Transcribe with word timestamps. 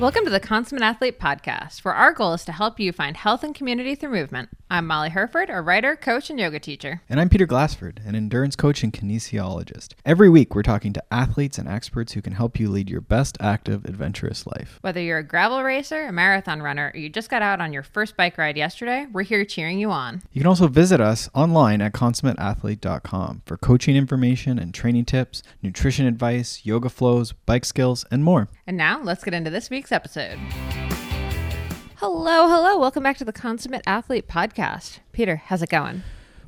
Welcome 0.00 0.24
to 0.24 0.30
the 0.30 0.40
Consummate 0.40 0.82
Athlete 0.82 1.20
Podcast, 1.20 1.84
where 1.84 1.92
our 1.92 2.14
goal 2.14 2.32
is 2.32 2.46
to 2.46 2.52
help 2.52 2.80
you 2.80 2.90
find 2.90 3.18
health 3.18 3.44
and 3.44 3.54
community 3.54 3.94
through 3.94 4.12
movement. 4.12 4.48
I'm 4.70 4.86
Molly 4.86 5.10
Hurford, 5.10 5.50
a 5.50 5.60
writer, 5.60 5.94
coach, 5.94 6.30
and 6.30 6.40
yoga 6.40 6.58
teacher. 6.58 7.02
And 7.10 7.20
I'm 7.20 7.28
Peter 7.28 7.44
Glassford, 7.44 8.00
an 8.06 8.14
endurance 8.14 8.56
coach 8.56 8.82
and 8.82 8.94
kinesiologist. 8.94 9.92
Every 10.06 10.30
week, 10.30 10.54
we're 10.54 10.62
talking 10.62 10.94
to 10.94 11.04
athletes 11.12 11.58
and 11.58 11.68
experts 11.68 12.14
who 12.14 12.22
can 12.22 12.32
help 12.32 12.58
you 12.58 12.70
lead 12.70 12.88
your 12.88 13.02
best 13.02 13.36
active, 13.40 13.84
adventurous 13.84 14.46
life. 14.46 14.78
Whether 14.80 15.02
you're 15.02 15.18
a 15.18 15.22
gravel 15.22 15.62
racer, 15.62 16.06
a 16.06 16.12
marathon 16.12 16.62
runner, 16.62 16.92
or 16.94 16.98
you 16.98 17.10
just 17.10 17.28
got 17.28 17.42
out 17.42 17.60
on 17.60 17.74
your 17.74 17.82
first 17.82 18.16
bike 18.16 18.38
ride 18.38 18.56
yesterday, 18.56 19.06
we're 19.12 19.24
here 19.24 19.44
cheering 19.44 19.78
you 19.78 19.90
on. 19.90 20.22
You 20.32 20.40
can 20.40 20.48
also 20.48 20.66
visit 20.66 21.02
us 21.02 21.28
online 21.34 21.82
at 21.82 21.92
consummateathlete.com 21.92 23.42
for 23.44 23.58
coaching 23.58 23.96
information 23.96 24.58
and 24.58 24.72
training 24.72 25.04
tips, 25.04 25.42
nutrition 25.60 26.06
advice, 26.06 26.62
yoga 26.64 26.88
flows, 26.88 27.32
bike 27.32 27.66
skills, 27.66 28.06
and 28.10 28.24
more. 28.24 28.48
And 28.66 28.78
now, 28.78 29.02
let's 29.02 29.24
get 29.24 29.34
into 29.34 29.50
this 29.50 29.68
week's 29.68 29.89
episode. 29.92 30.38
Hello, 31.96 32.48
hello. 32.48 32.78
Welcome 32.78 33.02
back 33.02 33.18
to 33.18 33.24
the 33.24 33.32
Consummate 33.32 33.82
Athlete 33.86 34.26
Podcast. 34.26 35.00
Peter, 35.12 35.36
how's 35.36 35.62
it 35.62 35.68
going? 35.68 36.02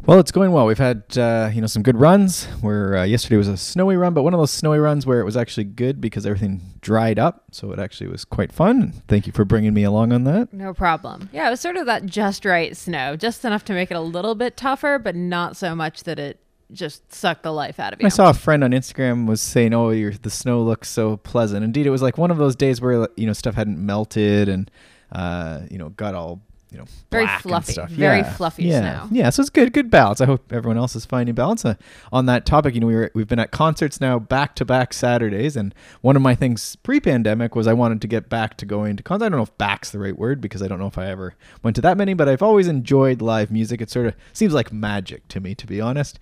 Well, 0.04 0.18
it's 0.18 0.32
going 0.32 0.50
well. 0.50 0.66
We've 0.66 0.78
had 0.78 1.16
uh, 1.16 1.50
you 1.54 1.60
know 1.60 1.68
some 1.68 1.84
good 1.84 1.96
runs. 1.96 2.46
Where 2.60 2.96
uh, 2.96 3.04
yesterday 3.04 3.36
was 3.36 3.46
a 3.46 3.56
snowy 3.56 3.96
run, 3.96 4.14
but 4.14 4.24
one 4.24 4.34
of 4.34 4.40
those 4.40 4.50
snowy 4.50 4.80
runs 4.80 5.06
where 5.06 5.20
it 5.20 5.24
was 5.24 5.36
actually 5.36 5.64
good 5.64 6.00
because 6.00 6.26
everything 6.26 6.60
dried 6.80 7.20
up, 7.20 7.44
so 7.52 7.70
it 7.70 7.78
actually 7.78 8.08
was 8.08 8.24
quite 8.24 8.50
fun. 8.50 8.94
Thank 9.06 9.28
you 9.28 9.32
for 9.32 9.44
bringing 9.44 9.72
me 9.74 9.84
along 9.84 10.12
on 10.12 10.24
that. 10.24 10.52
No 10.52 10.74
problem. 10.74 11.28
Yeah, 11.32 11.46
it 11.46 11.50
was 11.50 11.60
sort 11.60 11.76
of 11.76 11.86
that 11.86 12.06
just 12.06 12.44
right 12.44 12.76
snow, 12.76 13.14
just 13.14 13.44
enough 13.44 13.64
to 13.66 13.74
make 13.74 13.92
it 13.92 13.94
a 13.94 14.00
little 14.00 14.34
bit 14.34 14.56
tougher, 14.56 14.98
but 14.98 15.14
not 15.14 15.56
so 15.56 15.76
much 15.76 16.02
that 16.02 16.18
it 16.18 16.41
just 16.72 17.12
suck 17.12 17.42
the 17.42 17.52
life 17.52 17.78
out 17.78 17.92
of 17.92 18.00
you. 18.00 18.06
I 18.06 18.08
saw 18.08 18.30
a 18.30 18.34
friend 18.34 18.64
on 18.64 18.70
Instagram 18.72 19.26
was 19.26 19.40
saying, 19.40 19.74
"Oh, 19.74 19.90
your 19.90 20.12
the 20.12 20.30
snow 20.30 20.62
looks 20.62 20.88
so 20.88 21.18
pleasant." 21.18 21.64
Indeed, 21.64 21.86
it 21.86 21.90
was 21.90 22.02
like 22.02 22.18
one 22.18 22.30
of 22.30 22.38
those 22.38 22.56
days 22.56 22.80
where 22.80 23.08
you 23.16 23.26
know 23.26 23.32
stuff 23.32 23.54
hadn't 23.54 23.84
melted 23.84 24.48
and 24.48 24.70
uh, 25.12 25.60
you 25.70 25.78
know 25.78 25.90
got 25.90 26.14
all 26.14 26.40
you 26.72 26.78
know 26.78 26.86
very 27.10 27.26
fluffy, 27.40 27.72
stuff. 27.72 27.90
very 27.90 28.18
yeah. 28.18 28.32
fluffy 28.32 28.64
yeah. 28.64 28.80
snow. 28.80 29.08
Yeah, 29.12 29.30
so 29.30 29.42
it's 29.42 29.50
good, 29.50 29.74
good 29.74 29.90
balance. 29.90 30.22
I 30.22 30.26
hope 30.26 30.52
everyone 30.52 30.78
else 30.78 30.96
is 30.96 31.04
finding 31.04 31.34
balance 31.34 31.64
uh, 31.66 31.74
on 32.10 32.26
that 32.26 32.46
topic. 32.46 32.74
You 32.74 32.80
know, 32.80 32.86
we 32.86 32.94
were 32.94 33.10
we've 33.14 33.28
been 33.28 33.38
at 33.38 33.50
concerts 33.50 34.00
now 34.00 34.18
back 34.18 34.56
to 34.56 34.64
back 34.64 34.94
Saturdays, 34.94 35.54
and 35.54 35.74
one 36.00 36.16
of 36.16 36.22
my 36.22 36.34
things 36.34 36.76
pre-pandemic 36.76 37.54
was 37.54 37.66
I 37.66 37.74
wanted 37.74 38.00
to 38.00 38.08
get 38.08 38.30
back 38.30 38.56
to 38.56 38.66
going 38.66 38.96
to 38.96 39.02
concerts. 39.02 39.26
I 39.26 39.28
don't 39.28 39.38
know 39.38 39.44
if 39.44 39.58
"back's" 39.58 39.90
the 39.90 39.98
right 39.98 40.16
word 40.16 40.40
because 40.40 40.62
I 40.62 40.68
don't 40.68 40.78
know 40.78 40.86
if 40.86 40.96
I 40.96 41.06
ever 41.08 41.34
went 41.62 41.76
to 41.76 41.82
that 41.82 41.98
many, 41.98 42.14
but 42.14 42.28
I've 42.28 42.42
always 42.42 42.68
enjoyed 42.68 43.20
live 43.20 43.50
music. 43.50 43.82
It 43.82 43.90
sort 43.90 44.06
of 44.06 44.14
seems 44.32 44.54
like 44.54 44.72
magic 44.72 45.28
to 45.28 45.40
me, 45.40 45.54
to 45.54 45.66
be 45.66 45.80
honest. 45.80 46.18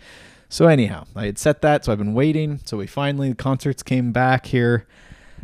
So 0.50 0.66
anyhow, 0.66 1.04
I 1.14 1.26
had 1.26 1.38
set 1.38 1.62
that, 1.62 1.84
so 1.84 1.92
I've 1.92 1.98
been 1.98 2.12
waiting. 2.12 2.60
So 2.64 2.76
we 2.76 2.86
finally 2.88 3.28
the 3.30 3.34
concerts 3.36 3.84
came 3.84 4.10
back 4.10 4.46
here 4.46 4.84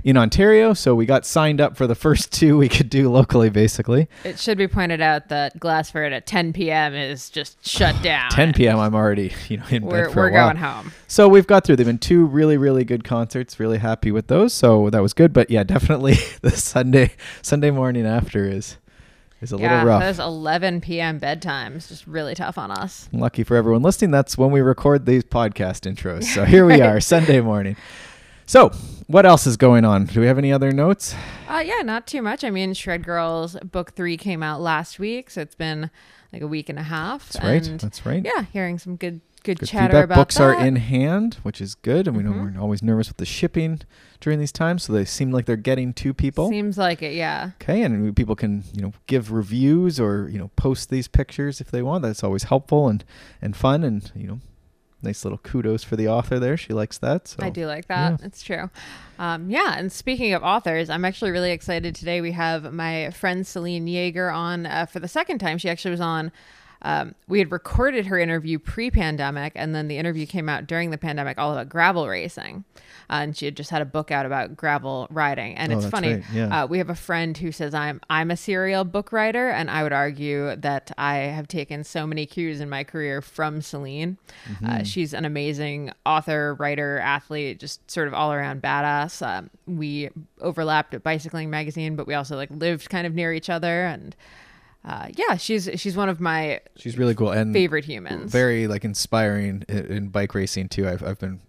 in 0.02 0.16
Ontario, 0.16 0.74
so 0.74 0.94
we 0.96 1.06
got 1.06 1.24
signed 1.24 1.60
up 1.60 1.76
for 1.76 1.86
the 1.86 1.94
first 2.06 2.32
two 2.32 2.58
we 2.58 2.68
could 2.68 2.90
do 2.90 3.08
locally, 3.10 3.48
basically. 3.48 4.08
It 4.24 4.38
should 4.38 4.58
be 4.58 4.66
pointed 4.66 5.00
out 5.00 5.28
that 5.28 5.58
Glassford 5.60 6.12
at 6.12 6.26
10 6.26 6.52
p.m. 6.52 6.92
is 6.94 7.30
just 7.30 7.64
shut 7.66 7.94
down. 8.02 8.30
10 8.30 8.52
p.m. 8.52 8.78
I'm 8.80 8.96
already 8.96 9.32
you 9.48 9.58
know 9.58 9.66
in 9.70 9.84
We're, 9.84 10.06
bed 10.06 10.12
for 10.12 10.22
we're 10.22 10.28
a 10.28 10.32
while. 10.32 10.46
going 10.46 10.56
home. 10.56 10.92
So 11.06 11.28
we've 11.28 11.46
got 11.46 11.64
through. 11.64 11.76
They've 11.76 11.86
been 11.86 11.98
two 11.98 12.26
really, 12.26 12.56
really 12.56 12.84
good 12.84 13.04
concerts. 13.04 13.60
Really 13.60 13.78
happy 13.78 14.10
with 14.10 14.26
those. 14.26 14.52
So 14.52 14.90
that 14.90 15.02
was 15.02 15.12
good. 15.12 15.32
But 15.32 15.50
yeah, 15.50 15.62
definitely 15.64 16.16
the 16.42 16.50
Sunday 16.50 17.12
Sunday 17.42 17.70
morning 17.70 18.06
after 18.06 18.44
is 18.44 18.76
is 19.40 19.52
a 19.52 19.56
yeah, 19.56 19.72
little 19.72 19.86
rough. 19.86 20.02
those 20.02 20.18
11 20.18 20.80
p.m. 20.80 21.20
bedtimes 21.20 21.88
just 21.88 22.06
really 22.06 22.34
tough 22.34 22.58
on 22.58 22.70
us. 22.70 23.08
Lucky 23.12 23.44
for 23.44 23.56
everyone 23.56 23.82
listening, 23.82 24.10
that's 24.10 24.38
when 24.38 24.50
we 24.50 24.60
record 24.60 25.06
these 25.06 25.24
podcast 25.24 25.90
intros. 25.90 26.24
So 26.24 26.44
here 26.44 26.66
we 26.66 26.80
are, 26.80 27.00
Sunday 27.00 27.40
morning. 27.40 27.76
So, 28.48 28.70
what 29.08 29.26
else 29.26 29.46
is 29.46 29.56
going 29.56 29.84
on? 29.84 30.04
Do 30.06 30.20
we 30.20 30.26
have 30.26 30.38
any 30.38 30.52
other 30.52 30.70
notes? 30.70 31.14
Uh, 31.48 31.62
yeah, 31.66 31.82
not 31.82 32.06
too 32.06 32.22
much. 32.22 32.44
I 32.44 32.50
mean, 32.50 32.74
Shred 32.74 33.04
Girls 33.04 33.56
book 33.64 33.94
three 33.94 34.16
came 34.16 34.42
out 34.42 34.60
last 34.60 35.00
week, 35.00 35.30
so 35.30 35.40
it's 35.40 35.56
been 35.56 35.90
like 36.32 36.42
a 36.42 36.46
week 36.46 36.68
and 36.68 36.78
a 36.78 36.84
half. 36.84 37.28
That's 37.30 37.44
right. 37.44 37.78
That's 37.80 38.06
right. 38.06 38.24
Yeah, 38.24 38.44
hearing 38.52 38.78
some 38.78 38.94
good 38.94 39.20
good, 39.46 39.58
Good 39.60 39.68
chatter 39.68 39.86
feedback. 39.92 40.04
about 40.04 40.16
Books 40.16 40.38
are 40.40 40.52
in 40.54 40.76
hand, 40.76 41.34
which 41.42 41.60
is 41.60 41.74
good. 41.74 42.06
And 42.06 42.16
we 42.16 42.22
know 42.22 42.32
Mhm. 42.32 42.54
we're 42.56 42.60
always 42.60 42.82
nervous 42.82 43.08
with 43.08 43.16
the 43.16 43.24
shipping 43.24 43.80
during 44.20 44.38
these 44.38 44.52
times, 44.52 44.82
so 44.84 44.92
they 44.92 45.04
seem 45.04 45.30
like 45.30 45.46
they're 45.46 45.56
getting 45.56 45.92
to 45.94 46.12
people. 46.12 46.48
Seems 46.50 46.76
like 46.76 47.02
it, 47.02 47.14
yeah. 47.14 47.50
Okay, 47.62 47.82
and 47.82 48.14
people 48.14 48.34
can 48.36 48.64
you 48.74 48.82
know 48.82 48.92
give 49.06 49.30
reviews 49.32 49.98
or 50.00 50.28
you 50.30 50.38
know 50.38 50.50
post 50.56 50.90
these 50.90 51.08
pictures 51.08 51.60
if 51.60 51.70
they 51.70 51.80
want. 51.82 52.02
That's 52.02 52.22
always 52.24 52.44
helpful 52.44 52.88
and 52.88 53.04
and 53.40 53.56
fun, 53.56 53.84
and 53.84 54.10
you 54.14 54.26
know, 54.26 54.40
nice 55.02 55.24
little 55.24 55.38
kudos 55.38 55.84
for 55.84 55.94
the 55.96 56.08
author 56.08 56.38
there. 56.40 56.56
She 56.56 56.72
likes 56.72 56.98
that. 56.98 57.28
So 57.28 57.38
I 57.40 57.50
do 57.50 57.66
like 57.66 57.86
that. 57.88 58.20
It's 58.22 58.42
true. 58.42 58.70
Um, 59.18 59.48
yeah, 59.50 59.74
and 59.78 59.92
speaking 59.92 60.32
of 60.32 60.42
authors, 60.42 60.90
I'm 60.90 61.04
actually 61.04 61.30
really 61.30 61.52
excited 61.52 61.94
today. 61.94 62.20
We 62.20 62.32
have 62.32 62.72
my 62.72 63.10
friend 63.10 63.46
Selene 63.46 63.86
Yeager 63.86 64.34
on 64.34 64.66
uh, 64.66 64.86
for 64.86 64.98
the 65.00 65.08
second 65.08 65.38
time. 65.38 65.58
She 65.58 65.68
actually 65.68 65.92
was 65.92 66.00
on. 66.00 66.32
Um, 66.82 67.14
we 67.26 67.38
had 67.38 67.50
recorded 67.50 68.06
her 68.06 68.18
interview 68.18 68.58
pre-pandemic, 68.58 69.52
and 69.56 69.74
then 69.74 69.88
the 69.88 69.96
interview 69.98 70.26
came 70.26 70.48
out 70.48 70.66
during 70.66 70.90
the 70.90 70.98
pandemic, 70.98 71.38
all 71.38 71.52
about 71.52 71.68
gravel 71.68 72.08
racing. 72.08 72.64
Uh, 73.08 73.22
and 73.22 73.36
she 73.36 73.44
had 73.44 73.56
just 73.56 73.70
had 73.70 73.82
a 73.82 73.84
book 73.86 74.10
out 74.10 74.26
about 74.26 74.56
gravel 74.56 75.06
riding, 75.10 75.54
and 75.56 75.72
Oh, 75.72 75.78
it's 75.78 75.86
funny. 75.86 76.14
right, 76.14 76.24
yeah. 76.32 76.64
Uh, 76.64 76.66
we 76.66 76.78
have 76.78 76.90
a 76.90 76.94
friend 76.94 77.36
who 77.38 77.52
says 77.52 77.72
I'm 77.74 78.00
I'm 78.10 78.30
a 78.30 78.36
serial 78.36 78.84
book 78.84 79.12
writer, 79.12 79.48
and 79.48 79.70
I 79.70 79.82
would 79.84 79.92
argue 79.92 80.56
that 80.56 80.90
I 80.98 81.16
have 81.16 81.46
taken 81.48 81.84
so 81.84 82.06
many 82.06 82.26
cues 82.26 82.60
in 82.60 82.68
my 82.68 82.82
career 82.84 83.22
from 83.22 83.62
Selene. 83.62 84.18
Mm-hmm. 84.48 84.66
Uh, 84.66 84.82
she's 84.82 85.14
an 85.14 85.24
amazing 85.24 85.92
author, 86.04 86.54
writer, 86.54 86.98
athlete, 86.98 87.60
just 87.60 87.88
sort 87.90 88.08
of 88.08 88.14
all 88.14 88.32
around 88.32 88.60
badass. 88.60 89.24
Um, 89.26 89.50
we 89.66 90.10
overlapped 90.40 90.92
at 90.94 91.02
Bicycling 91.02 91.48
Magazine, 91.48 91.96
but 91.96 92.06
we 92.06 92.14
also 92.14 92.36
like 92.36 92.50
lived 92.50 92.90
kind 92.90 93.06
of 93.06 93.14
near 93.14 93.32
each 93.32 93.48
other, 93.48 93.84
and 93.86 94.16
uh, 94.86 95.08
yeah, 95.16 95.36
she's 95.36 95.68
she's 95.76 95.96
one 95.96 96.08
of 96.08 96.20
my 96.20 96.60
she's 96.76 96.96
really 96.96 97.14
cool 97.14 97.30
and 97.32 97.52
favorite 97.52 97.84
humans. 97.84 98.30
very 98.30 98.66
like 98.68 98.84
inspiring 98.84 99.64
in, 99.68 99.86
in 99.86 100.08
bike 100.08 100.34
racing 100.34 100.68
too. 100.68 100.88
I've 100.88 101.02
I've 101.02 101.18
been 101.18 101.40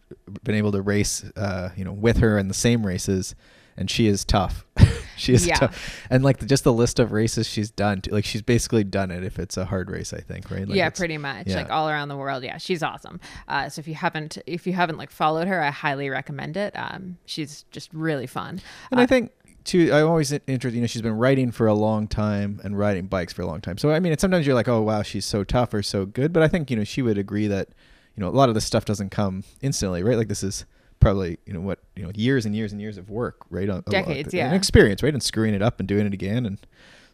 been 0.43 0.55
able 0.55 0.71
to 0.71 0.81
race 0.81 1.23
uh 1.35 1.69
you 1.77 1.85
know 1.85 1.93
with 1.93 2.17
her 2.17 2.37
in 2.37 2.47
the 2.47 2.53
same 2.53 2.85
races. 2.85 3.35
And 3.79 3.91
she 3.91 4.07
is 4.07 4.25
tough. 4.25 4.65
she 5.17 5.33
is 5.35 5.45
Yeah. 5.45 5.53
tough, 5.57 6.03
and 6.09 6.23
like 6.23 6.39
the, 6.39 6.47
just 6.47 6.63
the 6.63 6.73
list 6.73 6.97
of 6.97 7.11
races 7.11 7.47
she's 7.47 7.69
done. 7.69 8.01
Too, 8.01 8.09
like 8.09 8.25
she's 8.25 8.41
basically 8.41 8.83
done 8.83 9.11
it 9.11 9.23
if 9.23 9.37
it's 9.37 9.55
a 9.55 9.65
hard 9.65 9.91
race. 9.91 10.13
I 10.13 10.19
think, 10.19 10.49
right? 10.49 10.67
Like 10.67 10.75
yeah, 10.75 10.89
pretty 10.89 11.19
much 11.19 11.45
yeah. 11.45 11.57
like 11.57 11.69
all 11.69 11.87
around 11.87 12.07
the 12.09 12.17
world. 12.17 12.43
Yeah, 12.43 12.57
she's 12.57 12.81
awesome. 12.81 13.19
Uh, 13.47 13.69
so 13.69 13.79
if 13.79 13.87
you 13.87 13.93
haven't 13.93 14.39
if 14.47 14.65
you 14.65 14.73
haven't 14.73 14.97
like 14.97 15.11
followed 15.11 15.47
her, 15.47 15.61
I 15.61 15.69
highly 15.69 16.09
recommend 16.09 16.57
it. 16.57 16.73
Um, 16.75 17.19
she's 17.27 17.65
just 17.69 17.93
really 17.93 18.25
fun. 18.25 18.61
And 18.89 18.99
Uh, 18.99 19.03
I 19.03 19.05
think 19.05 19.31
too, 19.67 19.91
I'm 19.94 20.07
always 20.07 20.31
in- 20.31 20.41
interested. 20.47 20.75
You 20.75 20.81
know, 20.81 20.88
she's 20.88 21.01
been 21.01 21.17
writing 21.17 21.51
for 21.51 21.67
a 21.67 21.73
long 21.73 22.07
time 22.07 22.59
and 22.63 22.78
riding 22.78 23.05
bikes 23.05 23.33
for 23.33 23.44
a 23.44 23.45
long 23.45 23.61
time. 23.61 23.78
So 23.78 23.91
I 23.91 24.00
mean, 24.00 24.13
it's, 24.13 24.22
sometimes 24.22 24.47
you're 24.47 24.55
like, 24.55 24.67
oh 24.67 24.81
wow, 24.81 25.03
she's 25.03 25.25
so 25.25 25.44
tough 25.44 25.73
or 25.73 25.83
so 25.83 26.05
good. 26.05 26.33
But 26.33 26.44
I 26.44 26.47
think 26.47 26.72
you 26.72 26.78
know 26.78 26.83
she 26.83 27.01
would 27.01 27.17
agree 27.17 27.47
that 27.47 27.69
you 28.16 28.22
know 28.22 28.29
a 28.29 28.31
lot 28.31 28.50
of 28.50 28.56
this 28.56 28.66
stuff 28.66 28.85
doesn't 28.85 29.11
come 29.11 29.44
instantly, 29.61 30.01
right? 30.01 30.17
Like 30.17 30.29
this 30.29 30.44
is 30.44 30.66
probably 31.00 31.38
you 31.45 31.53
know 31.53 31.61
what 31.61 31.79
you 31.95 32.03
know 32.03 32.11
years 32.16 32.45
and 32.45 32.56
years 32.56 32.72
and 32.72 32.81
years 32.81 32.97
of 32.97 33.09
work, 33.09 33.41
right? 33.50 33.69
A 33.69 33.83
Decades, 33.88 34.33
and 34.33 34.33
yeah. 34.33 34.53
experience, 34.53 35.03
right? 35.03 35.13
And 35.13 35.22
screwing 35.22 35.53
it 35.53 35.61
up 35.61 35.79
and 35.79 35.88
doing 35.88 36.07
it 36.07 36.13
again, 36.13 36.45
and 36.45 36.57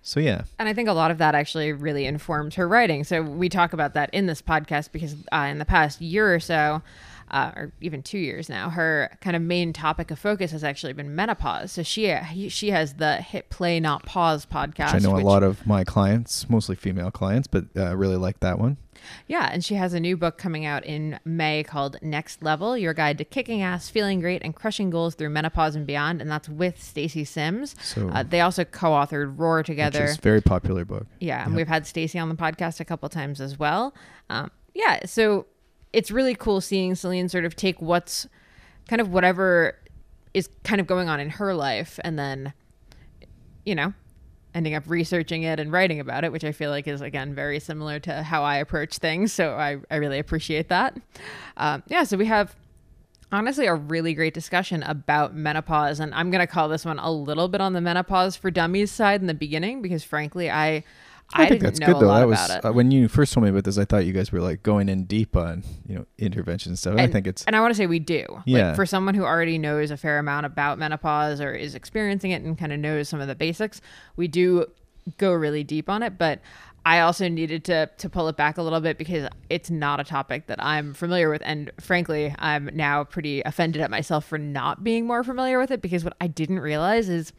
so 0.05 0.19
yeah, 0.19 0.43
And 0.59 0.67
I 0.67 0.73
think 0.73 0.89
a 0.89 0.93
lot 0.93 1.11
of 1.11 1.17
that 1.19 1.33
actually 1.33 1.71
really 1.71 2.05
informs 2.05 2.55
her 2.55 2.67
writing. 2.67 3.05
So 3.05 3.21
we 3.21 3.47
talk 3.47 3.71
about 3.71 3.93
that 3.93 4.09
in 4.13 4.25
this 4.25 4.41
podcast 4.41 4.91
because 4.91 5.15
uh, 5.31 5.47
in 5.49 5.59
the 5.59 5.65
past 5.65 6.01
year 6.01 6.35
or 6.35 6.41
so, 6.41 6.81
uh, 7.33 7.51
or 7.55 7.73
even 7.81 8.01
two 8.01 8.17
years 8.19 8.47
now, 8.47 8.69
her 8.69 9.09
kind 9.19 9.35
of 9.35 9.41
main 9.41 9.73
topic 9.73 10.11
of 10.11 10.19
focus 10.19 10.51
has 10.51 10.63
actually 10.63 10.93
been 10.93 11.15
menopause. 11.15 11.71
So 11.71 11.83
she 11.83 12.15
she 12.49 12.69
has 12.69 12.93
the 12.93 13.17
Hit 13.17 13.49
Play 13.49 13.79
Not 13.79 14.05
Pause 14.05 14.45
podcast. 14.45 14.93
which 14.93 15.03
I 15.03 15.05
know 15.07 15.15
which- 15.15 15.23
a 15.23 15.27
lot 15.27 15.43
of 15.43 15.65
my 15.67 15.83
clients, 15.83 16.49
mostly 16.49 16.75
female 16.75 17.11
clients, 17.11 17.47
but 17.47 17.65
uh, 17.75 17.97
really 17.97 18.15
like 18.17 18.39
that 18.41 18.59
one. 18.59 18.77
Yeah, 19.27 19.49
and 19.51 19.65
she 19.65 19.75
has 19.75 19.93
a 19.93 19.99
new 19.99 20.15
book 20.15 20.37
coming 20.37 20.63
out 20.65 20.85
in 20.85 21.19
May 21.25 21.63
called 21.63 21.97
Next 22.01 22.41
Level: 22.43 22.77
Your 22.77 22.93
Guide 22.93 23.17
to 23.17 23.25
Kicking 23.25 23.61
Ass, 23.61 23.89
Feeling 23.89 24.21
Great, 24.21 24.41
and 24.43 24.55
Crushing 24.55 24.89
Goals 24.91 25.15
Through 25.15 25.31
Menopause 25.31 25.75
and 25.75 25.85
Beyond, 25.85 26.21
and 26.21 26.29
that's 26.31 26.47
with 26.47 26.81
Stacy 26.81 27.25
Sims. 27.25 27.75
So- 27.81 28.07
uh, 28.09 28.23
they 28.23 28.39
also 28.41 28.63
co-authored 28.63 29.37
Roar 29.37 29.63
together. 29.63 30.05
Which 30.05 30.19
very 30.19 30.41
popular 30.41 30.85
book. 30.85 31.07
Yeah, 31.19 31.41
and 31.43 31.51
Yep. 31.51 31.57
we've 31.57 31.67
had 31.67 31.85
Stacy 31.87 32.17
on 32.19 32.29
the 32.29 32.35
podcast 32.35 32.79
a 32.79 32.85
couple 32.85 33.09
times 33.09 33.41
as 33.41 33.57
well. 33.59 33.93
Um, 34.29 34.51
yeah, 34.73 34.99
so 35.05 35.47
it's 35.93 36.11
really 36.11 36.35
cool 36.35 36.59
seeing 36.59 36.95
Selene 36.95 37.29
sort 37.29 37.45
of 37.45 37.55
take 37.55 37.81
what's 37.81 38.27
kind 38.87 38.99
of 38.99 39.09
whatever 39.09 39.77
is 40.33 40.49
kind 40.63 40.81
of 40.81 40.87
going 40.87 41.07
on 41.07 41.19
in 41.19 41.29
her 41.29 41.53
life 41.53 41.99
and 42.03 42.17
then, 42.17 42.53
you 43.65 43.75
know, 43.75 43.93
ending 44.55 44.75
up 44.75 44.83
researching 44.87 45.43
it 45.43 45.59
and 45.59 45.71
writing 45.71 45.99
about 45.99 46.23
it, 46.23 46.31
which 46.31 46.43
I 46.43 46.51
feel 46.51 46.69
like 46.69 46.87
is, 46.87 47.01
again, 47.01 47.33
very 47.33 47.59
similar 47.59 47.99
to 48.01 48.23
how 48.23 48.43
I 48.43 48.57
approach 48.57 48.97
things. 48.97 49.31
So 49.31 49.53
I, 49.53 49.77
I 49.89 49.95
really 49.95 50.19
appreciate 50.19 50.69
that. 50.69 50.99
Um, 51.57 51.83
yeah, 51.87 52.03
so 52.03 52.17
we 52.17 52.25
have 52.25 52.55
honestly 53.31 53.65
a 53.65 53.73
really 53.73 54.13
great 54.13 54.33
discussion 54.33 54.83
about 54.83 55.33
menopause 55.33 55.99
and 55.99 56.13
i'm 56.13 56.29
going 56.29 56.39
to 56.39 56.45
call 56.45 56.69
this 56.69 56.85
one 56.85 56.99
a 56.99 57.11
little 57.11 57.47
bit 57.47 57.59
on 57.59 57.73
the 57.73 57.81
menopause 57.81 58.35
for 58.35 58.51
dummies 58.51 58.91
side 58.91 59.21
in 59.21 59.27
the 59.27 59.33
beginning 59.33 59.81
because 59.81 60.03
frankly 60.03 60.51
i 60.51 60.83
I, 61.33 61.47
think 61.49 61.61
didn't 61.61 61.63
that's 61.63 61.79
know 61.79 61.85
good 61.87 62.01
though. 62.01 62.13
That 62.13 62.27
was 62.27 62.49
uh, 62.63 62.71
when 62.73 62.91
you 62.91 63.07
first 63.07 63.33
told 63.33 63.43
me 63.43 63.49
about 63.49 63.63
this. 63.63 63.77
I 63.77 63.85
thought 63.85 64.05
you 64.05 64.13
guys 64.13 64.31
were 64.31 64.41
like 64.41 64.63
going 64.63 64.89
in 64.89 65.05
deep 65.05 65.35
on 65.35 65.63
you 65.87 65.95
know 65.95 66.05
intervention 66.17 66.71
and 66.71 66.79
stuff. 66.79 66.97
I 66.97 67.03
And- 67.03 67.13
think 67.13 67.27
it's 67.27 67.43
And 67.45 67.55
I 67.55 67.61
want 67.61 67.71
to 67.71 67.77
say 67.77 67.85
we 67.87 67.99
do. 67.99 68.25
Yeah. 68.45 68.67
Like 68.67 68.75
for 68.75 68.85
someone 68.85 69.15
who 69.15 69.23
already 69.23 69.57
knows 69.57 69.91
a 69.91 69.97
fair 69.97 70.19
amount 70.19 70.45
about 70.45 70.77
menopause 70.79 71.41
or 71.41 71.53
is 71.53 71.75
experiencing 71.75 72.31
it 72.31 72.41
and 72.43 72.57
kind 72.57 72.71
of 72.73 72.79
knows 72.79 73.09
some 73.09 73.19
of 73.21 73.27
the 73.27 73.35
basics, 73.35 73.81
we 74.15 74.27
do 74.27 74.65
go 75.17 75.33
really 75.33 75.63
deep 75.63 75.89
on 75.89 76.01
it. 76.03 76.17
But 76.17 76.39
I 76.85 76.99
also 76.99 77.29
needed 77.29 77.63
to 77.65 77.89
to 77.97 78.09
pull 78.09 78.27
it 78.27 78.35
back 78.35 78.57
a 78.57 78.61
little 78.61 78.81
bit 78.81 78.97
because 78.97 79.29
it's 79.49 79.69
not 79.69 79.99
a 80.01 80.03
topic 80.03 80.47
that 80.47 80.61
I'm 80.61 80.93
familiar 80.93 81.29
with. 81.29 81.41
And 81.45 81.71
frankly, 81.79 82.35
I'm 82.39 82.69
now 82.73 83.05
pretty 83.05 83.41
offended 83.41 83.81
at 83.81 83.89
myself 83.89 84.25
for 84.25 84.37
not 84.37 84.83
being 84.83 85.07
more 85.07 85.23
familiar 85.23 85.59
with 85.59 85.71
it 85.71 85.81
because 85.81 86.03
what 86.03 86.15
I 86.19 86.27
didn't 86.27 86.59
realize 86.59 87.07
is 87.07 87.31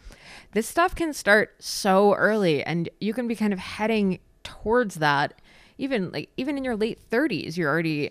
this 0.55 0.67
stuff 0.67 0.95
can 0.95 1.13
start 1.13 1.55
so 1.59 2.15
early 2.15 2.63
and 2.65 2.89
you 3.01 3.13
can 3.13 3.29
be 3.29 3.35
kind 3.37 3.53
of 3.53 3.59
heading 3.59 4.19
towards 4.43 4.97
that 4.97 5.41
even 5.79 6.11
like 6.13 6.31
even 6.37 6.57
in 6.57 6.65
your 6.65 6.77
late 6.77 6.99
30s 7.11 7.57
you're 7.57 7.71
already 7.71 8.11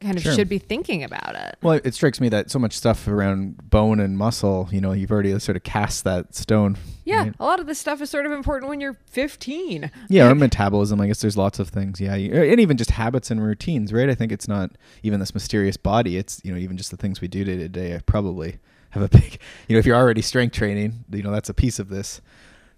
kind 0.00 0.16
of 0.16 0.22
Sure. 0.22 0.34
should 0.34 0.48
be 0.50 0.58
thinking 0.58 1.02
about 1.02 1.34
it 1.34 1.56
well. 1.62 1.80
It 1.82 1.94
strikes 1.94 2.20
me 2.20 2.28
that 2.28 2.50
so 2.50 2.58
much 2.58 2.74
stuff 2.76 3.08
around 3.08 3.70
bone 3.70 4.00
and 4.00 4.18
muscle. 4.18 4.68
You 4.70 4.80
know, 4.82 4.92
you've 4.92 5.10
already 5.10 5.38
sort 5.38 5.56
of 5.56 5.62
cast 5.62 6.04
that 6.04 6.34
stone. 6.34 6.76
yeah 7.06 7.22
right? 7.22 7.34
a 7.40 7.44
lot 7.44 7.58
of 7.58 7.66
this 7.66 7.78
stuff 7.78 8.02
is 8.02 8.10
sort 8.10 8.26
of 8.26 8.32
important 8.32 8.68
when 8.68 8.80
you're 8.82 8.98
15 9.06 9.90
Yeah, 10.10 10.28
or 10.30 10.34
metabolism. 10.46 11.00
I 11.00 11.06
guess 11.06 11.22
there's 11.22 11.38
lots 11.38 11.58
of 11.58 11.68
things. 11.70 12.02
Yeah, 12.02 12.16
you- 12.16 12.34
and 12.34 12.60
even 12.60 12.76
just 12.76 12.90
habits 12.90 13.30
and 13.30 13.42
routines, 13.42 13.94
right? 13.94 14.10
I 14.10 14.14
think 14.14 14.30
it's 14.30 14.46
not 14.48 14.72
even 15.02 15.20
this 15.20 15.32
mysterious 15.32 15.78
body. 15.78 16.18
It's 16.18 16.38
you 16.44 16.52
know 16.52 16.58
even 16.58 16.76
just 16.76 16.90
the 16.90 16.98
things 16.98 17.22
we 17.22 17.28
do 17.28 17.42
day 17.44 17.56
to 17.56 17.68
day. 17.70 17.98
Probably 18.04 18.58
have 18.94 19.02
a 19.02 19.08
big. 19.18 19.38
You 19.68 19.74
know, 19.76 19.78
if 19.78 19.86
you're 19.86 19.96
already 19.96 20.22
strength 20.22 20.54
training, 20.54 21.04
you 21.12 21.22
know 21.22 21.30
that's 21.30 21.48
a 21.48 21.54
piece 21.54 21.78
of 21.78 21.88
this, 21.88 22.20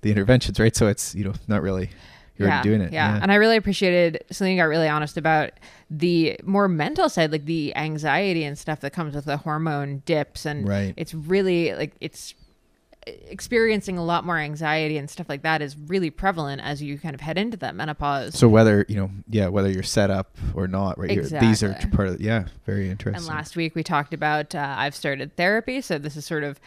the 0.03 0.11
interventions, 0.11 0.59
right? 0.59 0.75
So 0.75 0.87
it's 0.89 1.15
you 1.15 1.25
know 1.25 1.35
not 1.47 1.63
really 1.63 1.91
you're 2.39 2.49
yeah, 2.49 2.63
doing 2.63 2.81
it. 2.83 2.93
Yeah. 2.93 3.19
And 3.23 3.33
I 3.33 3.37
really 3.37 3.57
appreciated 3.57 4.25
Selene 4.31 4.59
got 4.59 4.65
really 4.65 4.89
honest 4.89 5.17
about 5.17 5.53
the 5.91 6.39
more 6.45 6.69
mental 6.69 7.09
side, 7.09 7.33
like 7.33 7.47
the 7.47 7.75
anxiety 7.77 8.45
and 8.45 8.59
stuff 8.59 8.81
that 8.81 8.93
comes 8.93 9.15
with 9.15 9.25
the 9.25 9.39
hormone 9.39 10.03
dips. 10.05 10.45
And 10.45 10.69
Right. 10.69 10.93
it's 10.99 11.15
really 11.15 11.75
like 11.75 11.95
it's 12.01 12.35
experiencing 13.07 13.99
a 13.99 14.05
lot 14.05 14.25
more 14.25 14.39
anxiety 14.39 14.99
and 14.99 15.09
stuff 15.09 15.29
like 15.29 15.43
that 15.43 15.63
is 15.63 15.77
really 15.77 16.11
prevalent 16.11 16.61
as 16.61 16.83
you 16.83 16.99
kind 16.99 17.15
of 17.15 17.21
head 17.21 17.39
into 17.39 17.57
that 17.59 17.75
menopause. 17.75 18.37
So 18.37 18.49
whether 18.49 18.85
you 18.89 18.97
know, 18.97 19.11
yeah, 19.29 19.49
whether 19.49 19.71
you're 19.71 19.83
set 19.83 20.11
up 20.11 20.37
or 20.55 20.67
not, 20.67 20.99
right? 20.99 21.11
You're, 21.11 21.25
these 21.25 21.63
are 21.63 21.75
part 21.93 22.09
of. 22.09 22.21
Yeah, 22.21 22.47
very 22.65 22.89
interesting. 22.91 23.17
And 23.17 23.27
last 23.27 23.57
week 23.57 23.75
we 23.75 23.83
talked 23.83 24.13
about 24.13 24.55
uh, 24.55 24.75
I've 24.77 24.95
started 24.95 25.37
therapy, 25.37 25.81
so 25.81 25.99
this 25.99 26.17
is 26.17 26.27
sort 26.27 26.43
of 26.43 26.61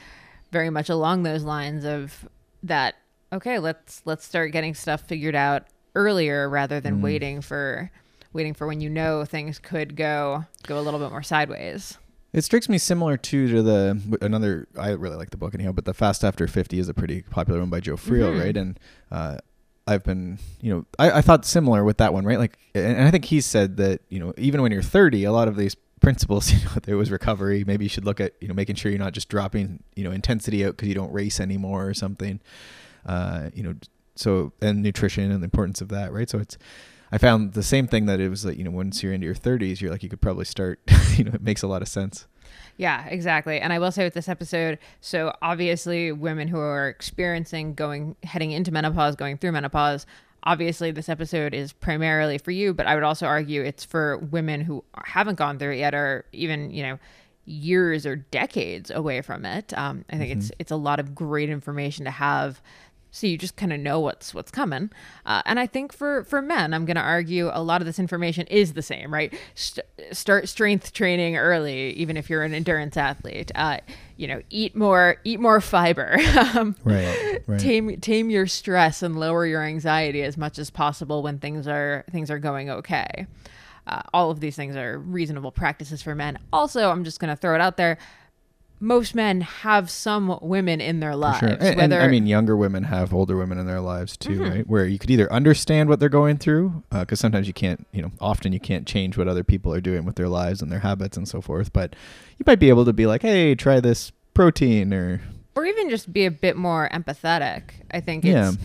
very 0.51 0.69
much 0.69 0.89
along 0.89 1.23
those 1.23 1.43
lines 1.43 1.85
of 1.85 2.27
that. 2.63 2.95
Okay, 3.33 3.59
let's 3.59 4.01
let's 4.05 4.25
start 4.25 4.51
getting 4.51 4.73
stuff 4.73 5.01
figured 5.01 5.35
out 5.35 5.67
earlier 5.95 6.49
rather 6.49 6.79
than 6.79 7.01
waiting 7.01 7.41
for 7.41 7.91
waiting 8.31 8.53
for 8.53 8.67
when 8.67 8.79
you 8.79 8.89
know 8.89 9.25
things 9.25 9.59
could 9.59 9.95
go 9.95 10.45
go 10.65 10.79
a 10.79 10.81
little 10.81 10.99
bit 10.99 11.11
more 11.11 11.23
sideways. 11.23 11.97
It 12.31 12.43
strikes 12.43 12.69
me 12.69 12.77
similar 12.77 13.17
to 13.17 13.47
to 13.49 13.61
the 13.63 14.17
another. 14.21 14.67
I 14.77 14.89
really 14.91 15.15
like 15.15 15.31
the 15.31 15.37
book 15.37 15.53
anyhow, 15.55 15.71
but 15.71 15.85
the 15.85 15.93
Fast 15.93 16.23
After 16.23 16.47
Fifty 16.47 16.77
is 16.79 16.87
a 16.89 16.93
pretty 16.93 17.23
popular 17.23 17.59
one 17.59 17.69
by 17.69 17.79
Joe 17.79 17.95
Friel, 17.97 18.33
Mhm. 18.35 18.39
right? 18.39 18.55
And 18.57 18.79
uh, 19.11 19.37
I've 19.87 20.03
been, 20.03 20.37
you 20.61 20.71
know, 20.71 20.85
I, 20.99 21.11
I 21.11 21.21
thought 21.21 21.43
similar 21.45 21.83
with 21.83 21.97
that 21.97 22.13
one, 22.13 22.23
right? 22.25 22.37
Like, 22.37 22.59
and, 22.75 22.97
and 22.97 23.07
I 23.07 23.11
think 23.11 23.25
he 23.25 23.41
said 23.41 23.77
that 23.77 24.01
you 24.09 24.19
know, 24.19 24.33
even 24.37 24.61
when 24.61 24.71
you're 24.71 24.83
30, 24.83 25.23
a 25.23 25.31
lot 25.31 25.47
of 25.47 25.55
these 25.55 25.75
principles, 26.01 26.51
you 26.53 26.59
know, 26.65 26.71
there 26.83 26.97
was 26.97 27.09
recovery. 27.09 27.63
Maybe 27.65 27.85
you 27.85 27.89
should 27.89 28.05
look 28.05 28.19
at 28.21 28.33
you 28.41 28.47
know 28.47 28.53
making 28.53 28.75
sure 28.75 28.91
you're 28.91 28.99
not 28.99 29.13
just 29.13 29.27
dropping 29.29 29.81
you 29.95 30.03
know 30.03 30.11
intensity 30.11 30.63
out 30.63 30.71
because 30.77 30.87
you 30.87 30.95
don't 30.95 31.11
race 31.11 31.39
anymore 31.39 31.87
or 31.87 31.93
something. 31.95 32.39
Uh, 33.05 33.49
you 33.55 33.63
know, 33.63 33.73
so 34.15 34.53
and 34.61 34.83
nutrition 34.83 35.31
and 35.31 35.41
the 35.41 35.45
importance 35.45 35.81
of 35.81 35.89
that, 35.89 36.13
right? 36.13 36.29
So 36.29 36.37
it's. 36.37 36.57
I 37.11 37.17
found 37.17 37.53
the 37.53 37.63
same 37.63 37.87
thing 37.87 38.05
that 38.05 38.19
it 38.19 38.29
was 38.29 38.45
like, 38.45 38.57
you 38.57 38.63
know, 38.63 38.71
once 38.71 39.01
you're 39.01 39.13
into 39.13 39.25
your 39.25 39.35
30s, 39.35 39.81
you're 39.81 39.91
like, 39.91 40.03
you 40.03 40.09
could 40.09 40.21
probably 40.21 40.45
start, 40.45 40.79
you 41.15 41.23
know, 41.23 41.31
it 41.33 41.41
makes 41.41 41.63
a 41.63 41.67
lot 41.67 41.81
of 41.81 41.87
sense. 41.87 42.27
Yeah, 42.77 43.05
exactly. 43.07 43.59
And 43.59 43.73
I 43.73 43.79
will 43.79 43.91
say 43.91 44.05
with 44.05 44.13
this 44.13 44.29
episode, 44.29 44.79
so 45.01 45.35
obviously 45.41 46.11
women 46.11 46.47
who 46.47 46.59
are 46.59 46.87
experiencing 46.87 47.73
going 47.73 48.15
heading 48.23 48.51
into 48.51 48.71
menopause, 48.71 49.15
going 49.15 49.37
through 49.37 49.51
menopause, 49.51 50.05
obviously 50.43 50.91
this 50.91 51.09
episode 51.09 51.53
is 51.53 51.73
primarily 51.73 52.37
for 52.37 52.51
you, 52.51 52.73
but 52.73 52.87
I 52.87 52.95
would 52.95 53.03
also 53.03 53.25
argue 53.25 53.61
it's 53.61 53.83
for 53.83 54.17
women 54.17 54.61
who 54.61 54.83
haven't 55.03 55.35
gone 55.35 55.59
through 55.59 55.73
it 55.73 55.79
yet 55.79 55.93
or 55.93 56.25
even, 56.31 56.71
you 56.71 56.83
know, 56.83 56.99
years 57.45 58.05
or 58.05 58.15
decades 58.15 58.91
away 58.91 59.21
from 59.21 59.43
it. 59.43 59.77
Um, 59.77 60.05
I 60.09 60.17
think 60.17 60.37
it's 60.37 60.51
it's 60.59 60.71
a 60.71 60.75
lot 60.75 60.99
of 60.99 61.15
great 61.15 61.49
information 61.49 62.05
to 62.05 62.11
have 62.11 62.61
so 63.11 63.25
you 63.27 63.37
just 63.37 63.55
kind 63.55 63.73
of 63.73 63.79
know 63.79 63.99
what's 63.99 64.33
what's 64.33 64.51
coming. 64.51 64.89
Uh, 65.25 65.41
and 65.45 65.59
i 65.59 65.65
think 65.67 65.91
for 65.93 66.23
for 66.23 66.41
men 66.41 66.73
i'm 66.73 66.85
going 66.85 66.95
to 66.95 67.01
argue 67.01 67.49
a 67.53 67.61
lot 67.63 67.81
of 67.81 67.85
this 67.85 67.99
information 67.99 68.45
is 68.47 68.73
the 68.73 68.81
same 68.81 69.11
right? 69.13 69.33
St- 69.55 69.85
start 70.11 70.47
strength 70.49 70.93
training 70.93 71.37
early 71.37 71.91
even 71.93 72.17
if 72.17 72.29
you're 72.29 72.43
an 72.43 72.53
endurance 72.53 72.97
athlete. 72.97 73.51
Uh, 73.55 73.77
you 74.17 74.27
know 74.27 74.41
eat 74.49 74.75
more 74.75 75.15
eat 75.23 75.39
more 75.39 75.61
fiber. 75.61 76.17
Um, 76.55 76.75
Right. 76.83 77.39
Right. 77.47 77.59
tame 77.59 77.99
tame 78.01 78.29
your 78.29 78.47
stress 78.47 79.01
and 79.03 79.19
lower 79.19 79.45
your 79.45 79.61
anxiety 79.63 80.21
as 80.23 80.37
much 80.37 80.57
as 80.59 80.69
possible 80.69 81.21
when 81.23 81.39
things 81.39 81.67
are 81.67 82.03
things 82.11 82.29
are 82.31 82.39
going 82.39 82.69
okay. 82.69 83.27
Uh, 83.87 84.01
all 84.13 84.29
of 84.29 84.39
these 84.39 84.55
things 84.55 84.75
are 84.75 84.99
reasonable 84.99 85.51
practices 85.51 86.01
for 86.01 86.13
men. 86.15 86.37
Also 86.53 86.89
i'm 86.91 87.03
just 87.03 87.19
going 87.19 87.29
to 87.29 87.35
throw 87.35 87.55
it 87.55 87.61
out 87.61 87.75
there 87.77 87.97
most 88.81 89.13
men 89.13 89.41
have 89.41 89.89
some 89.89 90.39
women 90.41 90.79
in 90.79 90.99
their 91.01 91.15
lives 91.15 91.39
Sure. 91.39 91.49
And, 91.49 91.61
and, 91.61 91.77
whether 91.77 91.99
I 92.01 92.07
mean, 92.07 92.25
younger 92.27 92.55
women 92.55 92.83
have 92.85 93.13
older 93.13 93.35
women 93.35 93.57
in 93.57 93.65
their 93.65 93.81
lives 93.81 94.15
too, 94.15 94.29
Mm-hmm. 94.39 94.49
right? 94.51 94.67
Where 94.67 94.85
you 94.85 94.97
could 94.97 95.11
either 95.11 95.31
understand 95.33 95.89
what 95.89 95.99
they're 95.99 96.07
going 96.09 96.37
through, 96.37 96.83
because 96.91 97.19
sometimes 97.19 97.45
you 97.47 97.53
can't, 97.53 97.85
you 97.91 98.01
know, 98.01 98.11
often 98.21 98.53
you 98.53 98.59
can't 98.59 98.87
change 98.87 99.17
what 99.17 99.27
other 99.27 99.43
people 99.43 99.73
are 99.73 99.81
doing 99.81 100.05
with 100.05 100.15
their 100.15 100.29
lives 100.29 100.61
and 100.61 100.71
their 100.71 100.79
habits 100.79 101.17
and 101.17 101.27
so 101.27 101.41
forth. 101.41 101.73
But 101.73 101.95
you 102.37 102.43
might 102.47 102.59
be 102.59 102.69
able 102.69 102.85
to 102.85 102.93
be 102.93 103.05
like, 103.05 103.21
hey, 103.21 103.53
try 103.55 103.79
this 103.79 104.11
protein 104.33 104.93
or 104.93 105.21
or 105.55 105.65
even 105.65 105.89
just 105.89 106.13
be 106.13 106.25
a 106.25 106.31
bit 106.31 106.55
more 106.55 106.87
empathetic. 106.93 107.63
I 107.91 107.99
think 107.99 108.23
Yeah. 108.23 108.49
it's 108.49 108.57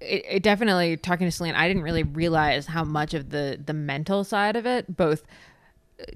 it, 0.00 0.24
it 0.28 0.42
definitely 0.42 0.96
talking 0.96 1.26
to 1.26 1.30
Selene, 1.30 1.54
I 1.54 1.68
didn't 1.68 1.82
really 1.82 2.02
realize 2.02 2.66
how 2.66 2.82
much 2.84 3.14
of 3.14 3.30
the 3.30 3.60
the 3.64 3.72
mental 3.74 4.24
side 4.24 4.56
of 4.56 4.66
it, 4.66 4.96
both 4.96 5.22
uh, 5.22 5.26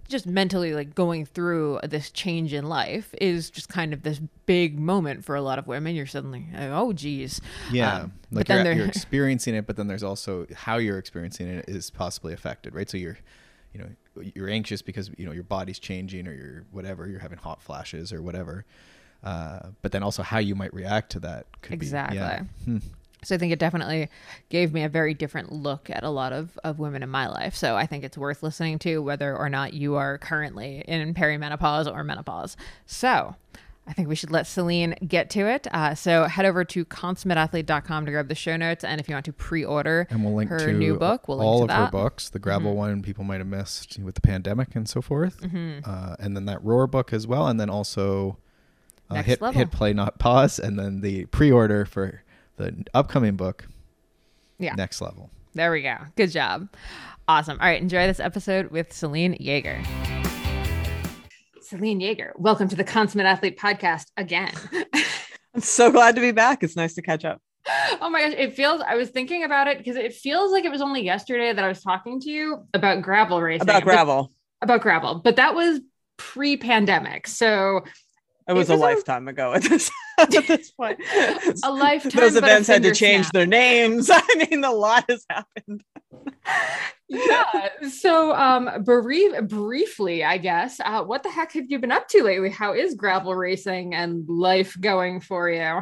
just 0.08 0.26
mentally 0.26 0.74
like 0.74 0.94
going 0.94 1.24
through 1.26 1.80
this 1.82 2.10
change 2.10 2.52
in 2.52 2.68
life 2.68 3.14
is 3.20 3.50
just 3.50 3.68
kind 3.68 3.92
of 3.92 4.02
this 4.02 4.20
big 4.46 4.78
moment 4.78 5.24
for 5.24 5.34
a 5.34 5.42
lot 5.42 5.58
of 5.58 5.66
women. 5.66 5.94
You're 5.96 6.06
suddenly 6.06 6.46
like, 6.52 6.70
oh 6.70 6.92
geez. 6.92 7.40
yeah, 7.72 8.02
Um, 8.02 8.12
like 8.30 8.46
but 8.46 8.54
you're, 8.54 8.64
there- 8.64 8.72
you're 8.74 8.86
experiencing 8.96 9.54
it, 9.54 9.66
but 9.66 9.76
then 9.76 9.88
there's 9.88 10.02
also 10.04 10.46
how 10.54 10.76
you're 10.76 10.98
experiencing 10.98 11.48
it 11.48 11.64
is 11.68 11.90
possibly 11.90 12.32
affected, 12.32 12.74
right? 12.74 12.88
So 12.88 12.96
you're, 12.96 13.18
you 13.74 13.80
know, 13.80 14.22
you're 14.34 14.48
anxious 14.50 14.82
because 14.82 15.10
you 15.18 15.24
know 15.26 15.32
your 15.32 15.42
body's 15.44 15.78
changing 15.78 16.28
or 16.28 16.32
you're 16.34 16.64
whatever, 16.70 17.08
you're 17.08 17.20
having 17.20 17.38
hot 17.38 17.62
flashes 17.62 18.12
or 18.12 18.22
whatever. 18.22 18.64
Uh, 19.24 19.68
but 19.82 19.92
then 19.92 20.02
also 20.02 20.22
how 20.22 20.38
you 20.38 20.54
might 20.54 20.74
react 20.74 21.10
to 21.12 21.20
that 21.20 21.46
could 21.62 21.72
Exactly. 21.74 22.18
be 22.18 22.22
yeah. 22.22 22.42
Hmm. 22.64 22.78
So 23.24 23.34
I 23.34 23.38
think 23.38 23.52
it 23.52 23.58
definitely 23.58 24.08
gave 24.48 24.72
me 24.72 24.82
a 24.82 24.88
very 24.88 25.14
different 25.14 25.52
look 25.52 25.88
at 25.90 26.02
a 26.02 26.10
lot 26.10 26.32
of, 26.32 26.58
of 26.64 26.78
women 26.78 27.02
in 27.02 27.08
my 27.08 27.28
life. 27.28 27.54
So 27.54 27.76
I 27.76 27.86
think 27.86 28.02
it's 28.04 28.18
worth 28.18 28.42
listening 28.42 28.78
to 28.80 28.98
whether 29.00 29.36
or 29.36 29.48
not 29.48 29.74
you 29.74 29.94
are 29.94 30.18
currently 30.18 30.84
in 30.88 31.14
perimenopause 31.14 31.86
or 31.92 32.02
menopause. 32.02 32.56
So 32.86 33.36
I 33.86 33.92
think 33.92 34.08
we 34.08 34.14
should 34.16 34.30
let 34.30 34.46
Selene 34.46 34.96
get 35.06 35.30
to 35.30 35.40
it. 35.48 35.66
Uh, 35.72 35.94
so 35.94 36.24
head 36.24 36.46
over 36.46 36.64
to 36.64 36.84
consummateathlete.com 36.84 38.06
to 38.06 38.10
grab 38.12 38.28
the 38.28 38.34
show 38.34 38.56
notes. 38.56 38.84
And 38.84 39.00
if 39.00 39.08
you 39.08 39.14
want 39.14 39.24
to 39.26 39.32
pre-order 39.32 40.06
And 40.10 40.24
we'll 40.24 40.34
link 40.34 40.50
her 40.50 40.58
to 40.58 40.72
new 40.72 40.96
book, 40.98 41.28
we'll 41.28 41.38
link 41.38 41.46
all 41.46 41.62
of 41.62 41.68
that. 41.68 41.74
Mm-hmm. 41.74 41.84
her 41.84 41.90
books. 42.04 42.28
The 42.28 42.38
Gravel 42.38 42.74
one 42.74 43.02
people 43.02 43.24
might 43.24 43.38
have 43.38 43.46
missed 43.46 43.98
with 43.98 44.14
the 44.16 44.20
pandemic 44.20 44.74
and 44.74 44.88
so 44.88 45.00
forth, 45.02 45.40
Mm-hmm. 45.40 45.88
uh, 45.88 46.16
and 46.18 46.36
then 46.36 46.46
that 46.46 46.62
Roar 46.64 46.86
book 46.86 47.12
as 47.12 47.26
well, 47.26 47.46
and 47.48 47.58
then 47.58 47.70
also 47.70 48.38
uh, 49.10 49.22
hit 49.22 49.40
Level. 49.42 49.58
hit 49.58 49.70
play 49.70 49.92
not 49.92 50.18
pause, 50.18 50.58
and 50.58 50.78
then 50.78 51.00
the 51.00 51.26
pre-order 51.26 51.84
for 51.84 52.21
the 52.56 52.84
upcoming 52.94 53.36
book. 53.36 53.66
Yeah. 54.58 54.74
Next 54.74 55.00
level. 55.00 55.30
There 55.54 55.70
we 55.72 55.82
go. 55.82 55.96
Good 56.16 56.30
job. 56.30 56.68
Awesome. 57.28 57.58
All 57.60 57.66
right. 57.66 57.80
Enjoy 57.80 58.06
this 58.06 58.20
episode 58.20 58.70
with 58.70 58.92
Selene 58.92 59.34
Yeager. 59.38 59.84
Selene 61.60 62.00
Yeager, 62.00 62.32
welcome 62.36 62.68
to 62.68 62.76
the 62.76 62.84
Consummate 62.84 63.26
Athlete 63.26 63.58
podcast 63.58 64.06
again. 64.16 64.52
I'm 65.54 65.60
so 65.60 65.90
glad 65.90 66.14
to 66.16 66.20
be 66.20 66.32
back. 66.32 66.62
It's 66.62 66.76
nice 66.76 66.94
to 66.94 67.02
catch 67.02 67.24
up. 67.24 67.40
oh 68.00 68.10
my 68.10 68.22
gosh, 68.22 68.34
it 68.36 68.54
feels. 68.54 68.82
I 68.86 68.96
was 68.96 69.08
thinking 69.10 69.44
about 69.44 69.68
it 69.68 69.78
because 69.78 69.96
it 69.96 70.12
feels 70.14 70.52
like 70.52 70.64
it 70.64 70.70
was 70.70 70.82
only 70.82 71.02
yesterday 71.02 71.52
that 71.52 71.64
I 71.64 71.68
was 71.68 71.82
talking 71.82 72.20
to 72.20 72.30
you 72.30 72.66
about 72.74 73.02
gravel 73.02 73.40
racing. 73.40 73.62
About 73.62 73.84
but- 73.84 73.90
gravel. 73.90 74.32
about 74.60 74.80
gravel, 74.82 75.14
but 75.16 75.36
that 75.36 75.54
was 75.54 75.80
pre-pandemic. 76.18 77.26
So 77.26 77.78
It 78.48 78.52
was, 78.52 78.68
was 78.68 78.70
a 78.70 78.74
a- 78.74 78.82
lifetime 78.82 79.28
ago 79.28 79.54
at 79.54 79.62
this 79.62 79.90
at 80.36 80.46
this 80.46 80.70
point. 80.70 80.98
a 81.64 81.72
lifetime. 81.72 82.20
Those 82.20 82.36
events 82.36 82.68
had 82.68 82.82
to 82.82 82.94
change 82.94 83.26
snap. 83.26 83.32
their 83.32 83.46
names. 83.46 84.10
I 84.12 84.46
mean, 84.50 84.64
a 84.64 84.70
lot 84.70 85.04
has 85.08 85.24
happened. 85.28 85.82
yeah. 87.08 87.68
So, 87.88 88.34
um, 88.34 88.84
brief, 88.84 89.42
briefly, 89.48 90.24
I 90.24 90.38
guess, 90.38 90.80
uh, 90.80 91.02
what 91.02 91.22
the 91.22 91.30
heck 91.30 91.52
have 91.52 91.66
you 91.68 91.78
been 91.78 91.92
up 91.92 92.08
to 92.08 92.22
lately? 92.22 92.50
How 92.50 92.74
is 92.74 92.94
gravel 92.94 93.34
racing 93.34 93.94
and 93.94 94.28
life 94.28 94.76
going 94.80 95.20
for 95.20 95.48
you? 95.48 95.80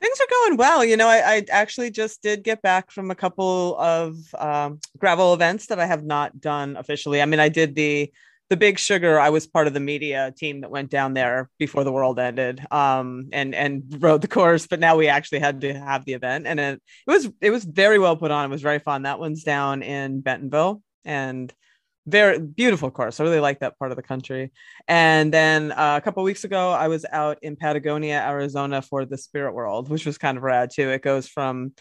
Things 0.00 0.20
are 0.20 0.26
going 0.30 0.56
well. 0.56 0.84
You 0.84 0.96
know, 0.96 1.06
I, 1.06 1.36
I 1.36 1.46
actually 1.50 1.92
just 1.92 2.22
did 2.22 2.42
get 2.42 2.60
back 2.60 2.90
from 2.90 3.12
a 3.12 3.14
couple 3.14 3.78
of 3.78 4.16
um, 4.36 4.80
gravel 4.98 5.32
events 5.32 5.66
that 5.66 5.78
I 5.78 5.86
have 5.86 6.04
not 6.04 6.40
done 6.40 6.76
officially. 6.76 7.22
I 7.22 7.26
mean, 7.26 7.38
I 7.38 7.48
did 7.48 7.76
the 7.76 8.12
the 8.52 8.56
Big 8.58 8.78
Sugar. 8.78 9.18
I 9.18 9.30
was 9.30 9.46
part 9.46 9.66
of 9.66 9.72
the 9.72 9.80
media 9.80 10.30
team 10.36 10.60
that 10.60 10.70
went 10.70 10.90
down 10.90 11.14
there 11.14 11.48
before 11.58 11.84
the 11.84 11.90
world 11.90 12.18
ended, 12.18 12.60
um, 12.70 13.30
and 13.32 13.54
and 13.54 13.82
rode 13.98 14.20
the 14.20 14.28
course. 14.28 14.66
But 14.66 14.78
now 14.78 14.94
we 14.94 15.08
actually 15.08 15.38
had 15.38 15.62
to 15.62 15.72
have 15.72 16.04
the 16.04 16.12
event, 16.12 16.46
and 16.46 16.60
it, 16.60 16.82
it 17.06 17.10
was 17.10 17.30
it 17.40 17.50
was 17.50 17.64
very 17.64 17.98
well 17.98 18.14
put 18.14 18.30
on. 18.30 18.44
It 18.44 18.52
was 18.52 18.60
very 18.60 18.78
fun. 18.78 19.04
That 19.04 19.18
one's 19.18 19.42
down 19.42 19.82
in 19.82 20.20
Bentonville, 20.20 20.82
and 21.06 21.50
very 22.04 22.40
beautiful 22.40 22.90
course. 22.90 23.20
I 23.20 23.24
really 23.24 23.40
like 23.40 23.60
that 23.60 23.78
part 23.78 23.90
of 23.90 23.96
the 23.96 24.02
country. 24.02 24.52
And 24.86 25.32
then 25.32 25.72
uh, 25.72 25.96
a 25.96 26.02
couple 26.02 26.22
weeks 26.22 26.44
ago, 26.44 26.72
I 26.72 26.88
was 26.88 27.06
out 27.10 27.38
in 27.40 27.56
Patagonia, 27.56 28.20
Arizona 28.20 28.82
for 28.82 29.06
the 29.06 29.16
Spirit 29.16 29.54
World, 29.54 29.88
which 29.88 30.04
was 30.04 30.18
kind 30.18 30.36
of 30.36 30.42
rad 30.42 30.70
too. 30.74 30.90
It 30.90 31.00
goes 31.00 31.26
from 31.26 31.72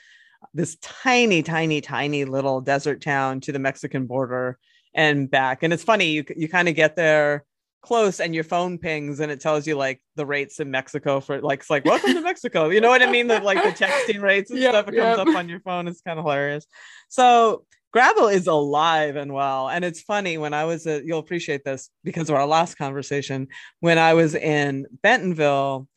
this 0.53 0.77
tiny, 0.77 1.43
tiny, 1.43 1.81
tiny 1.81 2.23
little 2.23 2.61
desert 2.61 3.01
town 3.01 3.41
to 3.41 3.51
the 3.51 3.59
Mexican 3.59 4.05
border 4.05 4.57
and 4.93 5.29
back. 5.29 5.63
And 5.63 5.73
it's 5.73 5.83
funny, 5.83 6.11
you 6.11 6.25
you 6.35 6.49
kind 6.49 6.67
of 6.67 6.75
get 6.75 6.95
there 6.95 7.45
close 7.81 8.19
and 8.19 8.35
your 8.35 8.43
phone 8.43 8.77
pings 8.77 9.19
and 9.19 9.31
it 9.31 9.39
tells 9.39 9.65
you 9.65 9.75
like 9.75 9.99
the 10.15 10.25
rates 10.25 10.59
in 10.59 10.69
Mexico 10.69 11.19
for 11.19 11.41
like 11.41 11.61
it's 11.61 11.69
like 11.69 11.83
welcome 11.85 12.13
to 12.13 12.21
Mexico. 12.21 12.69
You 12.69 12.79
know 12.79 12.89
what 12.89 13.01
I 13.01 13.11
mean? 13.11 13.27
The 13.27 13.39
like 13.39 13.63
the 13.63 13.85
texting 13.85 14.21
rates 14.21 14.51
and 14.51 14.59
Yep, 14.61 14.71
stuff. 14.71 14.87
It 14.89 14.97
comes 14.97 15.17
yep. 15.17 15.27
up 15.27 15.35
on 15.35 15.49
your 15.49 15.59
phone. 15.61 15.87
It's 15.87 16.01
kind 16.01 16.19
of 16.19 16.25
hilarious. 16.25 16.65
So 17.09 17.65
gravel 17.91 18.27
is 18.27 18.47
alive 18.47 19.15
and 19.15 19.33
well. 19.33 19.67
And 19.67 19.83
it's 19.83 20.01
funny 20.01 20.37
when 20.37 20.53
I 20.53 20.65
was 20.65 20.85
a, 20.85 21.03
you'll 21.03 21.19
appreciate 21.19 21.63
this 21.63 21.89
because 22.03 22.29
of 22.29 22.35
our 22.35 22.45
last 22.45 22.75
conversation. 22.75 23.47
When 23.79 23.97
I 23.97 24.13
was 24.13 24.35
in 24.35 24.85
Bentonville, 25.01 25.87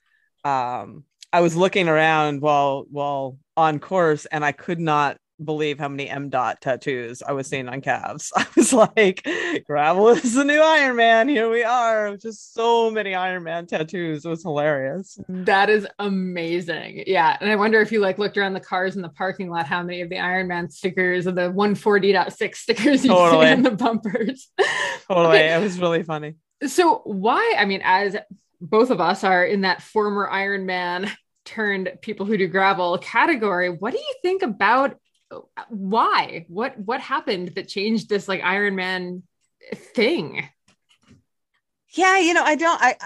um, 0.45 1.05
I 1.33 1.41
was 1.41 1.57
looking 1.57 1.89
around 1.89 2.41
while 2.41 2.87
while 2.91 3.39
on 3.57 3.79
course 3.79 4.25
and 4.27 4.45
I 4.45 4.53
could 4.53 4.81
not 4.81 5.17
believe 5.43 5.79
how 5.79 5.89
many 5.89 6.09
M 6.09 6.29
dot 6.29 6.61
tattoos 6.61 7.23
I 7.23 7.33
was 7.33 7.47
seeing 7.47 7.69
on 7.69 7.81
calves. 7.81 8.33
I 8.37 8.47
was 8.57 8.73
like, 8.73 9.27
gravel 9.67 10.09
is 10.09 10.35
the 10.35 10.45
new 10.45 10.61
Ironman. 10.61 11.29
Here 11.29 11.51
we 11.51 11.63
are. 11.65 12.17
Just 12.17 12.55
so 12.55 12.91
many 12.91 13.15
Iron 13.15 13.43
Man 13.43 13.67
tattoos. 13.67 14.25
It 14.25 14.29
was 14.29 14.43
hilarious. 14.43 15.19
That 15.29 15.71
is 15.71 15.87
amazing. 15.99 17.05
Yeah. 17.07 17.37
And 17.41 17.51
I 17.51 17.57
wonder 17.57 17.81
if 17.81 17.91
you 17.91 18.01
like 18.01 18.19
looked 18.19 18.39
around 18.39 18.55
the 18.55 18.61
cars 18.61 18.97
in 18.97 19.03
the 19.03 19.09
parking 19.09 19.51
lot, 19.51 19.67
how 19.67 19.83
many 19.83 20.01
of 20.03 20.09
the 20.09 20.17
Ironman 20.17 20.73
stickers 20.73 21.27
or 21.27 21.33
the 21.33 21.51
140.6 21.53 22.55
stickers 22.55 23.05
you 23.05 23.11
Totally. 23.11 23.47
see 23.47 23.53
on 23.53 23.63
the 23.63 23.71
bumpers. 23.73 24.49
Totally. 25.09 25.39
Okay. 25.39 25.55
It 25.55 25.63
was 25.63 25.79
really 25.79 26.03
funny. 26.03 26.35
So 26.67 27.03
why, 27.05 27.57
I 27.59 27.65
mean, 27.65 27.81
as 27.85 28.17
both 28.61 28.91
of 28.91 29.01
us 29.01 29.25
are 29.25 29.45
in 29.45 29.63
that 29.63 29.83
former 29.83 30.29
Ironman 30.31 31.11
turned 31.45 31.93
people 32.01 32.25
who 32.25 32.39
do 32.39 32.47
gravel 32.47 32.97
category, 32.99 33.69
what 33.69 33.93
do 33.93 33.99
you 33.99 34.15
think 34.23 34.43
about 34.43 34.97
why? 35.69 36.47
What 36.49 36.79
what 36.79 37.01
happened 37.01 37.49
that 37.57 37.69
changed 37.69 38.09
this 38.09 38.29
like 38.29 38.43
Ironman 38.43 39.23
thing? 39.75 40.49
Yeah, 41.91 42.19
you 42.19 42.35
know, 42.35 42.43
I 42.43 42.57
don't 42.57 42.81
I 42.83 42.97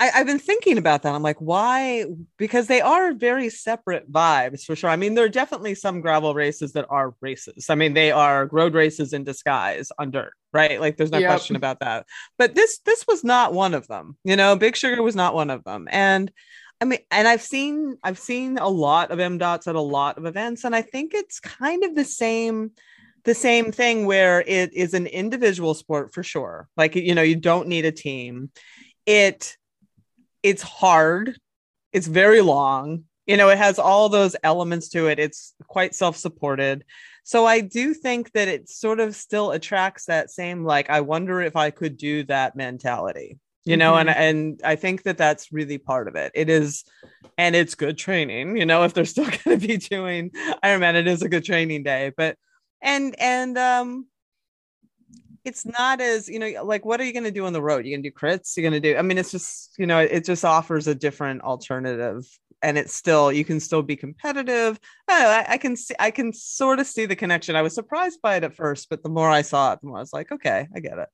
I, 0.00 0.10
I've 0.14 0.26
been 0.26 0.38
thinking 0.38 0.78
about 0.78 1.02
that. 1.02 1.14
I'm 1.14 1.22
like, 1.22 1.36
why? 1.40 2.06
Because 2.38 2.66
they 2.68 2.80
are 2.80 3.12
very 3.12 3.50
separate 3.50 4.10
vibes 4.10 4.64
for 4.64 4.74
sure. 4.74 4.88
I 4.88 4.96
mean, 4.96 5.14
there 5.14 5.26
are 5.26 5.28
definitely 5.28 5.74
some 5.74 6.00
gravel 6.00 6.32
races 6.32 6.72
that 6.72 6.86
are 6.88 7.14
races. 7.20 7.68
I 7.68 7.74
mean, 7.74 7.92
they 7.92 8.10
are 8.10 8.48
road 8.50 8.72
races 8.72 9.12
in 9.12 9.24
disguise 9.24 9.92
on 9.98 10.10
dirt, 10.10 10.32
right? 10.54 10.80
Like, 10.80 10.96
there's 10.96 11.10
no 11.12 11.20
Yep. 11.20 11.28
question 11.28 11.54
about 11.54 11.80
that. 11.80 12.06
But 12.38 12.54
this 12.54 12.78
this 12.86 13.04
was 13.06 13.22
not 13.24 13.52
one 13.52 13.74
of 13.74 13.86
them. 13.88 14.16
You 14.24 14.36
know, 14.36 14.56
Big 14.56 14.74
Sugar 14.74 15.02
was 15.02 15.14
not 15.14 15.34
one 15.34 15.50
of 15.50 15.64
them. 15.64 15.86
And 15.90 16.32
I 16.80 16.86
mean, 16.86 17.00
and 17.10 17.28
I've 17.28 17.42
seen 17.42 17.98
I've 18.02 18.18
seen 18.18 18.58
a 18.58 18.68
lot 18.68 19.10
of 19.10 19.20
M 19.20 19.38
dots 19.38 19.68
at 19.68 19.74
a 19.74 19.80
lot 19.80 20.16
of 20.16 20.24
events, 20.24 20.64
and 20.64 20.74
I 20.74 20.82
think 20.82 21.12
it's 21.14 21.40
kind 21.40 21.84
of 21.84 21.94
the 21.94 22.04
same 22.04 22.72
the 23.24 23.34
same 23.34 23.70
thing 23.70 24.06
where 24.06 24.40
it 24.40 24.72
is 24.72 24.94
an 24.94 25.06
individual 25.06 25.74
sport 25.74 26.14
for 26.14 26.22
sure. 26.22 26.68
Like 26.76 26.94
you 26.94 27.14
know, 27.14 27.22
you 27.22 27.36
don't 27.36 27.68
need 27.68 27.84
a 27.84 27.92
team. 27.92 28.50
It 29.04 29.56
it's 30.42 30.62
hard. 30.62 31.38
It's 31.92 32.06
very 32.06 32.40
long. 32.40 33.04
You 33.26 33.36
know, 33.36 33.50
it 33.50 33.58
has 33.58 33.78
all 33.78 34.08
those 34.08 34.34
elements 34.42 34.88
to 34.90 35.08
it. 35.08 35.18
It's 35.18 35.54
quite 35.66 35.94
self-supported. 35.94 36.84
So 37.24 37.44
I 37.46 37.60
do 37.60 37.94
think 37.94 38.32
that 38.32 38.48
it 38.48 38.68
sort 38.68 38.98
of 38.98 39.14
still 39.14 39.52
attracts 39.52 40.06
that 40.06 40.30
same 40.30 40.64
like 40.64 40.88
I 40.88 41.02
wonder 41.02 41.42
if 41.42 41.56
I 41.56 41.70
could 41.70 41.98
do 41.98 42.24
that 42.24 42.56
mentality. 42.56 43.38
You 43.64 43.76
know, 43.76 43.96
and 43.96 44.08
and 44.08 44.60
I 44.64 44.76
think 44.76 45.02
that 45.02 45.18
that's 45.18 45.52
really 45.52 45.76
part 45.76 46.08
of 46.08 46.16
it. 46.16 46.32
It 46.34 46.48
is 46.48 46.84
and 47.36 47.54
it's 47.54 47.74
good 47.74 47.98
training, 47.98 48.56
you 48.56 48.66
know, 48.66 48.84
if 48.84 48.94
they're 48.94 49.04
still 49.04 49.24
going 49.44 49.60
to 49.60 49.66
be 49.66 49.76
doing 49.76 50.30
Ironman, 50.64 50.94
it 50.94 51.06
is 51.06 51.22
a 51.22 51.28
good 51.28 51.44
training 51.44 51.82
day, 51.82 52.12
but 52.16 52.36
and 52.82 53.14
and 53.18 53.58
um 53.58 54.06
it's 55.44 55.64
not 55.64 56.00
as 56.00 56.28
you 56.28 56.38
know 56.38 56.64
like 56.64 56.84
what 56.84 57.00
are 57.00 57.04
you 57.04 57.12
going 57.12 57.24
to 57.24 57.30
do 57.30 57.46
on 57.46 57.52
the 57.52 57.62
road? 57.62 57.84
You're 57.84 57.96
going 57.96 58.02
to 58.02 58.10
do 58.10 58.14
crits? 58.14 58.56
You're 58.56 58.68
going 58.68 58.80
to 58.80 58.92
do 58.92 58.96
i 58.96 59.02
mean 59.02 59.18
it's 59.18 59.30
just 59.30 59.74
you 59.78 59.86
know 59.86 59.98
it 59.98 60.24
just 60.24 60.44
offers 60.44 60.86
a 60.86 60.94
different 60.94 61.42
alternative 61.42 62.26
and 62.62 62.76
it's 62.76 62.92
still 62.92 63.32
you 63.32 63.44
can 63.44 63.58
still 63.58 63.82
be 63.82 63.96
competitive. 63.96 64.78
I, 65.08 65.44
I, 65.48 65.52
I 65.54 65.58
can 65.58 65.76
see 65.76 65.94
i 65.98 66.10
can 66.10 66.32
sort 66.32 66.78
of 66.78 66.86
see 66.86 67.06
the 67.06 67.16
connection. 67.16 67.56
I 67.56 67.62
was 67.62 67.74
surprised 67.74 68.20
by 68.22 68.36
it 68.36 68.44
at 68.44 68.54
first 68.54 68.88
but 68.90 69.02
the 69.02 69.08
more 69.08 69.30
i 69.30 69.42
saw 69.42 69.72
it 69.72 69.80
the 69.80 69.88
more 69.88 69.98
i 69.98 70.00
was 70.00 70.12
like 70.12 70.30
okay 70.32 70.68
i 70.74 70.80
get 70.80 70.98
it 70.98 71.08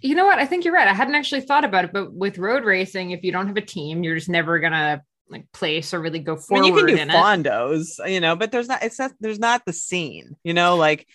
You 0.00 0.14
know 0.14 0.26
what? 0.26 0.38
I 0.38 0.46
think 0.46 0.64
you're 0.64 0.74
right. 0.74 0.86
I 0.88 0.94
hadn't 0.94 1.14
actually 1.16 1.40
thought 1.42 1.64
about 1.64 1.84
it, 1.84 1.92
but 1.92 2.12
with 2.12 2.38
road 2.38 2.64
racing, 2.64 3.10
if 3.10 3.24
you 3.24 3.32
don't 3.32 3.46
have 3.48 3.56
a 3.56 3.60
team, 3.62 4.04
you're 4.04 4.14
just 4.14 4.28
never 4.28 4.58
gonna 4.60 5.02
like 5.28 5.50
place 5.52 5.92
or 5.92 6.00
really 6.00 6.20
go 6.20 6.34
I 6.34 6.36
forward 6.36 6.62
mean, 6.62 6.72
you 6.72 6.78
can 6.78 6.86
do 6.86 6.96
in 7.02 7.10
it. 7.10 7.14
fondos, 7.14 8.10
you 8.10 8.20
know, 8.20 8.36
but 8.36 8.50
there's 8.52 8.68
not. 8.68 8.82
It's 8.82 8.98
not. 8.98 9.12
There's 9.20 9.38
not 9.40 9.64
the 9.66 9.72
scene, 9.72 10.36
you 10.44 10.54
know. 10.54 10.76
Like 10.76 11.06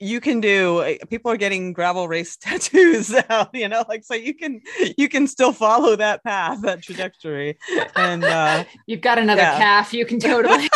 you 0.00 0.20
can 0.20 0.40
do. 0.40 0.96
People 1.10 1.30
are 1.32 1.36
getting 1.36 1.72
gravel 1.72 2.06
race 2.08 2.36
tattoos 2.40 3.14
out, 3.30 3.50
you 3.54 3.68
know. 3.68 3.84
Like 3.88 4.04
so, 4.04 4.14
you 4.14 4.34
can 4.34 4.60
you 4.96 5.08
can 5.08 5.26
still 5.26 5.52
follow 5.52 5.96
that 5.96 6.22
path, 6.24 6.60
that 6.62 6.82
trajectory, 6.82 7.58
and 7.96 8.24
uh 8.24 8.64
You've 8.86 9.00
got 9.00 9.18
another 9.18 9.42
Yeah. 9.42 9.56
calf. 9.58 9.94
You 9.94 10.04
can 10.04 10.18
totally. 10.20 10.68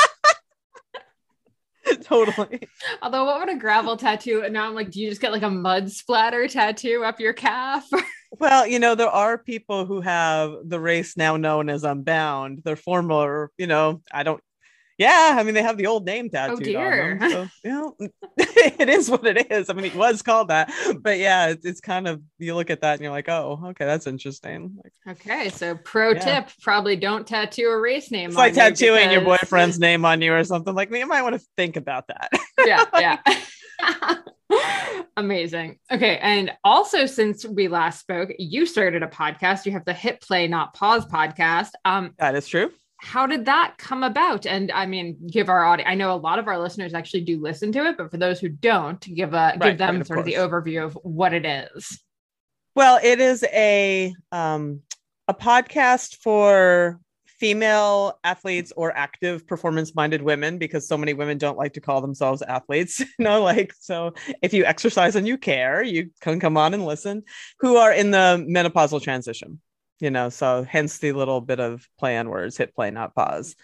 totally. 2.02 2.68
Although, 3.02 3.24
what 3.24 3.40
would 3.40 3.54
a 3.54 3.58
gravel 3.58 3.96
tattoo? 3.96 4.42
And 4.44 4.52
now 4.52 4.66
I'm 4.66 4.74
like, 4.74 4.90
do 4.90 5.00
you 5.00 5.08
just 5.08 5.20
get 5.20 5.32
like 5.32 5.42
a 5.42 5.50
mud 5.50 5.90
splatter 5.90 6.48
tattoo 6.48 7.02
up 7.04 7.20
your 7.20 7.32
calf? 7.32 7.88
Well, 8.38 8.66
you 8.66 8.78
know, 8.78 8.94
there 8.94 9.08
are 9.08 9.36
people 9.36 9.84
who 9.84 10.00
have 10.00 10.54
the 10.64 10.80
race 10.80 11.18
now 11.18 11.36
known 11.36 11.68
as 11.68 11.84
Unbound. 11.84 12.62
Their 12.64 12.76
former, 12.76 13.50
you 13.58 13.66
know, 13.66 14.00
I 14.10 14.22
don't. 14.22 14.42
Yeah, 14.98 15.36
I 15.38 15.42
mean, 15.42 15.54
they 15.54 15.62
have 15.62 15.76
the 15.76 15.86
old 15.86 16.04
name 16.04 16.28
tattooed 16.28 16.62
dear. 16.62 17.12
on 17.12 17.18
them. 17.18 17.30
So, 17.30 17.48
you 17.64 17.70
know, 17.70 17.96
it 18.36 18.88
is 18.88 19.10
what 19.10 19.26
it 19.26 19.50
is. 19.50 19.70
I 19.70 19.72
mean, 19.72 19.86
it 19.86 19.94
was 19.94 20.22
called 20.22 20.48
that, 20.48 20.72
but 21.00 21.18
yeah, 21.18 21.48
it's, 21.48 21.64
it's 21.64 21.80
kind 21.80 22.06
of 22.06 22.22
you 22.38 22.54
look 22.54 22.70
at 22.70 22.82
that 22.82 22.94
and 22.94 23.00
you're 23.02 23.10
like, 23.10 23.28
oh, 23.28 23.60
okay, 23.68 23.84
that's 23.84 24.06
interesting. 24.06 24.76
Like, 24.82 25.16
okay, 25.16 25.48
so 25.48 25.74
pro 25.76 26.12
Yeah. 26.12 26.40
tip: 26.40 26.50
probably 26.60 26.96
don't 26.96 27.26
tattoo 27.26 27.68
a 27.68 27.80
race 27.80 28.10
name. 28.10 28.28
it's 28.28 28.36
like 28.36 28.54
tattooing 28.54 29.10
your 29.10 29.22
boyfriend's 29.22 29.78
name 29.78 30.04
on 30.04 30.20
you 30.20 30.34
or 30.34 30.44
something. 30.44 30.74
Like, 30.74 30.94
you 30.94 31.06
might 31.06 31.22
want 31.22 31.40
to 31.40 31.46
think 31.56 31.76
about 31.76 32.08
that. 32.08 32.30
yeah, 32.66 32.84
yeah. 32.94 34.16
Amazing. 35.16 35.78
Okay. 35.90 36.18
And 36.18 36.52
also, 36.64 37.06
since 37.06 37.44
we 37.44 37.68
last 37.68 38.00
spoke, 38.00 38.30
you 38.38 38.66
started 38.66 39.02
a 39.02 39.06
podcast. 39.06 39.66
You 39.66 39.72
have 39.72 39.84
the 39.84 39.92
Hit 39.94 40.20
Play 40.20 40.48
Not 40.48 40.74
Pause 40.74 41.06
podcast. 41.06 41.70
Um, 41.84 42.14
that 42.18 42.34
is 42.34 42.46
true. 42.46 42.70
How 43.02 43.26
did 43.26 43.46
that 43.46 43.74
come 43.78 44.04
about? 44.04 44.46
And 44.46 44.70
I 44.70 44.86
mean, 44.86 45.16
give 45.26 45.48
our 45.48 45.64
audience. 45.64 45.90
I 45.90 45.96
know 45.96 46.14
a 46.14 46.16
lot 46.16 46.38
of 46.38 46.46
our 46.46 46.58
listeners 46.58 46.94
actually 46.94 47.22
do 47.22 47.40
listen 47.40 47.72
to 47.72 47.84
it, 47.86 47.96
but 47.98 48.12
for 48.12 48.16
those 48.16 48.38
who 48.38 48.48
don't, 48.48 49.00
give 49.00 49.34
a 49.34 49.56
give 49.60 49.76
them 49.76 49.96
right, 49.96 50.00
of 50.00 50.06
sort 50.06 50.20
of 50.20 50.24
the 50.24 50.34
overview 50.34 50.84
of 50.84 50.94
what 51.02 51.34
it 51.34 51.44
is. 51.44 52.00
Well, 52.76 53.00
it 53.02 53.20
is 53.20 53.44
a 53.52 54.14
um, 54.30 54.82
a 55.26 55.34
podcast 55.34 56.18
for 56.22 57.00
female 57.26 58.20
athletes 58.22 58.72
or 58.76 58.96
active 58.96 59.48
performance 59.48 59.96
minded 59.96 60.22
women 60.22 60.58
because 60.58 60.86
so 60.86 60.96
many 60.96 61.12
women 61.12 61.38
don't 61.38 61.58
like 61.58 61.72
to 61.72 61.80
call 61.80 62.00
themselves 62.00 62.40
athletes. 62.42 63.00
You 63.18 63.24
know, 63.24 63.42
like 63.42 63.74
so 63.80 64.14
if 64.42 64.54
you 64.54 64.64
exercise 64.64 65.16
and 65.16 65.26
you 65.26 65.36
care, 65.36 65.82
you 65.82 66.10
can 66.20 66.38
come 66.38 66.56
on 66.56 66.72
and 66.72 66.86
listen. 66.86 67.24
Who 67.58 67.76
are 67.78 67.92
in 67.92 68.12
the 68.12 68.46
menopausal 68.48 69.02
transition? 69.02 69.60
You 70.02 70.10
know, 70.10 70.30
so 70.30 70.64
hence 70.68 70.98
the 70.98 71.12
little 71.12 71.40
bit 71.40 71.60
of 71.60 71.88
play 71.98 72.18
on 72.18 72.28
words: 72.28 72.56
hit 72.56 72.74
play, 72.74 72.90
not 72.90 73.14
pause. 73.14 73.54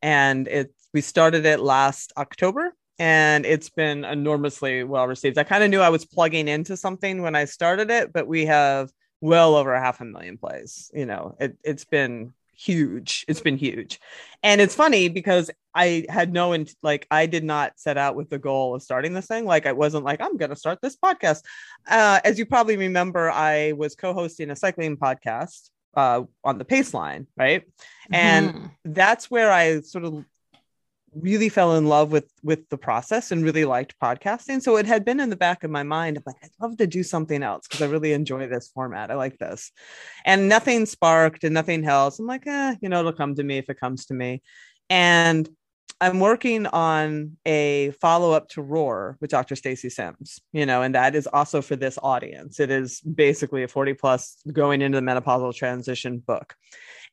And 0.00 0.48
it 0.48 0.74
we 0.94 1.02
started 1.02 1.46
it 1.46 1.60
last 1.60 2.12
October 2.16 2.74
and 2.98 3.44
it's 3.44 3.68
been 3.68 4.04
enormously 4.04 4.84
well 4.84 5.06
received. 5.06 5.36
I 5.36 5.44
kind 5.44 5.62
of 5.62 5.70
knew 5.70 5.80
I 5.80 5.90
was 5.90 6.04
plugging 6.04 6.48
into 6.48 6.76
something 6.76 7.20
when 7.20 7.34
I 7.34 7.44
started 7.44 7.90
it, 7.90 8.12
but 8.12 8.26
we 8.26 8.46
have 8.46 8.90
well 9.20 9.54
over 9.54 9.74
a 9.74 9.80
half 9.80 10.00
a 10.00 10.04
million 10.04 10.38
plays. 10.38 10.90
You 10.94 11.06
know, 11.06 11.36
it, 11.40 11.58
it's 11.62 11.84
been 11.84 12.32
huge. 12.54 13.24
It's 13.28 13.40
been 13.40 13.56
huge. 13.56 14.00
And 14.42 14.60
it's 14.60 14.74
funny 14.74 15.08
because 15.08 15.50
I 15.74 16.06
had 16.08 16.32
no, 16.32 16.52
int- 16.52 16.76
like, 16.82 17.06
I 17.10 17.26
did 17.26 17.44
not 17.44 17.72
set 17.76 17.98
out 17.98 18.14
with 18.14 18.30
the 18.30 18.38
goal 18.38 18.74
of 18.74 18.82
starting 18.82 19.14
this 19.14 19.26
thing. 19.26 19.46
Like, 19.46 19.66
I 19.66 19.72
wasn't 19.72 20.04
like, 20.04 20.20
I'm 20.20 20.36
going 20.36 20.50
to 20.50 20.56
start 20.56 20.78
this 20.80 20.96
podcast. 20.96 21.42
Uh, 21.88 22.20
as 22.24 22.38
you 22.38 22.46
probably 22.46 22.76
remember, 22.76 23.30
I 23.30 23.72
was 23.72 23.94
co 23.94 24.14
hosting 24.14 24.50
a 24.50 24.56
cycling 24.56 24.96
podcast 24.96 25.70
uh, 25.94 26.22
on 26.44 26.58
the 26.58 26.64
Paceline, 26.64 27.26
right? 27.36 27.62
And 28.12 28.50
Mhm. 28.50 28.70
that's 28.84 29.30
where 29.30 29.50
I 29.52 29.80
sort 29.80 30.04
of 30.04 30.24
really 31.14 31.50
fell 31.50 31.76
in 31.76 31.86
love 31.86 32.10
with 32.10 32.30
with 32.42 32.66
the 32.70 32.78
process 32.78 33.30
and 33.32 33.44
really 33.44 33.66
liked 33.66 33.94
podcasting. 34.02 34.62
So 34.62 34.76
it 34.78 34.86
had 34.86 35.04
been 35.04 35.20
in 35.20 35.28
the 35.28 35.36
back 35.36 35.62
of 35.62 35.70
my 35.70 35.82
mind. 35.82 36.16
I'm 36.16 36.22
like, 36.26 36.36
I'd 36.42 36.50
love 36.58 36.78
to 36.78 36.86
do 36.86 37.02
something 37.02 37.42
else 37.42 37.68
because 37.68 37.82
I 37.82 37.86
really 37.86 38.12
enjoy 38.12 38.46
this 38.46 38.68
format. 38.74 39.10
I 39.10 39.14
like 39.14 39.38
this. 39.38 39.72
And 40.24 40.48
nothing 40.48 40.86
sparked 40.86 41.44
and 41.44 41.52
nothing 41.52 41.84
else. 41.86 42.18
I'm 42.18 42.26
like, 42.26 42.46
eh, 42.46 42.76
you 42.80 42.88
know, 42.88 43.00
it'll 43.00 43.12
come 43.12 43.34
to 43.34 43.42
me 43.44 43.58
if 43.58 43.68
it 43.68 43.78
comes 43.78 44.06
to 44.06 44.14
me. 44.14 44.42
And 44.88 45.48
I'm 46.02 46.18
working 46.18 46.66
on 46.66 47.36
a 47.46 47.92
follow 48.00 48.32
up 48.32 48.48
to 48.50 48.60
Roar 48.60 49.16
with 49.20 49.30
Dr. 49.30 49.54
Stacy 49.54 49.88
Sims, 49.88 50.40
you 50.52 50.66
know, 50.66 50.82
and 50.82 50.96
that 50.96 51.14
is 51.14 51.28
also 51.28 51.62
for 51.62 51.76
this 51.76 51.96
audience. 52.02 52.58
It 52.58 52.72
is 52.72 53.00
basically 53.02 53.62
a 53.62 53.68
40 53.68 53.94
plus 53.94 54.36
going 54.52 54.82
into 54.82 55.00
the 55.00 55.06
menopausal 55.06 55.54
transition 55.54 56.18
book. 56.18 56.56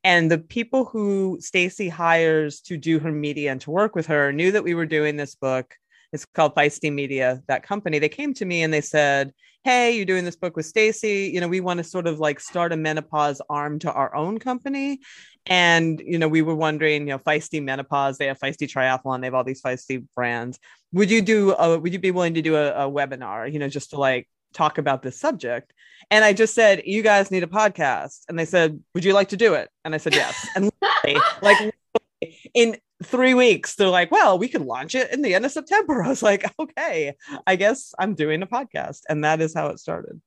And 0.03 0.31
the 0.31 0.39
people 0.39 0.85
who 0.85 1.37
Stacy 1.39 1.87
hires 1.87 2.61
to 2.61 2.77
do 2.77 2.97
her 2.97 3.11
media 3.11 3.51
and 3.51 3.61
to 3.61 3.69
work 3.69 3.93
with 3.93 4.07
her 4.07 4.33
knew 4.33 4.51
that 4.53 4.63
we 4.63 4.73
were 4.73 4.87
doing 4.87 5.17
this 5.17 5.35
book. 5.35 5.75
It's 6.11 6.25
called 6.25 6.55
Feisty 6.55 6.91
Media, 6.91 7.43
that 7.47 7.61
company. 7.61 7.99
They 7.99 8.09
came 8.09 8.33
to 8.33 8.45
me 8.45 8.63
and 8.63 8.73
they 8.73 8.81
said, 8.81 9.33
Hey, 9.63 9.95
you're 9.95 10.05
doing 10.05 10.25
this 10.25 10.37
book 10.37 10.55
with 10.55 10.65
Stacy. 10.65 11.29
You 11.31 11.41
know, 11.41 11.47
we 11.47 11.59
want 11.59 11.77
to 11.77 11.83
sort 11.83 12.07
of 12.07 12.19
like 12.19 12.39
start 12.39 12.73
a 12.73 12.77
menopause 12.77 13.39
arm 13.51 13.77
to 13.79 13.91
our 13.93 14.15
own 14.15 14.39
company. 14.39 15.01
And, 15.49 15.99
you 16.05 16.19
know, 16.19 16.27
we 16.27 16.43
were 16.43 16.55
wondering, 16.55 17.01
you 17.01 17.13
know, 17.13 17.19
Feisty 17.19 17.61
Menopause, 17.61 18.17
they 18.17 18.27
have 18.27 18.39
Feisty 18.39 18.67
Triathlon, 18.67 19.19
they 19.19 19.27
have 19.27 19.33
all 19.33 19.43
these 19.43 19.61
Feisty 19.61 20.05
brands. 20.15 20.59
Would 20.93 21.09
you 21.09 21.21
do, 21.23 21.53
a, 21.53 21.77
would 21.77 21.91
you 21.91 21.99
be 21.99 22.11
willing 22.11 22.35
to 22.35 22.41
do 22.41 22.55
a, 22.55 22.87
a 22.87 22.91
webinar, 22.91 23.51
you 23.51 23.57
know, 23.57 23.67
just 23.67 23.89
to 23.91 23.97
like 23.97 24.29
talk 24.53 24.77
about 24.77 25.01
this 25.01 25.19
subject? 25.19 25.73
And 26.11 26.23
I 26.23 26.33
just 26.33 26.53
said, 26.53 26.83
you 26.85 27.01
guys 27.01 27.31
need 27.31 27.43
a 27.43 27.47
podcast. 27.47 28.21
And 28.29 28.37
they 28.37 28.45
said, 28.45 28.79
would 28.93 29.03
you 29.03 29.13
like 29.13 29.29
to 29.29 29.37
do 29.37 29.55
it? 29.55 29.69
And 29.83 29.93
I 29.93 29.97
said, 29.97 30.13
yes. 30.13 30.47
And 30.55 30.71
literally, 30.81 31.21
like 31.41 31.75
in 32.53 32.77
three 33.03 33.33
weeks, 33.33 33.75
they're 33.75 33.89
like, 33.89 34.11
well, 34.11 34.37
we 34.37 34.49
could 34.49 34.61
launch 34.61 34.95
it 34.95 35.11
in 35.11 35.21
the 35.21 35.33
end 35.33 35.45
of 35.45 35.51
September. 35.51 36.03
I 36.03 36.09
was 36.09 36.23
like, 36.23 36.45
okay, 36.59 37.15
I 37.47 37.55
guess 37.55 37.93
I'm 37.97 38.15
doing 38.15 38.41
a 38.41 38.47
podcast. 38.47 39.01
And 39.09 39.23
that 39.23 39.41
is 39.41 39.53
how 39.53 39.67
it 39.67 39.79
started. 39.79 40.21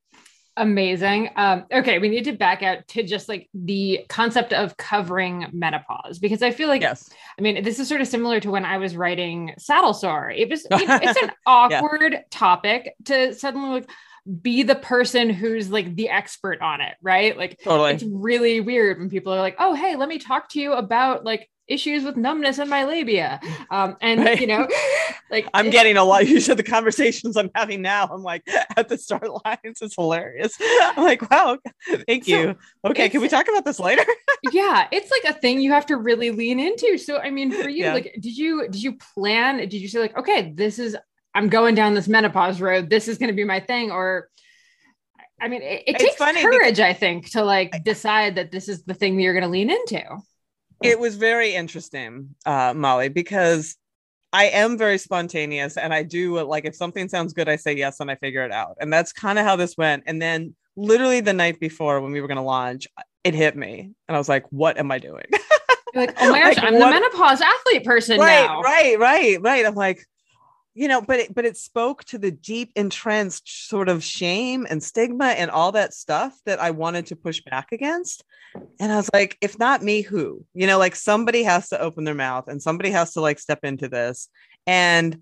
Amazing. 0.55 1.31
Um, 1.35 1.65
okay, 1.71 1.97
we 1.97 2.09
need 2.09 2.25
to 2.25 2.31
back 2.33 2.61
out 2.61 2.87
to 2.89 3.01
just 3.03 3.27
like 3.27 3.49
the 3.55 4.05
concept 4.07 4.53
of 4.53 4.77
covering 4.77 5.47
menopause 5.51 6.19
because 6.19 6.43
I 6.43 6.51
feel 6.51 6.67
like, 6.67 6.81
Yes. 6.81 7.09
I 7.39 7.41
mean, 7.41 7.63
this 7.63 7.79
is 7.79 7.87
sort 7.87 8.01
of 8.01 8.07
similar 8.07 8.39
to 8.39 8.51
when 8.51 8.63
I 8.63 8.77
was 8.77 8.95
writing 8.95 9.53
Saddle 9.57 9.95
Sore. 9.95 10.29
It 10.29 10.49
was, 10.49 10.67
you 10.69 10.85
know, 10.85 10.99
it's 11.01 11.21
an 11.23 11.31
awkward 11.47 12.23
topic 12.29 12.93
to 13.05 13.33
suddenly 13.33 13.69
like 13.69 13.89
be 14.41 14.63
the 14.63 14.75
person 14.75 15.29
who's 15.29 15.69
like 15.69 15.95
the 15.95 16.09
expert 16.09 16.61
on 16.61 16.81
it, 16.81 16.95
right? 17.01 17.37
Like, 17.37 17.59
Totally. 17.63 17.91
it's 17.91 18.03
really 18.03 18.61
weird 18.61 18.99
when 18.99 19.09
people 19.09 19.33
are 19.33 19.39
like, 19.41 19.55
"Oh, 19.59 19.73
hey, 19.73 19.95
let 19.95 20.07
me 20.09 20.17
talk 20.17 20.49
to 20.49 20.59
you 20.61 20.73
about 20.73 21.25
like 21.25 21.49
issues 21.67 22.03
with 22.03 22.17
numbness 22.17 22.59
in 22.59 22.69
my 22.69 22.85
labia," 22.85 23.39
um, 23.69 23.97
and 24.01 24.21
Right. 24.21 24.39
you 24.39 24.47
know, 24.47 24.67
like 25.31 25.47
I'm 25.53 25.69
getting 25.69 25.97
a 25.97 26.03
lot. 26.03 26.27
Usually, 26.27 26.55
the 26.55 26.63
conversations 26.63 27.35
I'm 27.35 27.49
having 27.55 27.81
now, 27.81 28.07
I'm 28.11 28.23
like 28.23 28.43
at 28.77 28.87
the 28.87 28.97
start 28.97 29.27
lines. 29.45 29.79
It's 29.81 29.95
hilarious. 29.95 30.53
I'm 30.61 31.03
like, 31.03 31.29
wow, 31.29 31.57
thank 32.07 32.25
So, 32.25 32.31
you. 32.31 32.55
Okay, 32.85 33.09
can 33.09 33.21
we 33.21 33.27
talk 33.29 33.47
about 33.49 33.65
this 33.65 33.79
later? 33.79 34.05
yeah, 34.53 34.87
it's 34.91 35.11
like 35.11 35.35
a 35.35 35.39
thing 35.39 35.59
you 35.61 35.71
have 35.71 35.85
to 35.87 35.97
really 35.97 36.31
lean 36.31 36.59
into. 36.59 36.97
So, 36.97 37.17
I 37.17 37.29
mean, 37.29 37.51
for 37.51 37.69
you, 37.69 37.85
Yeah. 37.85 37.93
like, 37.93 38.15
did 38.21 38.37
you 38.37 38.63
did 38.69 38.81
you 38.81 38.97
plan? 39.15 39.57
Did 39.57 39.73
you 39.73 39.87
say 39.89 39.99
like, 39.99 40.17
okay, 40.17 40.53
this 40.55 40.79
is 40.79 40.95
I'm 41.35 41.49
going 41.49 41.75
down 41.75 41.93
this 41.93 42.07
menopause 42.07 42.61
road. 42.61 42.89
This 42.89 43.07
is 43.07 43.17
going 43.17 43.29
to 43.29 43.35
be 43.35 43.43
my 43.43 43.59
thing, 43.59 43.91
or 43.91 44.29
I 45.41 45.47
mean, 45.47 45.61
it, 45.61 45.83
it 45.87 45.99
takes 45.99 46.17
courage, 46.17 46.79
I 46.79 46.93
think, 46.93 47.31
to 47.31 47.43
like 47.43 47.83
decide 47.83 48.35
that 48.35 48.51
this 48.51 48.69
is 48.69 48.83
the 48.83 48.93
thing 48.93 49.17
that 49.17 49.23
you're 49.23 49.33
going 49.33 49.43
to 49.43 49.49
lean 49.49 49.69
into. 49.69 50.03
it 50.83 50.99
was 50.99 51.15
very 51.15 51.53
interesting, 51.53 52.35
uh, 52.45 52.73
Molly, 52.75 53.09
because 53.09 53.75
I 54.31 54.45
am 54.45 54.77
very 54.77 54.97
spontaneous 54.97 55.77
and 55.77 55.93
I 55.93 56.03
do 56.03 56.41
like 56.43 56.65
if 56.65 56.75
something 56.75 57.07
sounds 57.09 57.33
good, 57.33 57.49
I 57.49 57.55
say 57.55 57.75
yes 57.75 57.99
and 57.99 58.09
I 58.09 58.15
figure 58.15 58.43
it 58.43 58.51
out. 58.51 58.77
And 58.79 58.91
that's 58.91 59.11
kind 59.13 59.37
of 59.37 59.45
how 59.45 59.55
this 59.55 59.75
went. 59.77 60.03
And 60.07 60.21
then 60.21 60.55
literally 60.75 61.19
the 61.19 61.33
night 61.33 61.59
before 61.59 62.01
when 62.01 62.11
we 62.11 62.19
were 62.21 62.27
going 62.27 62.37
to 62.37 62.41
launch, 62.43 62.87
it 63.23 63.35
hit 63.35 63.55
me. 63.55 63.91
And 64.07 64.15
I 64.15 64.17
was 64.17 64.29
like, 64.29 64.45
what 64.51 64.77
am 64.77 64.91
I 64.91 64.97
doing? 64.99 65.25
You're 65.93 66.05
like, 66.07 66.15
oh 66.19 66.31
my 66.31 66.39
gosh, 66.41 66.55
Like, 66.55 66.63
I'm 66.65 66.73
what- 66.79 66.79
the 66.79 66.99
menopause 66.99 67.41
athlete 67.41 67.83
person 67.85 68.19
right, 68.19 68.45
now. 68.45 68.61
right, 68.61 68.97
right, 68.97 69.39
right. 69.41 69.65
I'm 69.65 69.75
like, 69.75 70.03
you 70.75 70.87
know, 70.87 71.01
but 71.01 71.19
it, 71.19 71.35
but 71.35 71.45
it 71.45 71.57
spoke 71.57 72.03
to 72.05 72.17
the 72.17 72.31
deep 72.31 72.71
entrenched 72.75 73.47
sort 73.47 73.89
of 73.89 74.03
shame 74.03 74.65
and 74.69 74.81
stigma 74.81 75.27
and 75.27 75.51
all 75.51 75.71
that 75.73 75.93
stuff 75.93 76.37
that 76.45 76.59
I 76.59 76.71
wanted 76.71 77.07
to 77.07 77.15
push 77.15 77.41
back 77.41 77.71
against. 77.71 78.23
And 78.79 78.91
I 78.91 78.95
was 78.95 79.09
like, 79.13 79.37
if 79.41 79.59
not 79.59 79.83
me, 79.83 80.01
who? 80.01 80.45
You 80.53 80.67
know, 80.67 80.77
like 80.79 80.95
somebody 80.95 81.43
has 81.43 81.69
to 81.69 81.79
open 81.79 82.03
their 82.03 82.15
mouth 82.15 82.47
and 82.47 82.61
somebody 82.61 82.89
has 82.91 83.13
to 83.13 83.21
like 83.21 83.39
step 83.39 83.59
into 83.63 83.87
this. 83.87 84.29
And 84.65 85.21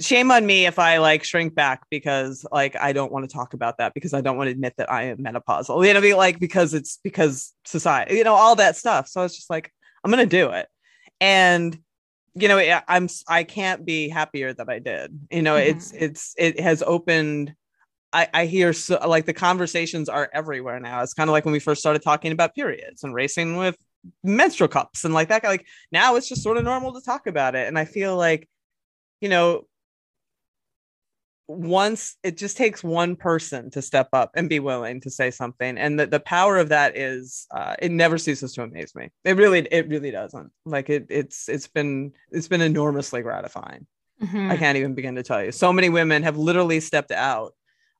shame 0.00 0.30
on 0.30 0.44
me 0.44 0.66
if 0.66 0.78
I 0.78 0.98
like 0.98 1.24
shrink 1.24 1.54
back 1.54 1.86
because 1.90 2.46
like 2.52 2.76
I 2.76 2.92
don't 2.92 3.10
want 3.10 3.28
to 3.28 3.34
talk 3.34 3.54
about 3.54 3.78
that 3.78 3.94
because 3.94 4.12
I 4.14 4.20
don't 4.20 4.36
want 4.36 4.48
to 4.48 4.52
admit 4.52 4.74
that 4.76 4.90
I 4.92 5.04
am 5.04 5.18
menopausal. 5.18 5.84
You 5.86 5.94
know, 5.94 6.00
be 6.00 6.14
like 6.14 6.38
because 6.38 6.74
it's 6.74 6.98
because 7.02 7.54
society, 7.64 8.16
you 8.16 8.24
know, 8.24 8.34
all 8.34 8.56
that 8.56 8.76
stuff. 8.76 9.08
So 9.08 9.20
I 9.20 9.24
was 9.24 9.34
just 9.34 9.50
like, 9.50 9.72
I'm 10.04 10.10
gonna 10.10 10.26
do 10.26 10.50
it. 10.50 10.68
And 11.20 11.78
you 12.34 12.48
know, 12.48 12.58
I- 12.58 12.82
I'm 12.88 13.08
I 13.26 13.44
can't 13.44 13.84
be 13.84 14.08
happier 14.08 14.52
that 14.52 14.68
I 14.68 14.78
did. 14.78 15.18
You 15.30 15.42
know, 15.42 15.54
mm-hmm. 15.54 15.70
it's 15.70 15.92
it's 15.92 16.34
it 16.38 16.60
has 16.60 16.82
opened. 16.82 17.54
I, 18.10 18.26
I 18.32 18.46
hear 18.46 18.72
so 18.72 18.98
like 19.06 19.26
the 19.26 19.34
conversations 19.34 20.08
are 20.08 20.30
everywhere 20.32 20.80
now. 20.80 21.02
It's 21.02 21.12
kind 21.12 21.28
of 21.28 21.32
like 21.32 21.44
when 21.44 21.52
we 21.52 21.58
first 21.58 21.80
started 21.80 22.02
talking 22.02 22.32
about 22.32 22.54
periods 22.54 23.04
and 23.04 23.12
racing 23.14 23.56
with 23.56 23.76
menstrual 24.22 24.68
cups 24.68 25.04
and 25.04 25.12
like 25.12 25.28
that. 25.28 25.44
Like 25.44 25.66
now 25.92 26.16
it's 26.16 26.28
just 26.28 26.42
sort 26.42 26.56
of 26.56 26.64
normal 26.64 26.94
to 26.94 27.02
talk 27.02 27.26
about 27.26 27.54
it. 27.54 27.68
And 27.68 27.78
I 27.78 27.84
feel 27.84 28.16
like, 28.16 28.48
you 29.20 29.28
know, 29.28 29.66
once 31.48 32.16
it 32.22 32.36
just 32.36 32.58
takes 32.58 32.84
one 32.84 33.16
person 33.16 33.70
to 33.70 33.80
step 33.80 34.08
up 34.12 34.30
and 34.34 34.50
be 34.50 34.60
willing 34.60 35.00
to 35.00 35.10
say 35.10 35.30
something 35.30 35.78
and 35.78 35.98
the, 35.98 36.06
the 36.06 36.20
power 36.20 36.58
of 36.58 36.68
that 36.68 36.96
is 36.96 37.46
uh, 37.56 37.74
it 37.80 37.90
never 37.90 38.18
ceases 38.18 38.52
to 38.52 38.62
amaze 38.62 38.94
me. 38.94 39.08
It 39.24 39.36
really 39.36 39.60
it 39.60 39.88
really 39.88 40.10
doesn't. 40.10 40.50
Like 40.66 40.90
it 40.90 41.06
it's 41.08 41.48
it's 41.48 41.66
been 41.66 42.12
it's 42.30 42.48
been 42.48 42.60
enormously 42.60 43.22
gratifying. 43.22 43.86
Mhm. 44.22 44.50
i 44.50 44.56
can't 44.56 44.76
even 44.76 44.94
begin 44.94 45.14
to 45.14 45.22
tell 45.22 45.42
you. 45.42 45.52
So 45.52 45.72
many 45.72 45.88
women 45.88 46.22
have 46.24 46.36
literally 46.36 46.80
stepped 46.80 47.12
out 47.12 47.54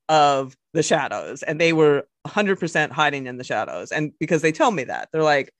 of 0.09 0.55
the 0.73 0.83
shadows 0.83 1.43
and 1.43 1.59
they 1.61 1.71
were 1.71 2.07
100% 2.27 2.91
hiding 2.91 3.27
in 3.27 3.37
the 3.37 3.43
shadows 3.43 3.91
and 3.91 4.11
because 4.19 4.41
they 4.41 4.51
tell 4.51 4.71
me 4.71 4.83
that 4.83 5.07
they're 5.11 5.23
like 5.23 5.53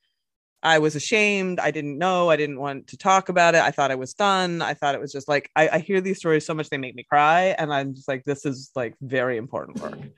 I 0.62 0.78
was 0.78 0.94
ashamed. 0.94 1.58
I 1.58 1.70
didn't 1.70 1.98
know. 1.98 2.28
I 2.28 2.36
didn't 2.36 2.60
want 2.60 2.88
to 2.88 2.96
talk 2.96 3.28
about 3.28 3.54
it. 3.54 3.62
I 3.62 3.70
thought 3.70 3.90
I 3.90 3.94
was 3.94 4.14
done. 4.14 4.60
I 4.60 4.74
thought 4.74 4.94
it 4.94 5.00
was 5.00 5.12
just 5.12 5.28
like 5.28 5.50
I, 5.56 5.68
I 5.68 5.78
hear 5.78 6.00
these 6.00 6.18
stories 6.18 6.44
so 6.44 6.54
much 6.54 6.68
they 6.68 6.78
make 6.78 6.94
me 6.94 7.04
cry, 7.04 7.54
and 7.58 7.72
I'm 7.72 7.94
just 7.94 8.08
like, 8.08 8.24
this 8.24 8.44
is 8.44 8.70
like 8.74 8.94
very 9.00 9.36
important 9.36 9.80
work. 9.80 9.98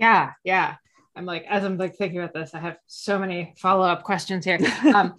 Yeah, 0.00 0.34
yeah. 0.44 0.76
I'm 1.16 1.26
like, 1.26 1.44
as 1.50 1.64
I'm 1.64 1.76
like 1.76 1.96
thinking 1.96 2.20
about 2.20 2.32
this, 2.32 2.54
I 2.54 2.60
have 2.60 2.76
so 2.86 3.18
many 3.18 3.52
follow 3.58 3.84
up 3.84 4.04
questions 4.04 4.44
here. 4.44 4.60
Um, 4.94 5.16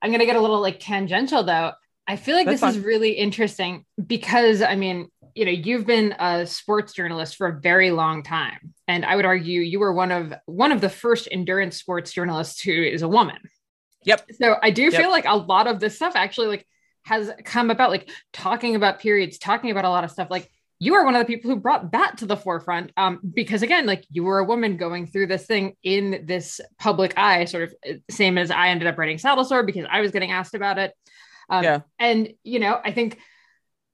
I'm 0.00 0.12
gonna 0.12 0.24
get 0.24 0.36
a 0.36 0.40
little 0.40 0.60
like 0.60 0.78
tangential 0.78 1.42
though. 1.42 1.72
I 2.06 2.14
feel 2.14 2.36
like 2.36 2.46
That's 2.46 2.60
this 2.60 2.76
is 2.76 2.84
really 2.84 3.10
interesting 3.10 3.84
because 4.06 4.62
I 4.62 4.76
mean, 4.76 5.08
you 5.34 5.44
know, 5.44 5.50
you've 5.50 5.84
been 5.84 6.12
a 6.18 6.46
sports 6.46 6.92
journalist 6.92 7.36
for 7.36 7.48
a 7.48 7.60
very 7.60 7.90
long 7.90 8.22
time, 8.22 8.72
and 8.86 9.04
I 9.04 9.16
would 9.16 9.24
argue 9.24 9.60
you 9.60 9.80
were 9.80 9.92
one 9.92 10.12
of 10.12 10.32
one 10.46 10.70
of 10.70 10.80
the 10.80 10.88
first 10.88 11.26
endurance 11.30 11.76
sports 11.76 12.12
journalists 12.12 12.62
who 12.62 12.72
is 12.72 13.02
a 13.02 13.08
woman. 13.08 13.38
Yep. 14.04 14.30
So 14.40 14.56
I 14.62 14.70
do 14.70 14.84
Yep. 14.84 14.92
feel 14.94 15.10
like 15.10 15.26
a 15.26 15.36
lot 15.36 15.66
of 15.66 15.80
this 15.80 15.96
stuff 15.96 16.14
actually 16.16 16.48
like 16.48 16.66
has 17.04 17.30
come 17.44 17.70
about, 17.70 17.90
like 17.90 18.10
talking 18.32 18.76
about 18.76 19.00
periods, 19.00 19.38
talking 19.38 19.70
about 19.70 19.84
a 19.84 19.90
lot 19.90 20.04
of 20.04 20.10
stuff, 20.10 20.28
like 20.30 20.50
you 20.82 20.94
are 20.94 21.04
one 21.04 21.14
of 21.14 21.20
the 21.20 21.26
people 21.26 21.50
who 21.50 21.56
brought 21.56 21.92
that 21.92 22.16
to 22.18 22.26
the 22.26 22.36
forefront 22.36 22.90
um, 22.96 23.20
because 23.34 23.62
again 23.62 23.84
like 23.84 24.02
you 24.10 24.24
were 24.24 24.38
a 24.38 24.44
woman 24.44 24.78
going 24.78 25.06
through 25.06 25.26
this 25.26 25.44
thing 25.44 25.76
in 25.82 26.24
this 26.26 26.58
public 26.78 27.12
eye 27.18 27.44
sort 27.44 27.64
of 27.64 27.74
uh, 27.88 27.92
same 28.10 28.38
as 28.38 28.50
i 28.50 28.68
ended 28.70 28.88
up 28.88 28.96
writing 28.96 29.18
saddle 29.18 29.44
sore 29.44 29.62
because 29.62 29.84
i 29.90 30.00
was 30.00 30.10
getting 30.10 30.30
asked 30.32 30.54
about 30.54 30.78
it 30.78 30.94
um, 31.50 31.62
Yeah. 31.62 31.80
and 31.98 32.32
you 32.44 32.58
know 32.60 32.80
i 32.82 32.92
think 32.92 33.18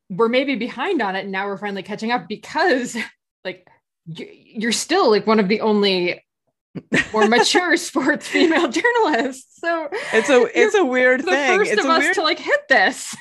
we're 0.09 0.29
maybe 0.29 0.55
behind 0.55 1.03
on 1.03 1.17
it 1.17 1.23
and 1.25 1.33
now 1.33 1.47
we're 1.47 1.59
finally 1.59 1.83
catching 1.83 2.13
up 2.13 2.29
because 2.29 2.97
like 3.45 3.67
you're 4.07 4.71
still 4.71 5.11
like 5.11 5.27
one 5.27 5.41
of 5.41 5.49
the 5.49 5.63
only 5.63 6.25
more 7.13 7.27
mature 7.29 7.77
sports 7.89 8.27
female 8.29 8.69
journalists 8.69 9.59
so 9.61 9.89
It's 10.13 10.29
a 10.31 10.47
it's 10.55 10.75
a 10.75 10.85
weird 10.85 11.21
the 11.21 11.31
thing. 11.31 11.59
first 11.59 11.73
It's 11.73 11.81
of 11.85 11.89
a 11.89 11.93
us 11.93 11.99
weird. 12.01 12.15
to 12.15 12.23
like 12.23 12.39
hit 12.39 12.69
this 12.69 13.15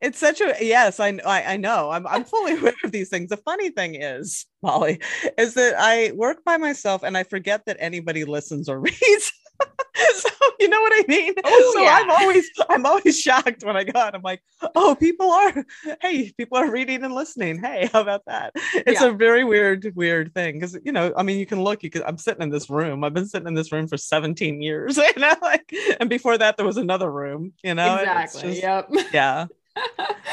it's 0.00 0.18
such 0.18 0.42
a 0.42 0.54
yes. 0.60 1.00
I 1.00 1.18
I, 1.24 1.54
I 1.54 1.56
know. 1.56 1.90
I'm 1.90 2.06
I'm 2.06 2.24
fully 2.24 2.52
aware 2.58 2.74
of 2.84 2.92
these 2.92 3.08
things. 3.08 3.30
The 3.30 3.38
funny 3.38 3.70
thing 3.70 3.94
is, 3.94 4.44
Molly, 4.62 5.00
is 5.38 5.54
that 5.54 5.76
I 5.78 6.12
work 6.14 6.44
by 6.44 6.58
myself 6.58 7.02
and 7.04 7.16
I 7.16 7.22
forget 7.22 7.62
that 7.64 7.78
anybody 7.80 8.26
listens 8.26 8.68
or 8.68 8.80
reads. 8.88 9.32
so 10.14 10.28
you 10.60 10.68
know 10.68 10.80
what 10.80 10.92
I 10.94 11.04
mean? 11.08 11.34
Oh, 11.44 11.72
so 11.76 11.82
yeah. 11.82 11.98
I'm 12.02 12.10
always 12.10 12.50
I'm 12.68 12.86
always 12.86 13.20
shocked 13.20 13.64
when 13.64 13.76
I 13.76 13.84
go 13.84 13.98
out. 13.98 14.14
I'm 14.14 14.22
like, 14.22 14.42
oh, 14.74 14.96
people 14.98 15.30
are 15.30 15.64
hey, 16.00 16.32
people 16.36 16.58
are 16.58 16.70
reading 16.70 17.04
and 17.04 17.14
listening. 17.14 17.60
Hey, 17.62 17.88
how 17.92 18.00
about 18.00 18.22
that? 18.26 18.52
It's 18.74 19.00
Yeah. 19.00 19.08
a 19.08 19.12
very 19.12 19.44
weird, 19.44 19.92
weird 19.94 20.34
thing. 20.34 20.60
Cause 20.60 20.76
you 20.84 20.92
know, 20.92 21.12
I 21.16 21.22
mean, 21.22 21.38
you 21.38 21.46
can 21.46 21.62
look, 21.62 21.82
you 21.82 21.90
can 21.90 22.02
I'm 22.04 22.18
sitting 22.18 22.42
in 22.42 22.50
this 22.50 22.68
room. 22.70 23.04
I've 23.04 23.14
been 23.14 23.26
sitting 23.28 23.48
in 23.48 23.54
this 23.54 23.72
room 23.72 23.86
for 23.88 23.96
17 23.96 24.60
years, 24.62 24.96
you 24.98 25.12
know, 25.16 25.34
like 25.42 25.72
and 26.00 26.08
before 26.10 26.36
that 26.38 26.56
there 26.56 26.66
was 26.66 26.76
another 26.76 27.10
room, 27.10 27.52
you 27.62 27.74
know. 27.74 27.96
exactly. 27.96 28.42
just- 28.42 28.62
Yep. 28.62 28.90
yeah. 29.12 29.46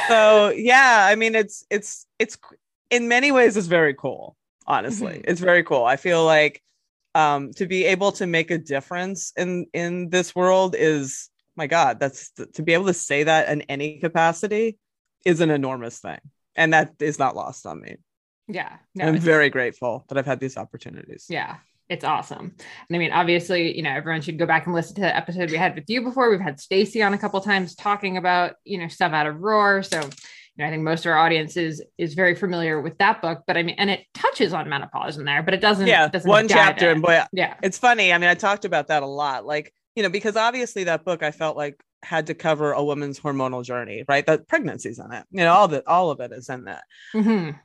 So 0.08 0.50
yeah, 0.50 1.08
I 1.10 1.16
mean 1.16 1.36
it's 1.36 1.66
it's 1.70 2.06
it's 2.20 2.38
in 2.90 3.08
many 3.08 3.32
ways 3.32 3.56
it's 3.58 3.68
very 3.68 3.94
cool, 3.94 4.36
honestly. 4.68 5.14
Mhm. 5.20 5.26
It's 5.28 5.40
very 5.40 5.64
cool. 5.64 5.86
I 5.86 5.96
feel 5.96 6.26
like 6.26 6.62
um 7.16 7.52
to 7.52 7.66
be 7.66 7.86
able 7.86 8.12
to 8.12 8.26
make 8.28 8.52
a 8.52 8.58
difference 8.58 9.34
in 9.38 9.66
in 9.74 10.10
this 10.10 10.36
world 10.36 10.76
is 10.78 11.30
my 11.56 11.68
god 11.68 12.00
that's 12.00 12.32
to 12.54 12.62
be 12.62 12.74
able 12.74 12.86
to 12.86 12.94
say 12.94 13.24
that 13.24 13.50
in 13.50 13.62
any 13.64 14.00
capacity 14.00 14.78
is 15.26 15.42
an 15.42 15.50
enormous 15.50 16.00
thing 16.00 16.20
and 16.56 16.74
that 16.74 16.94
is 17.00 17.20
not 17.20 17.36
lost 17.36 17.66
on 17.66 17.82
me 17.82 17.96
yeah. 18.48 18.78
No, 18.96 19.06
i'm 19.06 19.18
very 19.18 19.50
grateful 19.50 20.06
that 20.08 20.18
i've 20.18 20.26
had 20.26 20.40
these 20.40 20.58
opportunities 20.58 21.26
Yeah, 21.30 21.58
it's 21.92 22.06
awesome. 22.06 22.56
And 22.88 22.96
I 22.96 22.98
mean, 22.98 23.12
obviously, 23.12 23.76
you 23.76 23.84
know, 23.84 23.92
everyone 23.92 24.22
should 24.22 24.40
go 24.40 24.46
back 24.46 24.66
and 24.66 24.74
listen 24.74 24.96
to 24.96 25.02
the 25.02 25.14
episode 25.14 25.52
we 25.52 25.58
had 25.58 25.76
with 25.76 25.90
you 25.90 26.02
before. 26.02 26.30
We've 26.30 26.40
had 26.40 26.58
Stacy 26.58 27.04
on 27.04 27.14
a 27.14 27.18
couple 27.18 27.42
times 27.42 27.76
talking 27.76 28.16
about, 28.16 28.56
you 28.64 28.78
know, 28.78 28.88
stuff 28.88 29.12
out 29.12 29.28
of 29.28 29.42
Roar. 29.42 29.84
So, 29.84 30.00
you 30.58 30.64
know, 30.64 30.68
I 30.68 30.72
think 30.72 30.84
most 30.84 31.06
of 31.06 31.12
our 31.12 31.18
audience 31.18 31.56
is 31.58 31.82
is 31.98 32.14
very 32.14 32.36
familiar 32.36 32.82
with 32.82 32.98
that 32.98 33.22
book. 33.22 33.44
But 33.48 33.58
I 33.58 33.64
mean, 33.64 33.76
and 33.78 33.90
it 33.90 34.02
touches 34.14 34.54
on 34.54 34.68
menopause 34.70 35.18
in 35.18 35.26
there, 35.26 35.42
but 35.44 35.54
it 35.54 35.62
doesn't. 35.62 35.88
yeah 35.88 36.08
doesn't 36.10 36.30
one 36.30 36.48
chapter 36.48 36.88
in. 36.88 36.94
and 36.98 37.02
boy 37.02 37.22
yeah, 37.32 37.56
it's 37.64 37.78
funny 37.78 38.12
i 38.14 38.18
mean 38.18 38.30
i 38.30 38.34
talked 38.36 38.66
about 38.66 38.88
that 38.88 39.02
a 39.04 39.06
lot 39.08 39.46
like 39.46 39.74
you 39.96 40.04
know 40.04 40.10
because 40.10 40.36
obviously 40.36 40.84
that 40.86 41.06
book 41.06 41.24
i 41.24 41.32
felt 41.32 41.56
like 41.58 41.80
had 42.04 42.28
to 42.28 42.34
cover 42.34 42.72
a 42.74 42.84
woman's 42.84 43.20
hormonal 43.20 43.64
journey 43.64 44.04
right 44.08 44.26
that 44.26 44.48
pregnancy's 44.48 45.00
in 45.00 45.12
it 45.12 45.24
you 45.32 45.40
know 45.42 45.54
all 45.54 45.68
the 45.68 45.88
all 45.88 46.10
of 46.12 46.20
it 46.20 46.32
is 46.32 46.50
in 46.50 46.66
that 46.66 46.84
Mhm. 47.14 47.58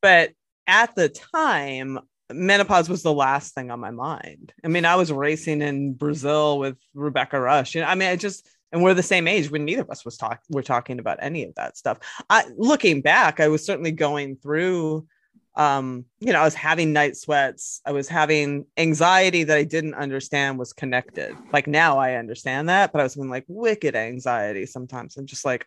but 0.00 0.30
at 0.66 0.94
the 0.94 1.08
time 1.08 1.98
menopause 2.32 2.88
was 2.88 3.02
the 3.02 3.12
last 3.12 3.54
thing 3.54 3.70
on 3.70 3.78
my 3.80 3.90
mind 3.90 4.52
i 4.64 4.68
mean 4.68 4.84
i 4.84 4.96
was 4.96 5.12
racing 5.12 5.60
in 5.62 5.92
brazil 5.92 6.58
with 6.58 6.76
rebecca 6.94 7.36
rusch 7.36 7.74
you 7.74 7.80
know 7.82 7.86
i 7.88 7.94
mean 7.94 8.08
it 8.08 8.20
just 8.20 8.48
and 8.72 8.82
we're 8.82 8.94
the 8.94 9.02
same 9.02 9.28
age 9.28 9.50
when 9.50 9.64
neither 9.64 9.82
of 9.82 9.90
us 9.90 10.04
was 10.04 10.16
talk 10.16 10.40
we're 10.48 10.62
talking 10.62 10.98
about 10.98 11.18
any 11.20 11.44
of 11.44 11.54
that 11.56 11.76
stuff. 11.76 11.98
I 12.30 12.44
looking 12.56 13.02
back 13.02 13.38
i 13.40 13.48
was 13.48 13.64
certainly 13.64 13.92
going 13.92 14.36
through 14.36 15.06
um 15.54 16.06
you 16.20 16.32
know 16.32 16.40
i 16.40 16.44
was 16.44 16.54
having 16.54 16.92
night 16.92 17.16
sweats. 17.16 17.80
I 17.84 17.92
was 17.92 18.08
having 18.08 18.64
anxiety 18.78 19.44
that 19.44 19.56
i 19.58 19.64
didn't 19.64 19.94
understand 19.94 20.58
was 20.58 20.72
connected. 20.72 21.36
Like 21.52 21.66
now 21.66 21.98
i 21.98 22.14
understand 22.14 22.68
that 22.70 22.92
but 22.92 23.00
i 23.00 23.04
was 23.04 23.16
in 23.16 23.28
like 23.28 23.44
wicked 23.48 23.94
anxiety 23.94 24.64
sometimes. 24.66 25.16
I'm 25.16 25.26
just 25.26 25.44
like 25.44 25.66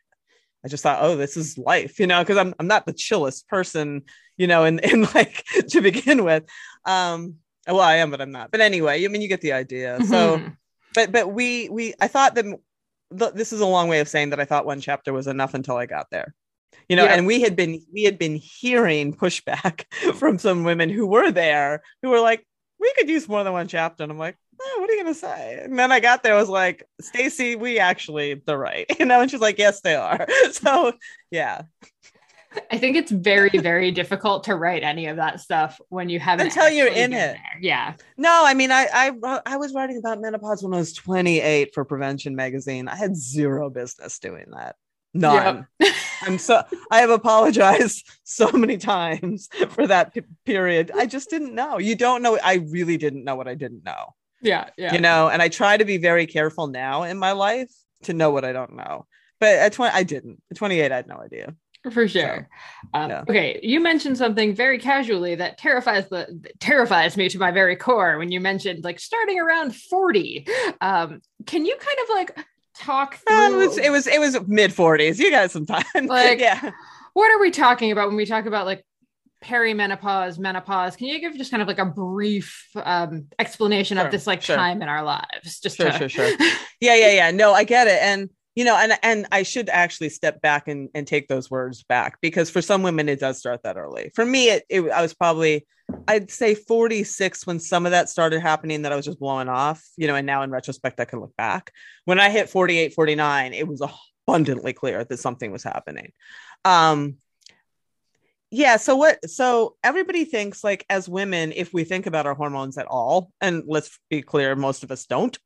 i 0.66 0.68
just 0.68 0.82
thought 0.82 1.00
oh 1.02 1.16
this 1.16 1.38
is 1.38 1.60
life 1.60 2.00
you 2.00 2.08
know 2.08 2.22
because 2.24 2.38
i'm 2.38 2.56
i'm 2.60 2.66
not 2.66 2.88
the 2.88 2.94
chillest 2.94 3.48
person 3.48 4.02
you 4.38 4.48
know 4.48 4.64
and 4.64 4.84
and 4.90 5.14
like 5.14 5.46
to 5.70 5.82
begin 5.82 6.24
with. 6.26 6.44
Um 6.86 7.36
well 7.68 7.80
i 7.82 7.96
am 7.98 8.10
but 8.10 8.22
i'm 8.22 8.32
not. 8.32 8.50
But 8.52 8.62
anyway 8.62 9.06
i 9.06 9.08
mean 9.08 9.22
you 9.22 9.28
get 9.28 9.42
the 9.42 9.54
idea. 9.54 10.00
So 10.04 10.40
Mhm. 10.40 10.58
but 10.96 11.12
but 11.12 11.32
we 11.32 11.70
we 11.70 11.94
i 12.02 12.08
thought 12.08 12.34
that 12.36 12.46
th- 13.18 13.34
this 13.34 13.54
is 13.54 13.62
a 13.62 13.66
long 13.66 13.88
way 13.88 14.00
of 14.00 14.08
saying 14.08 14.30
that 14.32 14.40
i 14.40 14.46
thought 14.46 14.66
one 14.66 14.82
chapter 14.82 15.14
was 15.14 15.28
enough 15.28 15.54
until 15.54 15.78
i 15.78 15.86
got 15.86 16.08
there. 16.12 16.34
You 16.90 16.96
know 16.96 17.06
Yeah. 17.06 17.16
and 17.16 17.26
we 17.26 17.42
had 17.42 17.56
been 17.56 17.82
we 17.94 18.04
had 18.04 18.18
been 18.20 18.36
hearing 18.36 19.14
pushback 19.14 19.86
from 20.16 20.38
some 20.38 20.64
women 20.64 20.90
who 20.90 21.08
were 21.08 21.32
there 21.32 21.82
who 22.02 22.10
were 22.10 22.20
like 22.20 22.46
we 22.80 22.92
could 22.98 23.10
use 23.10 23.28
more 23.28 23.44
than 23.44 23.54
one 23.54 23.68
chapter. 23.68 24.04
And 24.04 24.12
i'm 24.12 24.20
like 24.20 24.38
oh, 24.62 24.78
what 24.80 24.90
are 24.90 24.94
you 24.94 25.04
gonna 25.04 25.14
say? 25.16 25.60
And 25.64 25.78
then 25.78 25.92
i 25.92 26.00
got 26.00 26.22
there 26.24 26.36
I 26.36 26.40
was 26.40 26.50
like 26.50 26.84
stacy 27.02 27.56
we 27.56 27.80
actually 27.80 28.42
they're 28.46 28.58
right. 28.58 28.86
You 29.00 29.06
know 29.10 29.22
and 29.22 29.30
she's 29.32 29.40
like 29.42 29.58
yes 29.58 29.82
they 29.82 29.96
are. 29.96 30.28
So 30.52 30.94
yeah 31.32 31.64
I 32.72 32.78
think 32.78 32.96
it's 32.96 33.12
very, 33.12 33.58
very 33.58 33.92
difficult 33.92 34.46
to 34.46 34.56
write 34.56 34.84
any 34.84 35.08
of 35.08 35.18
that 35.18 35.40
stuff 35.40 35.80
when 35.90 36.10
you 36.10 36.20
haven't 36.20 36.48
Until 36.48 36.70
you're 36.70 36.88
in 36.88 37.14
it. 37.14 37.18
there. 37.18 37.42
Yeah. 37.62 37.94
no 38.18 38.44
i 38.46 38.54
mean 38.54 38.72
I, 38.72 38.88
I 38.94 39.40
i 39.46 39.58
was 39.58 39.74
writing 39.74 39.98
about 39.98 40.20
menopause 40.22 40.64
when 40.64 40.74
i 40.74 40.78
was 40.78 40.94
28 40.94 41.74
for 41.74 41.86
prevention 41.86 42.36
magazine 42.36 42.88
i 42.88 42.96
had 42.96 43.16
zero 43.16 43.70
business 43.70 44.20
doing 44.20 44.46
that 44.52 44.76
none 45.14 45.68
I'm 46.22 46.38
so 46.38 46.64
I 46.92 47.00
have 47.00 47.10
apologized 47.10 48.10
so 48.24 48.52
many 48.52 48.78
times 48.78 49.50
for 49.70 49.86
that 49.88 50.14
p- 50.14 50.22
period. 50.46 50.92
I 50.96 51.06
just 51.06 51.30
didn't 51.30 51.54
know. 51.54 51.78
You 51.78 51.96
don't 51.96 52.22
know. 52.22 52.38
I 52.44 52.56
really 52.70 52.98
didn't 52.98 53.24
know 53.24 53.36
what 53.36 53.48
I 53.48 53.56
didn't 53.56 53.84
know. 53.84 54.16
Yeah. 54.42 54.70
Yeah. 54.78 54.94
You 54.94 55.02
know, 55.02 55.30
and 55.30 55.42
I 55.42 55.50
try 55.50 55.78
to 55.78 55.86
be 55.86 55.98
very 55.98 56.26
careful 56.26 56.68
now 56.68 57.04
in 57.04 57.18
my 57.18 57.34
life 57.34 57.72
to 58.04 58.14
know 58.14 58.32
what 58.32 58.46
I 58.46 58.54
don't 58.54 58.76
know. 58.76 59.06
But 59.40 59.56
at 59.56 59.74
20, 59.74 59.94
I 59.94 60.04
didn't. 60.04 60.42
At 60.50 60.58
28, 60.58 60.92
I 60.92 60.96
had 60.96 61.08
no 61.08 61.18
idea. 61.18 61.54
For 61.92 62.08
sure. 62.08 62.48
um, 62.94 63.10
yeah. 63.10 63.22
Okay, 63.30 63.60
you 63.64 63.80
mentioned 63.80 64.18
something 64.18 64.56
very 64.56 64.80
casually 64.80 65.36
that 65.36 65.58
terrifies 65.58 66.10
the 66.10 66.28
that 66.42 66.60
terrifies 66.60 67.16
me 67.18 67.30
to 67.30 67.38
my 67.40 67.52
very 67.52 67.76
core 67.76 68.18
when 68.18 68.32
you 68.32 68.40
mentioned 68.40 68.84
like 68.84 69.00
starting 69.00 69.40
around 69.40 69.76
forty. 69.76 70.48
Um, 70.82 71.22
can 71.46 71.66
you 71.66 71.76
kind 71.78 71.98
of 72.04 72.16
like 72.16 72.46
talk 72.78 73.16
through 73.16 73.36
Uh, 73.36 73.50
it 73.52 73.56
was 73.56 73.78
it 73.78 73.92
was 73.92 74.08
it 74.08 74.20
was 74.20 74.38
mid 74.48 74.72
40s. 74.72 75.18
You 75.20 75.30
got 75.32 75.52
some 75.52 75.66
time. 75.66 75.84
Like- 76.08 76.40
yeah. 76.40 76.72
what 77.14 77.32
are 77.32 77.40
we 77.40 77.52
talking 77.52 77.92
about 77.92 78.08
when 78.08 78.18
we 78.18 78.26
talk 78.26 78.46
about 78.46 78.66
like 78.66 78.86
perimenopause, 79.44 80.40
menopause? 80.40 80.96
Can 80.96 81.08
you 81.08 81.20
give 81.20 81.38
just 81.38 81.52
kind 81.52 81.62
of 81.62 81.68
like 81.68 81.80
a 81.80 81.86
brief 81.86 82.68
um, 82.76 83.28
explanation 83.40 83.98
Sure, 83.98 84.06
of 84.06 84.12
this 84.12 84.26
like 84.28 84.42
sure. 84.42 84.56
time 84.56 84.82
in 84.82 84.90
our 84.90 85.04
lives? 85.04 85.60
Just 85.60 85.78
Sure, 85.78 85.92
to- 85.92 85.98
sure, 85.98 86.10
sure. 86.10 86.30
yeah 86.82 86.96
yeah 86.96 87.12
yeah 87.12 87.32
no 87.32 87.54
i 87.54 87.64
get 87.64 87.88
it 87.88 88.00
and 88.02 88.30
you 88.56 88.64
know 88.64 88.76
and 88.76 88.94
and 89.04 89.28
i 89.32 89.44
should 89.44 89.70
actually 89.70 90.10
step 90.10 90.42
back 90.42 90.68
and, 90.68 90.90
and 90.96 91.06
take 91.06 91.28
those 91.28 91.52
words 91.52 91.84
back 91.84 92.20
because 92.22 92.50
for 92.50 92.62
some 92.62 92.82
women 92.82 93.08
it 93.10 93.20
does 93.20 93.38
start 93.38 93.62
that 93.64 93.78
early. 93.78 94.12
For 94.16 94.26
me 94.26 94.50
it, 94.50 94.66
it 94.70 94.90
i 94.90 95.02
was 95.02 95.14
probably 95.14 95.68
i'd 96.08 96.32
say 96.32 96.56
46 96.56 97.46
when 97.46 97.60
some 97.60 97.86
of 97.86 97.92
that 97.92 98.10
started 98.10 98.40
happening 98.42 98.82
that 98.82 98.92
i 98.92 98.96
was 98.96 99.06
just 99.06 99.20
blowing 99.20 99.50
off 99.50 99.86
you 99.98 100.08
know 100.08 100.16
and 100.16 100.26
now 100.26 100.42
in 100.42 100.50
retrospect 100.50 101.00
i 101.00 101.06
can 101.06 101.20
look 101.20 101.36
back. 101.36 101.72
When 102.06 102.20
i 102.20 102.30
hit 102.30 102.50
48 102.50 102.94
49 102.94 103.54
it 103.54 103.68
was 103.68 103.82
abundantly 104.28 104.74
clear 104.74 105.04
that 105.04 105.18
something 105.18 105.52
was 105.52 105.64
happening. 105.64 106.12
Um 106.64 107.18
yeah 108.52 108.78
so 108.78 108.96
what 108.96 109.28
so 109.30 109.76
everybody 109.84 110.24
thinks 110.24 110.64
like 110.64 110.86
as 110.90 111.10
women 111.10 111.52
if 111.56 111.74
we 111.74 111.84
think 111.84 112.06
about 112.06 112.26
our 112.26 112.36
hormones 112.36 112.78
at 112.78 112.86
all 112.86 113.32
and 113.42 113.64
let's 113.66 114.00
be 114.10 114.22
clear 114.22 114.56
most 114.56 114.84
of 114.84 114.92
us 114.92 115.06
don't 115.08 115.38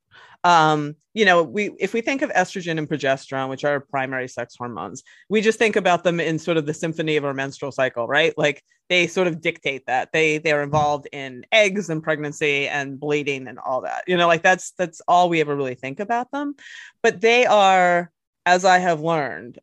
um 0.43 0.95
you 1.13 1.25
know 1.25 1.43
we 1.43 1.71
if 1.79 1.93
we 1.93 2.01
think 2.01 2.21
of 2.21 2.29
estrogen 2.31 2.77
and 2.77 2.89
progesterone 2.89 3.49
which 3.49 3.65
are 3.65 3.79
primary 3.79 4.27
sex 4.27 4.55
hormones 4.57 5.03
we 5.29 5.41
just 5.41 5.59
think 5.59 5.75
about 5.75 6.03
them 6.03 6.19
in 6.19 6.39
sort 6.39 6.55
of 6.55 6.65
the 6.65 6.73
symphony 6.73 7.17
of 7.17 7.25
our 7.25 7.33
menstrual 7.33 7.71
cycle 7.71 8.07
right? 8.07 8.33
Like 8.37 8.63
they 8.89 9.05
sort 9.05 9.27
of 9.27 9.39
dictate 9.39 9.85
that. 9.85 10.11
They 10.11 10.39
they're 10.39 10.63
involved 10.63 11.07
in 11.11 11.45
eggs 11.51 11.89
and 11.89 12.03
pregnancy 12.03 12.67
and 12.67 12.99
bleeding 12.99 13.47
and 13.47 13.59
all 13.59 13.81
that. 13.81 14.03
You 14.07 14.17
know 14.17 14.27
like 14.27 14.43
that's 14.43 14.71
that's 14.71 15.01
all 15.07 15.29
we 15.29 15.41
ever 15.41 15.55
really 15.55 15.75
think 15.75 15.99
about 15.99 16.31
them. 16.31 16.55
But 17.01 17.21
they 17.21 17.45
are 17.45 18.11
as 18.45 18.65
i 18.65 18.79
have 18.79 19.01
learned 19.01 19.59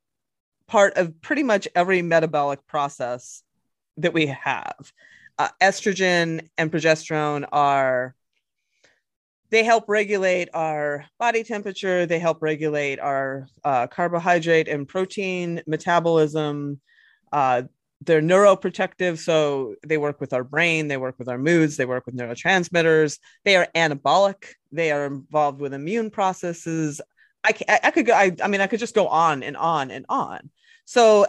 part 0.69 0.97
of 0.97 1.21
pretty 1.21 1.43
much 1.43 1.67
every 1.75 2.03
metabolic 2.03 2.65
process 2.67 3.43
that 3.97 4.13
we 4.13 4.27
have. 4.27 4.93
Uh, 5.39 5.49
estrogen 5.63 6.49
and 6.57 6.73
progesterone 6.73 7.47
are 7.53 8.15
they 9.51 9.65
help 9.65 9.85
regulate 9.89 10.49
our 10.55 11.05
body 11.19 11.43
temperature 11.45 12.07
they 12.07 12.19
help 12.19 12.39
regulate 12.41 12.99
our 12.99 13.49
uh, 13.65 13.87
carbohydrate 13.87 14.69
and 14.69 14.89
protein 14.89 15.63
metabolism 15.67 16.81
uh, 17.33 17.63
they're 18.03 18.23
neuroprotective 18.23 19.19
so 19.19 19.75
they 19.87 19.97
work 19.97 20.21
with 20.21 20.33
our 20.33 20.45
brain 20.45 20.89
they 20.89 20.97
work 20.97 21.15
with 21.19 21.29
our 21.29 21.39
moods 21.39 21.77
they 21.77 21.87
work 21.87 22.05
with 22.07 22.17
neurotransmitters 22.17 23.19
they 23.45 23.57
are 23.57 23.69
anabolic 23.75 24.45
they 24.77 24.93
are 24.93 25.07
involved 25.07 25.61
with 25.61 25.75
immune 25.75 26.11
processes. 26.11 27.01
I, 27.43 27.53
ca- 27.53 27.81
I 27.83 27.91
could 27.91 28.07
go 28.07 28.13
I, 28.13 28.33
I 28.43 28.49
mean 28.49 28.61
i 28.61 28.67
could 28.67 28.81
just 28.81 28.95
go 28.95 29.09
on 29.09 29.43
and 29.43 29.57
on 29.57 29.91
and 29.91 30.05
on. 30.09 30.51
So 30.85 31.27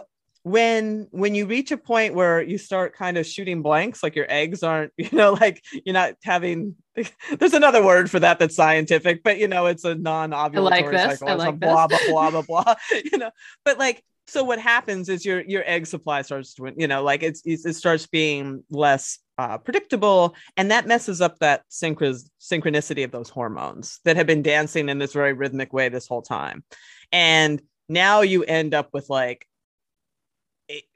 when 0.48 1.06
when 1.10 1.34
you 1.34 1.46
reach 1.46 1.70
a 1.70 1.76
point 1.76 2.14
where 2.14 2.40
you 2.40 2.58
start 2.58 2.94
kind 2.94 3.18
of 3.18 3.26
shooting 3.26 3.62
blanks 3.62 4.02
like 4.02 4.16
your 4.16 4.26
eggs 4.28 4.62
aren't 4.62 4.92
you 4.96 5.10
know 5.12 5.32
like 5.32 5.62
you're 5.84 5.92
not 5.92 6.14
having 6.22 6.74
there's 7.38 7.54
another 7.54 7.84
word 7.84 8.10
for 8.10 8.18
that 8.20 8.38
that's 8.38 8.56
scientific 8.56 9.22
but 9.22 9.38
you 9.38 9.48
know 9.48 9.66
it's 9.66 9.84
a 9.84 9.94
non-ovulatory 9.94 10.62
like 10.62 10.90
this. 10.90 11.18
cycle. 11.18 11.36
Like 11.36 11.46
some 11.48 11.58
blah 11.58 11.86
blah 11.86 11.98
blah 12.08 12.30
blah 12.30 12.42
blah 12.42 12.74
you 13.12 13.18
know. 13.18 13.30
But 13.64 13.78
like 13.78 14.02
so 14.26 14.44
what 14.44 14.58
happens 14.58 15.08
is 15.08 15.24
your 15.24 15.40
your 15.42 15.62
egg 15.66 15.86
supply 15.86 16.22
starts 16.22 16.54
to 16.54 16.72
you 16.76 16.88
know 16.88 17.02
like 17.02 17.22
it's, 17.22 17.42
it 17.44 17.74
starts 17.74 18.06
being 18.06 18.64
less 18.70 19.18
uh, 19.38 19.56
predictable 19.56 20.34
and 20.56 20.70
that 20.70 20.86
messes 20.86 21.20
up 21.20 21.38
that 21.38 21.62
synchro- 21.70 22.28
synchronicity 22.40 23.04
of 23.04 23.12
those 23.12 23.28
hormones 23.28 24.00
that 24.04 24.16
have 24.16 24.26
been 24.26 24.42
dancing 24.42 24.88
in 24.88 24.98
this 24.98 25.12
very 25.12 25.32
rhythmic 25.32 25.72
way 25.72 25.88
this 25.88 26.08
whole 26.08 26.22
time. 26.22 26.64
And 27.12 27.62
now 27.88 28.22
you 28.22 28.42
end 28.42 28.74
up 28.74 28.88
with 28.92 29.08
like 29.08 29.46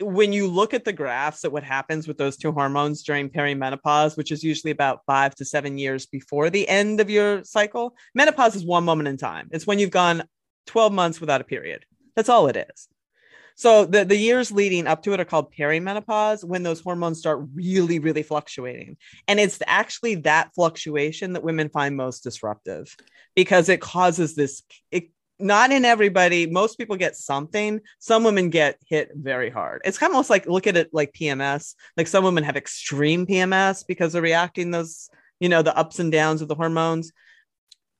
when 0.00 0.32
you 0.32 0.46
look 0.46 0.74
at 0.74 0.84
the 0.84 0.92
graphs 0.92 1.44
at 1.44 1.52
what 1.52 1.64
happens 1.64 2.06
with 2.06 2.18
those 2.18 2.36
two 2.36 2.52
hormones 2.52 3.02
during 3.02 3.30
perimenopause, 3.30 4.16
which 4.16 4.30
is 4.30 4.44
usually 4.44 4.70
about 4.70 5.00
five 5.06 5.34
to 5.36 5.44
seven 5.44 5.78
years 5.78 6.06
before 6.06 6.50
the 6.50 6.68
end 6.68 7.00
of 7.00 7.08
your 7.08 7.42
cycle, 7.44 7.96
menopause 8.14 8.54
is 8.54 8.64
one 8.64 8.84
moment 8.84 9.08
in 9.08 9.16
time. 9.16 9.48
It's 9.50 9.66
when 9.66 9.78
you've 9.78 9.90
gone 9.90 10.24
12 10.66 10.92
months 10.92 11.20
without 11.20 11.40
a 11.40 11.44
period. 11.44 11.84
That's 12.14 12.28
all 12.28 12.48
it 12.48 12.56
is. 12.56 12.88
So 13.54 13.84
the, 13.84 14.04
the 14.04 14.16
years 14.16 14.50
leading 14.50 14.86
up 14.86 15.02
to 15.02 15.12
it 15.12 15.20
are 15.20 15.24
called 15.24 15.54
perimenopause 15.54 16.44
when 16.44 16.62
those 16.62 16.80
hormones 16.80 17.18
start 17.18 17.46
really, 17.54 17.98
really 17.98 18.22
fluctuating. 18.22 18.96
And 19.28 19.38
it's 19.38 19.58
actually 19.66 20.16
that 20.16 20.54
fluctuation 20.54 21.34
that 21.34 21.44
women 21.44 21.68
find 21.68 21.96
most 21.96 22.22
disruptive 22.22 22.94
because 23.34 23.68
it 23.68 23.80
causes 23.80 24.34
this, 24.34 24.62
it 24.90 25.10
not 25.42 25.72
in 25.72 25.84
everybody. 25.84 26.46
Most 26.46 26.78
people 26.78 26.96
get 26.96 27.16
something. 27.16 27.80
Some 27.98 28.24
women 28.24 28.50
get 28.50 28.78
hit 28.86 29.10
very 29.14 29.50
hard. 29.50 29.82
It's 29.84 29.98
kind 29.98 30.10
of 30.10 30.14
almost 30.14 30.30
like 30.30 30.46
look 30.46 30.66
at 30.66 30.76
it 30.76 30.90
like 30.92 31.12
pms 31.12 31.74
like 31.96 32.06
some 32.06 32.24
women 32.24 32.44
have 32.44 32.56
extreme 32.56 33.26
pms 33.26 33.84
because 33.86 34.12
they're 34.12 34.22
reacting 34.22 34.70
those 34.70 35.10
you 35.40 35.48
know 35.48 35.62
the 35.62 35.76
ups 35.76 35.98
and 35.98 36.12
downs 36.12 36.42
of 36.42 36.48
the 36.48 36.54
hormones. 36.54 37.12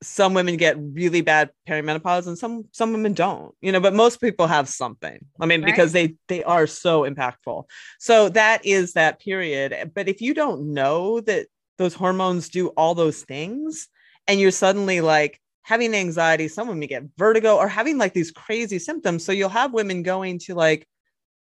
Some 0.03 0.35
women 0.35 0.57
get 0.57 0.77
really 0.79 1.21
bad 1.21 1.51
perimenopause 1.69 2.27
and 2.27 2.37
some 2.37 2.65
some 2.73 2.93
women 2.93 3.13
don't 3.13 3.55
you 3.61 3.73
know 3.73 3.81
but 3.81 3.95
most 3.95 4.21
people 4.21 4.47
have 4.47 4.69
something. 4.69 5.19
I 5.41 5.47
mean 5.47 5.63
right. 5.63 5.71
because 5.71 5.93
they 5.93 6.17
they 6.29 6.45
are 6.45 6.67
so 6.67 7.03
impactful. 7.03 7.65
So 7.99 8.29
that 8.31 8.65
is 8.65 8.95
that 8.95 9.21
period. 9.21 9.93
But 9.95 10.09
if 10.09 10.21
you 10.21 10.35
don't 10.35 10.73
know 10.73 11.21
that 11.21 11.47
those 11.79 11.95
hormones 11.95 12.49
do 12.49 12.69
all 12.69 12.95
those 12.95 13.23
things 13.23 13.89
and 14.27 14.39
you're 14.39 14.51
suddenly 14.51 15.01
like 15.01 15.41
having 15.63 15.95
anxiety, 15.95 16.49
some 16.49 16.69
women 16.69 16.87
get 16.89 17.05
vertigo 17.17 17.57
or 17.57 17.69
having 17.69 17.99
like 17.99 18.13
these 18.13 18.31
crazy 18.31 18.79
symptoms. 18.79 19.25
So 19.25 19.33
you'll 19.33 19.49
have 19.49 19.73
women 19.73 20.03
going 20.03 20.39
to 20.41 20.55
like, 20.55 20.87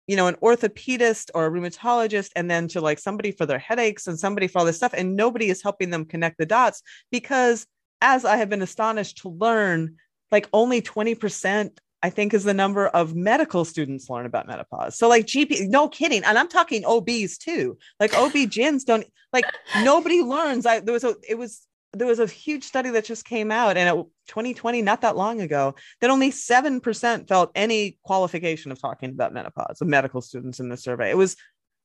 you 0.08 0.16
know, 0.16 0.28
an 0.28 0.36
orthopedist 0.36 1.30
or 1.34 1.46
a 1.46 1.52
rheumatologist, 1.52 2.32
and 2.36 2.52
then 2.52 2.68
to 2.70 2.82
like 2.82 3.00
somebody 3.00 3.32
for 3.32 3.46
their 3.46 3.60
headaches 3.60 4.08
and 4.08 4.20
somebody 4.20 4.48
for 4.48 4.60
all 4.60 4.66
this 4.66 4.78
stuff. 4.78 4.94
And 4.94 5.16
nobody 5.16 5.50
is 5.50 5.64
helping 5.64 5.90
them 5.90 6.06
connect 6.06 6.38
the 6.38 6.46
dots 6.46 6.82
because, 7.12 7.66
as 8.02 8.26
I 8.26 8.38
have 8.38 8.50
been 8.50 8.64
astonished 8.64 9.20
to 9.20 9.30
learn, 9.30 9.98
like 10.32 10.50
only 10.52 10.82
20%, 10.82 11.78
I 12.04 12.10
think, 12.10 12.34
is 12.34 12.44
the 12.44 12.54
number 12.54 12.88
of 12.88 13.16
medical 13.16 13.64
students 13.64 14.10
learn 14.10 14.26
about 14.26 14.48
menopause. 14.48 14.98
So, 14.98 15.08
like 15.08 15.28
GP, 15.28 15.70
no 15.70 15.88
kidding. 15.88 16.24
And 16.24 16.38
I'm 16.38 16.50
talking 16.50 16.84
OBs 16.84 17.38
too. 17.38 17.78
Like 18.00 18.14
OB-GYNs 18.14 18.86
don't, 18.86 19.06
like, 19.32 19.46
nobody 19.84 20.22
learns. 20.22 20.66
I, 20.66 20.80
there 20.80 20.94
was 20.94 21.04
a, 21.04 21.16
it 21.30 21.38
was, 21.38 21.66
there 21.94 22.08
was 22.08 22.20
a 22.20 22.26
huge 22.26 22.64
study 22.64 22.90
that 22.92 23.06
just 23.06 23.26
came 23.26 23.52
out 23.52 23.78
and 23.78 23.90
at 23.90 23.96
2020 24.28 24.82
not 24.82 25.02
that 25.02 25.18
long 25.18 25.42
ago 25.42 25.76
that 26.00 26.10
only 26.10 26.32
7% 26.32 27.28
felt 27.28 27.52
any 27.56 27.98
qualification 28.04 28.72
of 28.72 28.80
talking 28.80 29.10
about 29.10 29.34
menopause 29.34 29.82
of 29.82 29.88
medical 29.88 30.22
students 30.22 30.60
in 30.60 30.70
the 30.70 30.78
survey 30.78 31.10
it 31.10 31.18
was 31.18 31.36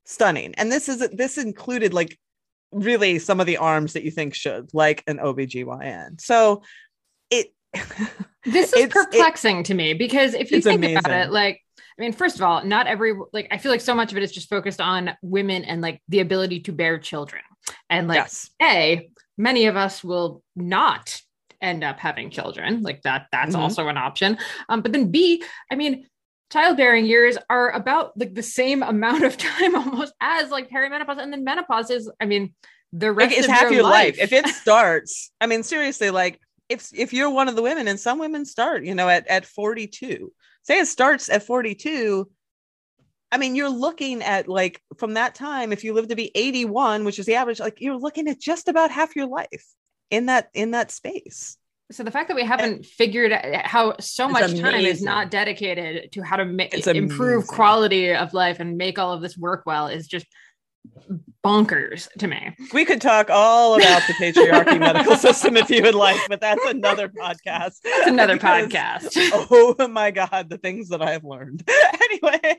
stunning 0.04 0.54
and 0.56 0.70
this 0.70 0.88
is 0.88 1.06
this 1.12 1.38
included 1.38 1.92
like 1.92 2.18
really 2.72 3.18
some 3.18 3.40
of 3.40 3.46
the 3.46 3.56
arms 3.56 3.94
that 3.94 4.04
you 4.04 4.10
think 4.10 4.34
should 4.34 4.68
like 4.72 5.02
an 5.06 5.18
obgyn 5.18 6.20
so 6.20 6.62
it 7.30 7.52
this 8.44 8.72
is 8.72 8.88
perplexing 8.88 9.60
it, 9.60 9.66
to 9.66 9.74
me 9.74 9.94
because 9.94 10.34
if 10.34 10.52
you 10.52 10.60
think 10.60 10.78
amazing. 10.78 10.98
about 10.98 11.26
it 11.26 11.30
like 11.30 11.60
I 11.98 12.02
mean, 12.02 12.12
first 12.12 12.36
of 12.36 12.42
all, 12.42 12.62
not 12.62 12.86
every 12.86 13.14
like 13.32 13.48
I 13.50 13.56
feel 13.56 13.72
like 13.72 13.80
so 13.80 13.94
much 13.94 14.12
of 14.12 14.18
it 14.18 14.22
is 14.22 14.30
just 14.30 14.50
focused 14.50 14.82
on 14.82 15.16
women 15.22 15.64
and 15.64 15.80
like 15.80 16.02
the 16.08 16.20
ability 16.20 16.60
to 16.60 16.72
bear 16.72 16.98
children. 16.98 17.42
And 17.88 18.06
like 18.06 18.16
yes. 18.16 18.50
A, 18.62 19.08
many 19.36 19.66
of 19.66 19.76
us 19.76 20.02
will 20.02 20.42
not 20.54 21.20
end 21.60 21.82
up 21.82 21.98
having 21.98 22.30
children 22.30 22.82
like 22.82 23.02
that 23.02 23.26
that's 23.32 23.52
mm-hmm. 23.52 23.62
also 23.62 23.88
an 23.88 23.96
option 23.96 24.36
um, 24.68 24.82
but 24.82 24.92
then 24.92 25.10
b 25.10 25.42
i 25.70 25.74
mean 25.74 26.06
childbearing 26.52 27.06
years 27.06 27.36
are 27.48 27.70
about 27.70 28.12
like 28.16 28.34
the 28.34 28.42
same 28.42 28.82
amount 28.82 29.24
of 29.24 29.36
time 29.38 29.74
almost 29.74 30.12
as 30.20 30.50
like 30.50 30.68
perimenopause 30.70 31.18
and 31.18 31.32
then 31.32 31.44
menopause 31.44 31.90
is 31.90 32.10
i 32.20 32.26
mean 32.26 32.54
the 32.92 33.10
rest 33.10 33.30
like, 33.30 33.38
it's 33.38 33.48
of 33.48 33.52
half 33.52 33.62
your, 33.62 33.72
your 33.72 33.82
life. 33.82 33.92
life 33.92 34.18
if 34.18 34.32
it 34.32 34.46
starts 34.54 35.32
i 35.40 35.46
mean 35.46 35.62
seriously 35.62 36.10
like 36.10 36.40
if 36.68 36.90
if 36.94 37.12
you're 37.12 37.30
one 37.30 37.48
of 37.48 37.56
the 37.56 37.62
women 37.62 37.88
and 37.88 37.98
some 37.98 38.18
women 38.18 38.44
start 38.44 38.84
you 38.84 38.94
know 38.94 39.08
at 39.08 39.26
at 39.28 39.44
42 39.46 40.32
say 40.62 40.80
it 40.80 40.86
starts 40.86 41.28
at 41.30 41.42
42 41.42 42.28
I 43.32 43.38
mean, 43.38 43.54
you're 43.54 43.68
looking 43.68 44.22
at 44.22 44.48
like 44.48 44.80
from 44.98 45.14
that 45.14 45.34
time, 45.34 45.72
if 45.72 45.84
you 45.84 45.92
live 45.92 46.08
to 46.08 46.16
be 46.16 46.30
81, 46.34 47.04
which 47.04 47.18
is 47.18 47.26
the 47.26 47.34
average, 47.34 47.60
like 47.60 47.80
you're 47.80 47.98
looking 47.98 48.28
at 48.28 48.40
just 48.40 48.68
about 48.68 48.90
half 48.90 49.16
your 49.16 49.26
life 49.26 49.64
in 50.10 50.26
that 50.26 50.48
in 50.54 50.72
that 50.72 50.90
space. 50.90 51.56
So 51.92 52.02
the 52.02 52.10
fact 52.10 52.28
that 52.28 52.34
we 52.34 52.44
haven't 52.44 52.72
and 52.72 52.86
figured 52.86 53.32
out 53.32 53.44
uh, 53.44 53.62
how 53.64 53.94
so 54.00 54.28
much 54.28 54.44
amazing. 54.44 54.64
time 54.64 54.84
is 54.84 55.02
not 55.02 55.30
dedicated 55.30 56.10
to 56.12 56.22
how 56.22 56.36
to 56.36 56.44
make 56.44 56.74
improve 56.86 57.46
quality 57.46 58.12
of 58.12 58.34
life 58.34 58.58
and 58.58 58.76
make 58.76 58.98
all 58.98 59.12
of 59.12 59.22
this 59.22 59.36
work 59.38 59.62
well 59.66 59.86
is 59.86 60.08
just 60.08 60.26
bonkers 61.44 62.08
to 62.18 62.26
me. 62.26 62.56
We 62.72 62.84
could 62.84 63.00
talk 63.00 63.30
all 63.30 63.76
about 63.76 64.02
the 64.08 64.14
patriarchy 64.14 64.80
medical 64.80 65.16
system 65.16 65.56
if 65.56 65.70
you 65.70 65.82
would 65.82 65.94
like, 65.94 66.20
but 66.28 66.40
that's 66.40 66.64
another 66.64 67.08
podcast. 67.08 67.78
That's 67.84 68.08
another 68.08 68.34
because, 68.34 68.68
podcast. 68.68 69.46
Oh 69.78 69.88
my 69.88 70.10
god, 70.10 70.50
the 70.50 70.58
things 70.58 70.88
that 70.88 71.02
I've 71.02 71.24
learned. 71.24 71.68
anyway. 72.02 72.56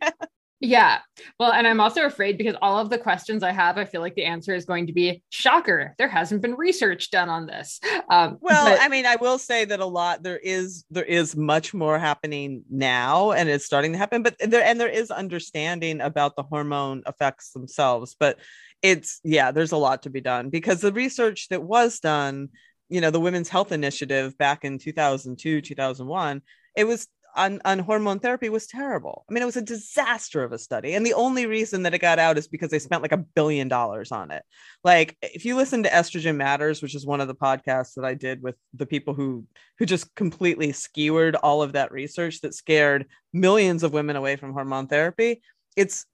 Yeah. 0.59 0.99
Well, 1.39 1.51
and 1.53 1.67
I'm 1.67 1.79
also 1.79 2.05
afraid 2.05 2.37
because 2.37 2.55
all 2.61 2.79
of 2.79 2.89
the 2.89 2.97
questions 2.97 3.43
I 3.43 3.51
have, 3.51 3.77
I 3.77 3.85
feel 3.85 4.01
like 4.01 4.15
the 4.15 4.25
answer 4.25 4.55
is 4.55 4.65
going 4.65 4.87
to 4.87 4.93
be 4.93 5.21
shocker. 5.29 5.93
There 5.99 6.07
hasn't 6.07 6.41
been 6.41 6.55
research 6.55 7.11
done 7.11 7.29
on 7.29 7.45
this. 7.45 7.79
Um, 8.09 8.37
well, 8.41 8.65
but- 8.65 8.81
I 8.81 8.87
mean, 8.87 9.05
I 9.05 9.17
will 9.17 9.37
say 9.37 9.65
that 9.65 9.79
a 9.79 9.85
lot 9.85 10.23
there 10.23 10.39
is 10.39 10.85
there 10.89 11.03
is 11.03 11.35
much 11.35 11.73
more 11.73 11.99
happening 11.99 12.63
now, 12.71 13.31
and 13.31 13.49
it's 13.49 13.65
starting 13.65 13.91
to 13.91 13.97
happen. 13.97 14.23
But 14.23 14.35
there 14.39 14.63
and 14.63 14.79
there 14.79 14.89
is 14.89 15.11
understanding 15.11 16.01
about 16.01 16.35
the 16.35 16.43
hormone 16.43 17.03
effects 17.05 17.51
themselves. 17.51 18.15
But 18.19 18.39
it's 18.81 19.19
yeah, 19.23 19.51
there's 19.51 19.73
a 19.73 19.77
lot 19.77 20.03
to 20.03 20.09
be 20.09 20.21
done 20.21 20.49
because 20.49 20.81
the 20.81 20.93
research 20.93 21.49
that 21.49 21.61
was 21.61 21.99
done, 21.99 22.49
you 22.89 23.01
know, 23.01 23.11
the 23.11 23.19
Women's 23.19 23.49
Health 23.49 23.71
Initiative 23.71 24.37
back 24.37 24.63
in 24.63 24.79
2002, 24.79 25.61
2001, 25.61 26.41
it 26.75 26.85
was 26.85 27.07
on, 27.37 27.61
on 27.63 27.79
hormone 27.79 28.19
therapy 28.19 28.49
was 28.49 28.67
terrible. 28.67 29.23
I 29.29 29.33
mean, 29.33 29.43
it 29.43 29.45
was 29.45 29.55
a 29.55 29.61
disaster 29.61 30.43
of 30.43 30.51
a 30.51 30.57
study. 30.57 30.93
And 30.93 31.05
the 31.05 31.13
only 31.13 31.45
reason 31.45 31.83
that 31.83 31.93
it 31.93 31.99
got 31.99 32.19
out 32.19 32.37
is 32.37 32.47
because 32.47 32.71
they 32.71 32.79
spent 32.79 33.01
like 33.03 33.11
a 33.11 33.17
billion 33.17 33.67
dollars 33.67 34.11
on 34.11 34.31
it. 34.31 34.43
Like 34.83 35.15
if 35.21 35.45
you 35.45 35.55
listen 35.55 35.83
to 35.83 35.89
Estrogen 35.89 36.35
Matters, 36.35 36.81
which 36.81 36.95
is 36.95 37.05
one 37.05 37.21
of 37.21 37.27
the 37.27 37.35
podcasts 37.35 37.93
that 37.95 38.03
I 38.03 38.15
did 38.15 38.41
with 38.41 38.55
the 38.73 38.85
people 38.85 39.13
who 39.13 39.45
who 39.77 39.85
just 39.85 40.13
completely 40.15 40.71
skewered 40.71 41.35
all 41.35 41.61
of 41.61 41.73
that 41.73 41.91
research 41.91 42.41
that 42.41 42.55
scared 42.55 43.05
millions 43.31 43.83
of 43.83 43.93
women 43.93 44.15
away 44.15 44.35
from 44.35 44.53
hormone 44.53 44.87
therapy, 44.87 45.41
it's 45.75 46.05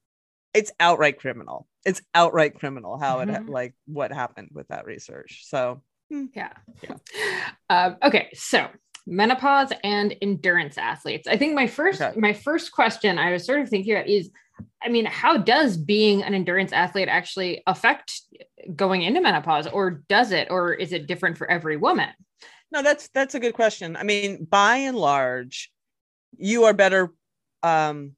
it's 0.52 0.70
outright 0.78 1.18
criminal. 1.18 1.66
It's 1.84 2.02
outright 2.14 2.54
criminal 2.54 2.98
how 2.98 3.18
mm-hmm. 3.18 3.30
it 3.30 3.48
like 3.48 3.74
what 3.86 4.12
happened 4.12 4.50
with 4.52 4.68
that 4.68 4.84
research. 4.84 5.44
So 5.46 5.82
hmm. 6.10 6.26
yeah. 6.34 6.52
Yeah. 6.82 6.96
Um, 7.70 7.96
okay. 8.02 8.28
So 8.34 8.68
menopause 9.06 9.72
and 9.82 10.14
endurance 10.22 10.78
athletes. 10.78 11.28
I 11.28 11.36
think 11.36 11.54
my 11.54 11.66
first 11.66 12.00
okay. 12.00 12.18
my 12.18 12.32
first 12.32 12.72
question 12.72 13.18
I 13.18 13.32
was 13.32 13.44
sort 13.44 13.60
of 13.60 13.68
thinking 13.68 13.94
about 13.94 14.08
is 14.08 14.30
I 14.82 14.88
mean, 14.88 15.06
how 15.06 15.38
does 15.38 15.76
being 15.76 16.22
an 16.22 16.34
endurance 16.34 16.72
athlete 16.72 17.08
actually 17.08 17.62
affect 17.66 18.20
going 18.76 19.02
into 19.02 19.20
menopause 19.20 19.66
or 19.66 20.02
does 20.08 20.30
it 20.30 20.48
or 20.50 20.72
is 20.72 20.92
it 20.92 21.06
different 21.06 21.38
for 21.38 21.50
every 21.50 21.76
woman? 21.76 22.10
No, 22.70 22.82
that's 22.82 23.08
that's 23.08 23.34
a 23.34 23.40
good 23.40 23.54
question. 23.54 23.96
I 23.96 24.02
mean, 24.02 24.44
by 24.44 24.76
and 24.76 24.96
large, 24.96 25.70
you 26.36 26.64
are 26.64 26.72
better 26.72 27.12
um 27.62 28.12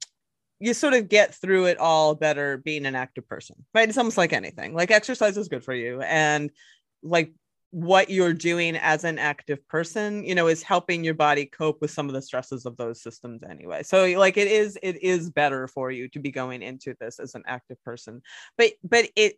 you 0.59 0.73
sort 0.73 0.95
of 0.95 1.07
get 1.07 1.35
through 1.35 1.65
it 1.65 1.77
all 1.77 2.15
better 2.15 2.57
being 2.57 2.85
an 2.85 2.95
active 2.95 3.27
person. 3.27 3.55
Right? 3.73 3.87
It's 3.87 3.97
almost 3.97 4.17
like 4.17 4.33
anything. 4.33 4.73
Like 4.73 4.91
exercise 4.91 5.37
is 5.37 5.49
good 5.49 5.63
for 5.63 5.73
you 5.73 6.01
and 6.01 6.49
like 7.03 7.31
what 7.71 8.09
you're 8.09 8.33
doing 8.33 8.77
as 8.77 9.03
an 9.03 9.19
active 9.19 9.65
person 9.67 10.23
you 10.23 10.33
know 10.33 10.47
is 10.47 10.63
helping 10.63 11.03
your 11.03 11.13
body 11.13 11.45
cope 11.45 11.81
with 11.81 11.91
some 11.91 12.07
of 12.07 12.13
the 12.13 12.21
stresses 12.21 12.65
of 12.65 12.77
those 12.77 13.01
systems 13.01 13.41
anyway. 13.43 13.83
So 13.83 14.05
like 14.17 14.37
it 14.37 14.47
is 14.47 14.77
it 14.81 15.01
is 15.03 15.29
better 15.29 15.67
for 15.67 15.91
you 15.91 16.07
to 16.09 16.19
be 16.19 16.31
going 16.31 16.61
into 16.61 16.95
this 16.99 17.19
as 17.19 17.35
an 17.35 17.43
active 17.45 17.81
person. 17.83 18.21
But 18.57 18.73
but 18.83 19.09
it 19.15 19.35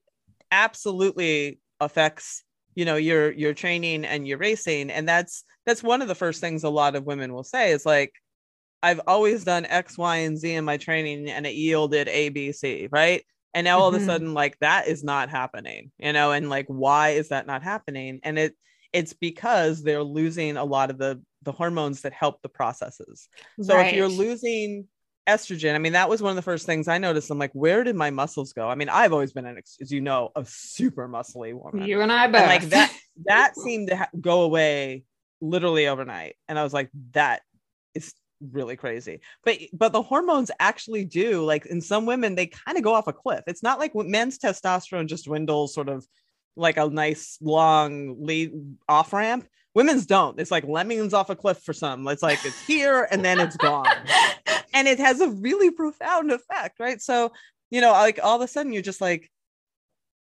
absolutely 0.51 1.59
affects 1.79 2.43
you 2.75 2.85
know 2.85 2.95
your 2.95 3.31
your 3.31 3.53
training 3.53 4.05
and 4.05 4.27
your 4.27 4.37
racing 4.37 4.89
and 4.89 5.07
that's 5.07 5.43
that's 5.65 5.83
one 5.83 6.01
of 6.01 6.07
the 6.07 6.15
first 6.15 6.39
things 6.39 6.63
a 6.63 6.69
lot 6.69 6.95
of 6.95 7.05
women 7.05 7.33
will 7.33 7.43
say 7.43 7.71
is 7.71 7.85
like 7.85 8.13
i've 8.83 9.01
always 9.07 9.43
done 9.43 9.65
x 9.65 9.97
y 9.97 10.17
and 10.17 10.37
z 10.37 10.53
in 10.53 10.65
my 10.65 10.77
training 10.77 11.29
and 11.29 11.45
it 11.45 11.55
yielded 11.55 12.07
a 12.07 12.29
b 12.29 12.51
c 12.51 12.87
right 12.91 13.23
and 13.53 13.65
now 13.65 13.79
all 13.79 13.88
mm-hmm. 13.88 13.95
of 13.95 14.01
a 14.01 14.05
mm-hmm. 14.05 14.12
sudden 14.12 14.33
like 14.33 14.57
that 14.59 14.88
is 14.88 15.03
not 15.03 15.29
happening 15.29 15.91
you 15.97 16.13
know 16.13 16.31
and 16.31 16.49
like 16.49 16.65
why 16.67 17.09
is 17.09 17.29
that 17.29 17.47
not 17.47 17.63
happening 17.63 18.19
and 18.23 18.38
it 18.38 18.55
it's 18.93 19.13
because 19.13 19.83
they're 19.83 20.03
losing 20.03 20.57
a 20.57 20.63
lot 20.63 20.89
of 20.89 20.97
the 20.97 21.21
the 21.43 21.51
hormones 21.51 22.01
that 22.01 22.13
help 22.13 22.41
the 22.41 22.49
processes 22.49 23.27
so 23.62 23.75
right. 23.75 23.88
if 23.88 23.95
you're 23.95 24.07
losing 24.07 24.88
estrogen 25.27 25.75
i 25.75 25.77
mean 25.77 25.93
that 25.93 26.09
was 26.09 26.21
one 26.21 26.31
of 26.31 26.35
the 26.35 26.41
first 26.41 26.65
things 26.65 26.88
i 26.88 26.97
noticed 26.97 27.29
i'm 27.29 27.38
like 27.38 27.53
where 27.53 27.83
did 27.83 27.95
my 27.95 28.09
muscles 28.09 28.51
go 28.53 28.67
i 28.67 28.75
mean 28.75 28.89
i've 28.89 29.13
always 29.13 29.31
been 29.31 29.45
an 29.45 29.57
as 29.79 29.91
you 29.91 30.01
know 30.01 30.31
a 30.35 30.43
super 30.45 31.07
muscly 31.07 31.53
woman 31.53 31.88
you 31.88 32.01
and 32.01 32.12
i 32.12 32.27
both 32.27 32.41
and 32.41 32.49
like 32.49 32.69
that 32.69 32.93
that 33.25 33.55
seemed 33.55 33.89
to 33.89 33.95
ha- 33.95 34.09
go 34.19 34.41
away 34.41 35.03
literally 35.39 35.88
overnight 35.88 36.35
and 36.47 36.57
i 36.57 36.63
was 36.63 36.73
like 36.73 36.89
that 37.12 37.41
is 37.93 38.13
really 38.52 38.75
crazy. 38.75 39.21
But 39.43 39.60
but 39.73 39.91
the 39.91 40.02
hormones 40.02 40.52
actually 40.60 41.06
do 41.06 41.43
like 41.43 41.65
in 41.65 41.82
some 41.82 42.06
women 42.06 42.36
they 42.36 42.47
kind 42.47 42.78
of 42.78 42.84
go 42.84 42.93
off 42.93 43.08
a 43.08 43.13
cliff. 43.13 43.43
It's 43.47 43.63
not 43.63 43.80
like 43.80 43.93
men's 43.95 44.38
testosterone 44.38 45.08
just 45.08 45.25
dwindles 45.25 45.73
sort 45.73 45.89
of 45.89 46.08
like 46.56 46.78
a 46.78 46.88
nice 46.88 47.38
long 47.41 48.23
lead 48.23 48.52
off 48.88 49.13
ramp. 49.13 49.47
Women's 49.75 50.06
don't. 50.06 50.39
It's 50.39 50.52
like 50.52 50.65
lemmings 50.65 51.13
off 51.13 51.30
a 51.30 51.36
cliff 51.36 51.60
for 51.60 51.73
some. 51.73 52.08
It's 52.08 52.23
like 52.23 52.43
it's 52.45 52.65
here 52.65 53.08
and 53.12 53.23
then 53.23 53.39
it's 53.39 53.56
gone. 53.58 53.88
and 54.73 54.88
it 54.88 54.99
has 54.99 55.21
a 55.21 55.30
really 55.30 55.71
profound 55.71 56.32
effect, 56.32 56.80
right? 56.80 57.02
So, 57.02 57.32
you 57.69 57.82
know, 57.82 57.91
like 57.91 58.19
all 58.21 58.36
of 58.36 58.41
a 58.41 58.47
sudden 58.47 58.73
you're 58.73 58.82
just 58.82 59.02
like 59.02 59.30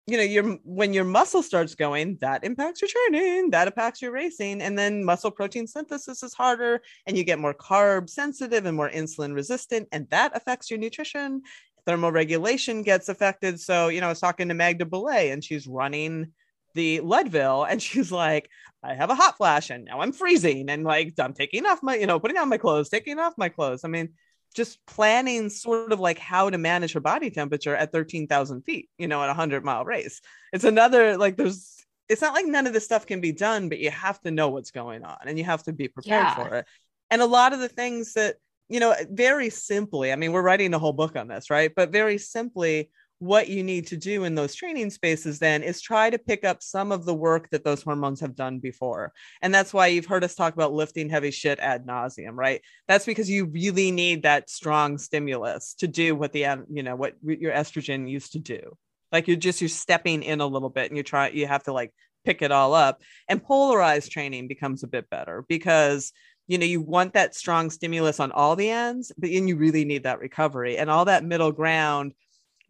you 0.06 0.16
know, 0.16 0.22
your 0.22 0.44
when 0.62 0.92
your 0.92 1.04
muscle 1.04 1.42
starts 1.42 1.74
going, 1.74 2.16
that 2.20 2.44
impacts 2.44 2.80
your 2.80 2.88
training, 2.88 3.50
that 3.50 3.66
impacts 3.66 4.00
your 4.00 4.12
racing, 4.12 4.62
and 4.62 4.78
then 4.78 5.04
muscle 5.04 5.32
protein 5.32 5.66
synthesis 5.66 6.22
is 6.22 6.32
harder, 6.32 6.80
and 7.06 7.16
you 7.16 7.24
get 7.24 7.40
more 7.40 7.54
carb 7.54 8.08
sensitive 8.08 8.66
and 8.66 8.76
more 8.76 8.88
insulin 8.90 9.34
resistant, 9.34 9.88
and 9.90 10.08
that 10.10 10.36
affects 10.36 10.70
your 10.70 10.78
nutrition. 10.78 11.42
Thermoregulation 11.88 12.84
gets 12.84 13.08
affected. 13.08 13.60
So, 13.60 13.88
you 13.88 14.00
know, 14.00 14.06
I 14.06 14.10
was 14.10 14.20
talking 14.20 14.48
to 14.48 14.54
Magda 14.54 14.84
Boulet, 14.84 15.32
and 15.32 15.42
she's 15.42 15.66
running 15.66 16.32
the 16.74 17.00
Leadville, 17.00 17.64
and 17.64 17.82
she's 17.82 18.12
like, 18.12 18.48
I 18.84 18.94
have 18.94 19.10
a 19.10 19.16
hot 19.16 19.36
flash, 19.36 19.70
and 19.70 19.86
now 19.86 20.00
I'm 20.00 20.12
freezing, 20.12 20.70
and 20.70 20.84
like 20.84 21.14
I'm 21.18 21.32
taking 21.32 21.66
off 21.66 21.82
my, 21.82 21.96
you 21.96 22.06
know, 22.06 22.20
putting 22.20 22.36
on 22.36 22.48
my 22.48 22.58
clothes, 22.58 22.88
taking 22.88 23.18
off 23.18 23.34
my 23.36 23.48
clothes. 23.48 23.82
I 23.82 23.88
mean, 23.88 24.10
just 24.56 24.84
planning 24.86 25.50
sort 25.50 25.92
of 25.92 26.00
like 26.00 26.18
how 26.18 26.48
to 26.48 26.56
manage 26.56 26.94
her 26.94 27.00
body 27.00 27.30
temperature 27.30 27.76
at 27.76 27.92
13,000 27.92 28.62
feet, 28.62 28.88
you 28.98 29.06
know, 29.06 29.20
at 29.22 29.26
a 29.26 29.36
100 29.36 29.62
mile 29.64 29.84
race. 29.84 30.22
It's 30.52 30.64
another, 30.64 31.18
like, 31.18 31.36
there's, 31.36 31.84
it's 32.08 32.22
not 32.22 32.32
like 32.32 32.46
none 32.46 32.66
of 32.66 32.72
this 32.72 32.84
stuff 32.84 33.06
can 33.06 33.20
be 33.20 33.32
done, 33.32 33.68
but 33.68 33.78
you 33.78 33.90
have 33.90 34.18
to 34.22 34.30
know 34.30 34.48
what's 34.48 34.70
going 34.70 35.04
on 35.04 35.18
and 35.26 35.38
you 35.38 35.44
have 35.44 35.62
to 35.64 35.72
be 35.72 35.88
prepared 35.88 36.24
yeah. 36.24 36.34
for 36.34 36.54
it. 36.56 36.66
And 37.10 37.20
a 37.20 37.26
lot 37.26 37.52
of 37.52 37.60
the 37.60 37.68
things 37.68 38.14
that, 38.14 38.36
you 38.68 38.80
know, 38.80 38.94
very 39.10 39.50
simply, 39.50 40.10
I 40.10 40.16
mean, 40.16 40.32
we're 40.32 40.42
writing 40.42 40.72
a 40.72 40.78
whole 40.78 40.94
book 40.94 41.16
on 41.16 41.28
this, 41.28 41.50
right? 41.50 41.70
But 41.76 41.92
very 41.92 42.16
simply, 42.18 42.90
what 43.18 43.48
you 43.48 43.62
need 43.62 43.86
to 43.86 43.96
do 43.96 44.24
in 44.24 44.34
those 44.34 44.54
training 44.54 44.90
spaces 44.90 45.38
then 45.38 45.62
is 45.62 45.80
try 45.80 46.10
to 46.10 46.18
pick 46.18 46.44
up 46.44 46.62
some 46.62 46.92
of 46.92 47.06
the 47.06 47.14
work 47.14 47.48
that 47.50 47.64
those 47.64 47.82
hormones 47.82 48.20
have 48.20 48.36
done 48.36 48.58
before. 48.58 49.12
And 49.40 49.54
that's 49.54 49.72
why 49.72 49.86
you've 49.86 50.06
heard 50.06 50.24
us 50.24 50.34
talk 50.34 50.52
about 50.52 50.74
lifting 50.74 51.08
heavy 51.08 51.30
shit 51.30 51.58
ad 51.58 51.86
nauseum, 51.86 52.34
right? 52.34 52.60
That's 52.88 53.06
because 53.06 53.30
you 53.30 53.46
really 53.46 53.90
need 53.90 54.24
that 54.24 54.50
strong 54.50 54.98
stimulus 54.98 55.74
to 55.78 55.88
do 55.88 56.14
what 56.14 56.32
the, 56.32 56.44
um, 56.46 56.66
you 56.70 56.82
know, 56.82 56.96
what 56.96 57.14
your 57.22 57.52
estrogen 57.52 58.08
used 58.08 58.32
to 58.32 58.38
do. 58.38 58.76
Like 59.12 59.28
you're 59.28 59.36
just, 59.36 59.62
you're 59.62 59.68
stepping 59.68 60.22
in 60.22 60.40
a 60.42 60.46
little 60.46 60.70
bit 60.70 60.90
and 60.90 60.96
you 60.96 61.02
try, 61.02 61.28
you 61.28 61.46
have 61.46 61.62
to 61.64 61.72
like 61.72 61.94
pick 62.24 62.42
it 62.42 62.52
all 62.52 62.74
up. 62.74 63.00
And 63.28 63.42
polarized 63.42 64.12
training 64.12 64.46
becomes 64.48 64.82
a 64.82 64.88
bit 64.88 65.08
better 65.08 65.44
because 65.48 66.12
you 66.48 66.58
know 66.58 66.66
you 66.66 66.80
want 66.80 67.14
that 67.14 67.34
strong 67.34 67.70
stimulus 67.70 68.20
on 68.20 68.30
all 68.30 68.54
the 68.54 68.70
ends 68.70 69.10
but 69.18 69.30
then 69.30 69.48
you 69.48 69.56
really 69.56 69.84
need 69.84 70.04
that 70.04 70.20
recovery 70.20 70.78
and 70.78 70.88
all 70.88 71.04
that 71.06 71.24
middle 71.24 71.50
ground 71.50 72.14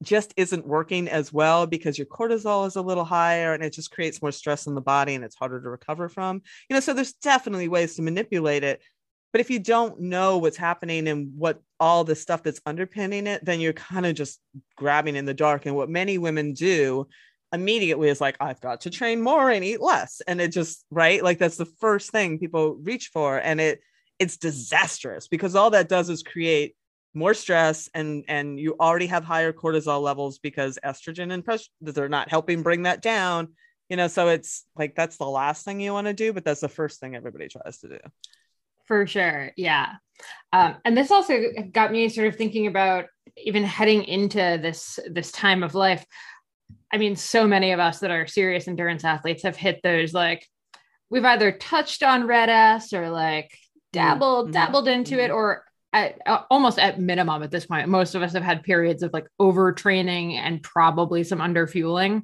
just 0.02 0.34
isn't 0.36 0.66
working 0.66 1.08
as 1.08 1.32
well 1.32 1.66
because 1.66 1.98
your 1.98 2.06
cortisol 2.06 2.66
is 2.66 2.76
a 2.76 2.82
little 2.82 3.04
higher 3.04 3.54
and 3.54 3.62
it 3.62 3.72
just 3.72 3.90
creates 3.90 4.20
more 4.20 4.32
stress 4.32 4.66
in 4.66 4.74
the 4.74 4.80
body 4.80 5.14
and 5.14 5.24
it's 5.24 5.36
harder 5.36 5.60
to 5.60 5.68
recover 5.68 6.08
from. 6.08 6.42
You 6.68 6.74
know, 6.74 6.80
so 6.80 6.92
there's 6.92 7.14
definitely 7.14 7.68
ways 7.68 7.96
to 7.96 8.02
manipulate 8.02 8.62
it. 8.62 8.82
But 9.32 9.40
if 9.40 9.50
you 9.50 9.58
don't 9.58 10.00
know 10.00 10.38
what's 10.38 10.56
happening 10.56 11.08
and 11.08 11.32
what 11.36 11.60
all 11.80 12.04
the 12.04 12.14
stuff 12.14 12.42
that's 12.42 12.60
underpinning 12.64 13.26
it, 13.26 13.44
then 13.44 13.60
you're 13.60 13.72
kind 13.72 14.06
of 14.06 14.14
just 14.14 14.40
grabbing 14.76 15.16
in 15.16 15.24
the 15.24 15.34
dark. 15.34 15.66
And 15.66 15.76
what 15.76 15.90
many 15.90 16.16
women 16.18 16.52
do 16.52 17.06
immediately 17.52 18.08
is 18.08 18.20
like, 18.20 18.36
I've 18.40 18.60
got 18.60 18.82
to 18.82 18.90
train 18.90 19.20
more 19.22 19.50
and 19.50 19.64
eat 19.64 19.80
less. 19.80 20.22
And 20.26 20.40
it 20.40 20.52
just, 20.52 20.84
right? 20.90 21.22
Like 21.22 21.38
that's 21.38 21.56
the 21.56 21.66
first 21.66 22.10
thing 22.10 22.38
people 22.38 22.76
reach 22.76 23.10
for. 23.12 23.38
And 23.38 23.60
it, 23.60 23.80
it's 24.18 24.36
disastrous 24.36 25.28
because 25.28 25.54
all 25.54 25.70
that 25.70 25.88
does 25.88 26.08
is 26.08 26.22
create 26.22 26.74
more 27.16 27.34
stress 27.34 27.88
and 27.94 28.24
and 28.28 28.60
you 28.60 28.76
already 28.78 29.06
have 29.06 29.24
higher 29.24 29.52
cortisol 29.52 30.02
levels 30.02 30.38
because 30.38 30.78
estrogen 30.84 31.32
and 31.32 31.44
pressure 31.44 31.70
they're 31.80 32.10
not 32.10 32.28
helping 32.28 32.62
bring 32.62 32.82
that 32.82 33.00
down 33.00 33.48
you 33.88 33.96
know 33.96 34.06
so 34.06 34.28
it's 34.28 34.64
like 34.76 34.94
that's 34.94 35.16
the 35.16 35.24
last 35.24 35.64
thing 35.64 35.80
you 35.80 35.92
want 35.92 36.06
to 36.06 36.12
do 36.12 36.32
but 36.32 36.44
that's 36.44 36.60
the 36.60 36.68
first 36.68 37.00
thing 37.00 37.16
everybody 37.16 37.48
tries 37.48 37.78
to 37.78 37.88
do 37.88 37.98
for 38.84 39.06
sure 39.06 39.50
yeah 39.56 39.94
um, 40.52 40.76
and 40.84 40.96
this 40.96 41.10
also 41.10 41.40
got 41.72 41.90
me 41.90 42.08
sort 42.08 42.28
of 42.28 42.36
thinking 42.36 42.66
about 42.66 43.06
even 43.36 43.64
heading 43.64 44.04
into 44.04 44.58
this 44.60 44.98
this 45.10 45.32
time 45.32 45.62
of 45.62 45.74
life 45.74 46.04
i 46.92 46.98
mean 46.98 47.16
so 47.16 47.46
many 47.46 47.72
of 47.72 47.80
us 47.80 47.98
that 48.00 48.10
are 48.10 48.26
serious 48.26 48.68
endurance 48.68 49.04
athletes 49.04 49.42
have 49.42 49.56
hit 49.56 49.80
those 49.82 50.12
like 50.12 50.46
we've 51.08 51.24
either 51.24 51.52
touched 51.52 52.02
on 52.02 52.26
RED-S 52.26 52.92
or 52.92 53.08
like 53.10 53.56
dabbled 53.92 54.46
mm-hmm. 54.46 54.52
dabbled 54.52 54.88
into 54.88 55.12
mm-hmm. 55.12 55.26
it 55.26 55.30
or 55.30 55.64
at 55.96 56.20
uh, 56.26 56.42
almost 56.50 56.78
at 56.78 57.00
minimum 57.00 57.42
at 57.42 57.50
this 57.50 57.66
point, 57.66 57.88
most 57.88 58.14
of 58.14 58.22
us 58.22 58.34
have 58.34 58.42
had 58.42 58.62
periods 58.62 59.02
of 59.02 59.12
like 59.12 59.26
overtraining 59.40 60.34
and 60.34 60.62
probably 60.62 61.24
some 61.24 61.38
underfueling. 61.38 62.22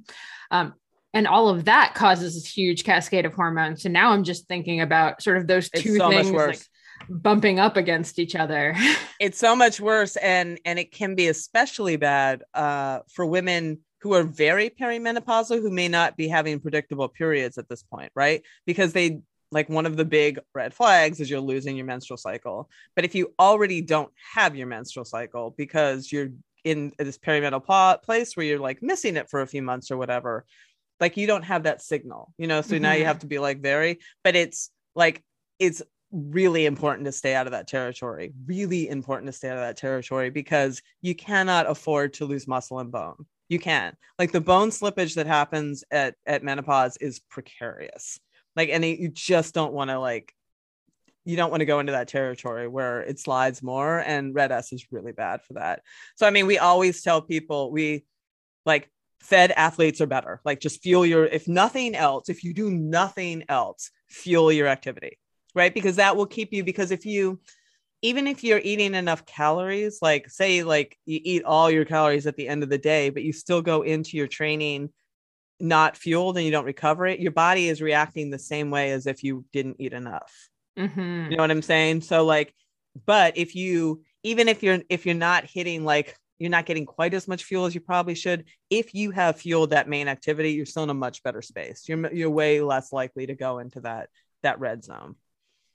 Um, 0.51 0.75
and 1.15 1.27
all 1.27 1.49
of 1.49 1.65
that 1.65 1.95
causes 1.95 2.35
this 2.35 2.47
huge 2.47 2.85
cascade 2.85 3.27
of 3.27 3.35
hormones. 3.35 3.83
So 3.83 3.89
now 3.89 4.13
I'm 4.13 4.25
just 4.25 4.47
thinking 4.47 4.81
about 4.81 5.23
sort 5.23 5.39
of 5.39 5.47
those 5.47 5.71
two 5.71 5.97
so 5.97 6.11
things 6.11 6.31
like 6.31 6.61
bumping 7.09 7.59
up 7.59 7.77
against 7.77 8.19
each 8.19 8.37
other. 8.37 8.75
it's 9.21 9.39
so 9.39 9.57
much 9.57 9.81
worse, 9.81 10.17
and 10.17 10.61
and 10.65 10.79
it 10.79 10.93
can 10.93 11.15
be 11.15 11.29
especially 11.29 11.97
bad 11.97 12.45
uh, 12.55 13.01
for 13.11 13.25
women 13.25 13.79
who 14.03 14.15
are 14.15 14.25
very 14.25 14.69
perimenopausal 14.69 15.61
who 15.61 15.71
may 15.71 15.89
not 15.89 16.17
be 16.17 16.29
having 16.29 16.59
predictable 16.61 17.09
periods 17.09 17.57
at 17.57 17.69
this 17.69 17.83
point, 17.83 18.11
right? 18.17 18.43
Because 18.67 18.93
they 18.93 19.21
like 19.53 19.69
one 19.69 19.87
of 19.87 19.97
the 19.97 20.05
big 20.05 20.41
red 20.55 20.75
flags 20.75 21.21
is 21.21 21.31
you're 21.31 21.39
losing 21.39 21.77
your 21.77 21.87
menstrual 21.87 22.17
cycle. 22.17 22.69
But 22.97 23.05
if 23.05 23.15
you 23.15 23.35
already 23.39 23.83
don't 23.83 24.11
have 24.35 24.57
your 24.57 24.67
menstrual 24.67 25.05
cycle 25.05 25.55
because 25.57 26.11
you're 26.11 26.31
in 26.65 26.93
this 26.99 27.19
perimenopause 27.19 28.03
place 28.03 28.37
where 28.37 28.47
you're 28.47 28.59
like 28.59 28.83
missing 28.83 29.17
it 29.17 29.29
for 29.29 29.43
a 29.43 29.47
few 29.47 29.63
months 29.63 29.91
or 29.91 29.99
whatever, 29.99 30.47
like 31.01 31.19
you 31.19 31.27
don't 31.27 31.43
have 31.43 31.65
that 31.65 31.83
signal, 31.83 32.33
you 32.39 32.47
know? 32.47 32.63
So 32.63 32.75
mm-hmm. 32.75 32.83
now 32.83 32.93
you 32.93 33.01
mm-hmm. 33.01 33.09
have 33.09 33.19
to 33.21 33.27
be 33.27 33.39
like 33.39 33.61
very, 33.61 33.99
but 34.25 34.35
it's 34.35 34.71
like, 34.95 35.23
it's 35.59 35.83
really 36.11 36.65
important 36.65 37.05
to 37.05 37.13
stay 37.13 37.35
out 37.35 37.47
of 37.47 37.53
that 37.53 37.69
territory. 37.69 38.33
Really 38.47 38.89
important 38.89 39.27
to 39.27 39.33
stay 39.33 39.49
out 39.49 39.59
of 39.59 39.63
that 39.63 39.77
territory 39.77 40.31
because 40.31 40.81
you 41.03 41.15
cannot 41.15 41.69
afford 41.69 42.15
to 42.15 42.25
lose 42.25 42.49
muscle 42.49 42.79
and 42.79 42.91
bone. 42.91 43.27
You 43.51 43.59
can't. 43.59 43.97
Like 44.19 44.33
the 44.33 44.41
bone 44.41 44.71
slippage 44.71 45.15
that 45.17 45.27
happens 45.27 45.85
at, 45.91 46.15
at 46.27 46.43
menopause 46.43 46.97
is 46.99 47.21
precarious 47.21 48.19
like 48.57 48.69
and 48.71 48.85
you 48.85 49.09
just 49.09 49.55
don't 49.55 49.73
want 49.73 49.91
to 49.91 49.99
like 49.99 50.35
you 51.25 51.37
don't 51.37 51.51
want 51.51 51.61
to 51.61 51.67
go 51.67 51.79
into 51.79 51.93
that 51.93 52.09
territory 52.09 52.67
where 52.67 53.01
it 53.03 53.19
slides 53.19 53.63
more 53.63 53.99
and 54.01 54.35
RED-S 54.35 54.73
is 54.73 54.87
really 54.91 55.13
bad 55.13 55.41
for 55.43 55.55
that. 55.55 55.83
So 56.17 56.27
i 56.27 56.31
mean 56.31 56.47
we 56.47 56.59
always 56.59 57.03
tell 57.03 57.23
people 57.23 57.71
we 57.71 58.05
like 58.67 58.91
fed 59.21 59.53
athletes 59.53 60.01
are 60.01 60.07
better. 60.07 60.41
Like 60.45 60.61
just 60.61 60.83
fuel 60.83 61.07
your 61.07 61.27
if 61.27 61.47
nothing 61.47 61.95
else 61.95 62.29
if 62.29 62.45
you 62.45 62.53
do 62.55 62.71
nothing 62.71 63.45
else 63.49 63.91
fuel 64.09 64.51
your 64.53 64.67
activity 64.67 65.19
right? 65.55 65.75
Because 65.75 65.97
that 65.97 66.17
will 66.17 66.27
keep 66.27 66.53
you 66.53 66.65
because 66.65 66.91
if 66.91 67.05
you 67.05 67.41
even 68.01 68.27
if 68.27 68.43
you're 68.43 68.61
eating 68.63 68.95
enough 68.95 69.25
calories 69.25 70.01
like 70.03 70.29
say 70.29 70.63
like 70.63 70.99
you 71.07 71.21
eat 71.23 71.45
all 71.45 71.71
your 71.71 71.85
calories 71.85 72.27
at 72.27 72.37
the 72.37 72.49
end 72.49 72.63
of 72.63 72.69
the 72.69 72.79
day 72.79 73.11
but 73.11 73.23
you 73.23 73.33
still 73.33 73.63
go 73.63 73.83
into 73.83 74.17
your 74.17 74.27
training 74.27 74.91
not 75.61 75.97
fueled 75.97 76.37
and 76.37 76.45
you 76.45 76.53
don't 76.53 76.65
recover 76.65 77.07
it, 77.07 77.21
your 77.21 77.33
body 77.33 77.69
is 77.69 77.81
reacting 77.81 78.31
the 78.31 78.39
same 78.39 78.71
way 78.71 78.93
as 78.93 79.07
if 79.07 79.23
you 79.23 79.45
didn't 79.53 79.77
eat 79.79 79.93
enough. 79.93 80.33
Mm-hmm. 80.79 81.31
You 81.31 81.37
know 81.37 81.43
what 81.43 81.51
I'm 81.51 81.63
saying? 81.63 82.01
So 82.03 82.25
like, 82.25 82.55
but 83.07 83.37
if 83.37 83.55
you 83.55 84.03
even 84.23 84.49
if 84.49 84.63
you're 84.63 84.81
if 84.89 85.07
you're 85.07 85.15
not 85.15 85.45
hitting 85.45 85.85
like 85.85 86.17
you're 86.43 86.51
not 86.51 86.67
getting 86.67 86.87
quite 86.87 87.15
as 87.15 87.29
much 87.29 87.45
fuel 87.45 87.67
as 87.67 87.75
you 87.75 87.81
probably 87.81 88.17
should. 88.17 88.47
If 88.69 88.95
you 88.95 89.13
have 89.13 89.39
fueled 89.39 89.71
that 89.71 89.89
main 89.89 90.09
activity, 90.09 90.51
you're 90.51 90.67
still 90.67 90.83
in 90.83 90.91
a 90.91 90.95
much 90.95 91.23
better 91.23 91.41
space. 91.41 91.89
You're 91.89 92.13
you're 92.13 92.31
way 92.31 92.61
less 92.61 92.93
likely 92.93 93.29
to 93.29 93.35
go 93.37 93.61
into 93.61 93.81
that 93.83 94.09
that 94.43 94.59
red 94.59 94.83
zone. 94.83 95.15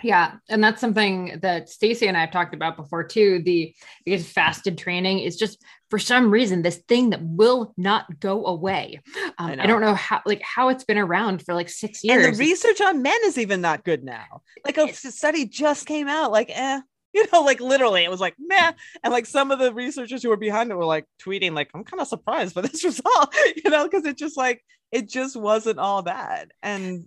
Yeah, 0.03 0.33
and 0.47 0.63
that's 0.63 0.79
something 0.79 1.39
that 1.41 1.69
Stacy 1.69 2.07
and 2.07 2.15
I 2.15 2.21
have 2.21 2.31
talked 2.31 2.53
about 2.53 2.77
before 2.77 3.03
too. 3.03 3.41
The 3.43 3.75
because 4.05 4.29
fasted 4.29 4.77
training 4.77 5.19
is 5.19 5.37
just 5.37 5.63
for 5.89 5.97
some 5.97 6.29
reason 6.29 6.61
this 6.61 6.77
thing 6.87 7.09
that 7.11 7.23
will 7.23 7.73
not 7.77 8.19
go 8.19 8.45
away. 8.45 9.01
Um, 9.39 9.51
I, 9.51 9.63
I, 9.63 9.65
don't 9.65 9.81
know 9.81 9.95
how 9.95 10.21
like 10.25 10.41
how 10.43 10.69
it's 10.69 10.83
been 10.83 10.99
around 10.99 11.43
for 11.43 11.55
like 11.55 11.69
six 11.69 12.03
years. 12.03 12.25
And 12.25 12.35
the 12.35 12.37
research 12.37 12.79
on 12.79 13.01
men 13.01 13.17
is 13.25 13.39
even 13.39 13.61
not 13.61 13.83
good 13.83 14.03
now. 14.03 14.41
Like 14.63 14.77
a 14.77 14.93
study 14.93 15.47
just 15.47 15.87
came 15.87 16.07
out. 16.07 16.31
Like, 16.31 16.51
eh, 16.53 16.81
you 17.13 17.25
know, 17.33 17.41
like 17.41 17.59
literally, 17.59 18.03
it 18.03 18.11
was 18.11 18.19
like 18.19 18.35
meh. 18.37 18.73
And 19.03 19.11
like 19.11 19.25
some 19.25 19.49
of 19.49 19.57
the 19.59 19.73
researchers 19.73 20.21
who 20.21 20.29
were 20.29 20.37
behind 20.37 20.69
it 20.69 20.75
were 20.75 20.85
like 20.85 21.05
tweeting, 21.25 21.53
like, 21.53 21.69
I'm 21.73 21.83
kind 21.83 22.01
of 22.01 22.07
surprised 22.07 22.53
by 22.53 22.61
this 22.61 22.83
result, 22.83 23.35
you 23.63 23.71
know, 23.71 23.83
because 23.83 24.05
it 24.05 24.17
just 24.17 24.37
like 24.37 24.63
it 24.91 25.09
just 25.09 25.35
wasn't 25.35 25.79
all 25.79 26.03
that. 26.03 26.51
And 26.61 27.05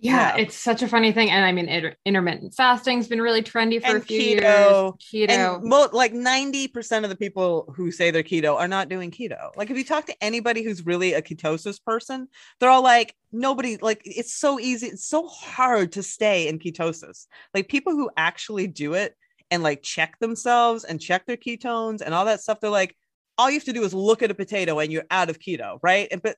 yeah, 0.00 0.36
yeah, 0.36 0.42
it's 0.42 0.56
such 0.56 0.82
a 0.82 0.88
funny 0.88 1.12
thing. 1.12 1.30
And 1.30 1.44
I 1.44 1.52
mean, 1.52 1.68
it, 1.68 1.96
intermittent 2.04 2.54
fasting's 2.54 3.06
been 3.06 3.20
really 3.20 3.42
trendy 3.42 3.80
for 3.80 3.88
and 3.88 3.96
a 3.98 4.00
few 4.00 4.36
keto, 4.36 4.98
years. 5.10 5.28
Keto. 5.28 5.56
And 5.56 5.64
mo- 5.64 5.88
like 5.92 6.12
90% 6.12 7.04
of 7.04 7.10
the 7.10 7.16
people 7.16 7.72
who 7.76 7.90
say 7.90 8.10
they're 8.10 8.22
keto 8.22 8.56
are 8.56 8.68
not 8.68 8.88
doing 8.88 9.10
keto. 9.10 9.54
Like 9.56 9.70
if 9.70 9.76
you 9.76 9.84
talk 9.84 10.06
to 10.06 10.24
anybody 10.24 10.62
who's 10.62 10.86
really 10.86 11.12
a 11.12 11.22
ketosis 11.22 11.82
person, 11.84 12.28
they're 12.58 12.70
all 12.70 12.82
like, 12.82 13.14
nobody, 13.30 13.76
like 13.76 14.00
it's 14.04 14.34
so 14.34 14.58
easy. 14.58 14.86
It's 14.86 15.06
so 15.06 15.28
hard 15.28 15.92
to 15.92 16.02
stay 16.02 16.48
in 16.48 16.58
ketosis. 16.58 17.26
Like 17.54 17.68
people 17.68 17.92
who 17.92 18.10
actually 18.16 18.66
do 18.66 18.94
it, 18.94 19.14
and 19.50 19.62
like 19.62 19.82
check 19.82 20.16
themselves 20.20 20.84
and 20.84 21.00
check 21.00 21.26
their 21.26 21.36
ketones 21.36 22.00
and 22.00 22.14
all 22.14 22.24
that 22.24 22.40
stuff, 22.40 22.60
they're 22.60 22.70
like, 22.70 22.96
all 23.36 23.50
you 23.50 23.56
have 23.56 23.64
to 23.64 23.72
do 23.72 23.82
is 23.82 23.94
look 23.94 24.22
at 24.22 24.30
a 24.30 24.34
potato 24.34 24.78
and 24.78 24.92
you're 24.92 25.06
out 25.10 25.30
of 25.30 25.38
keto, 25.38 25.78
right? 25.82 26.08
And 26.10 26.22
but 26.22 26.36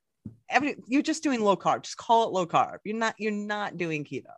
every 0.49 0.77
you're 0.87 1.03
just 1.03 1.23
doing 1.23 1.41
low 1.41 1.57
carb. 1.57 1.83
Just 1.83 1.97
call 1.97 2.27
it 2.27 2.33
low 2.33 2.47
carb. 2.47 2.79
You're 2.85 2.97
not 2.97 3.15
you're 3.19 3.33
not 3.33 3.77
doing 3.77 4.05
keto. 4.05 4.33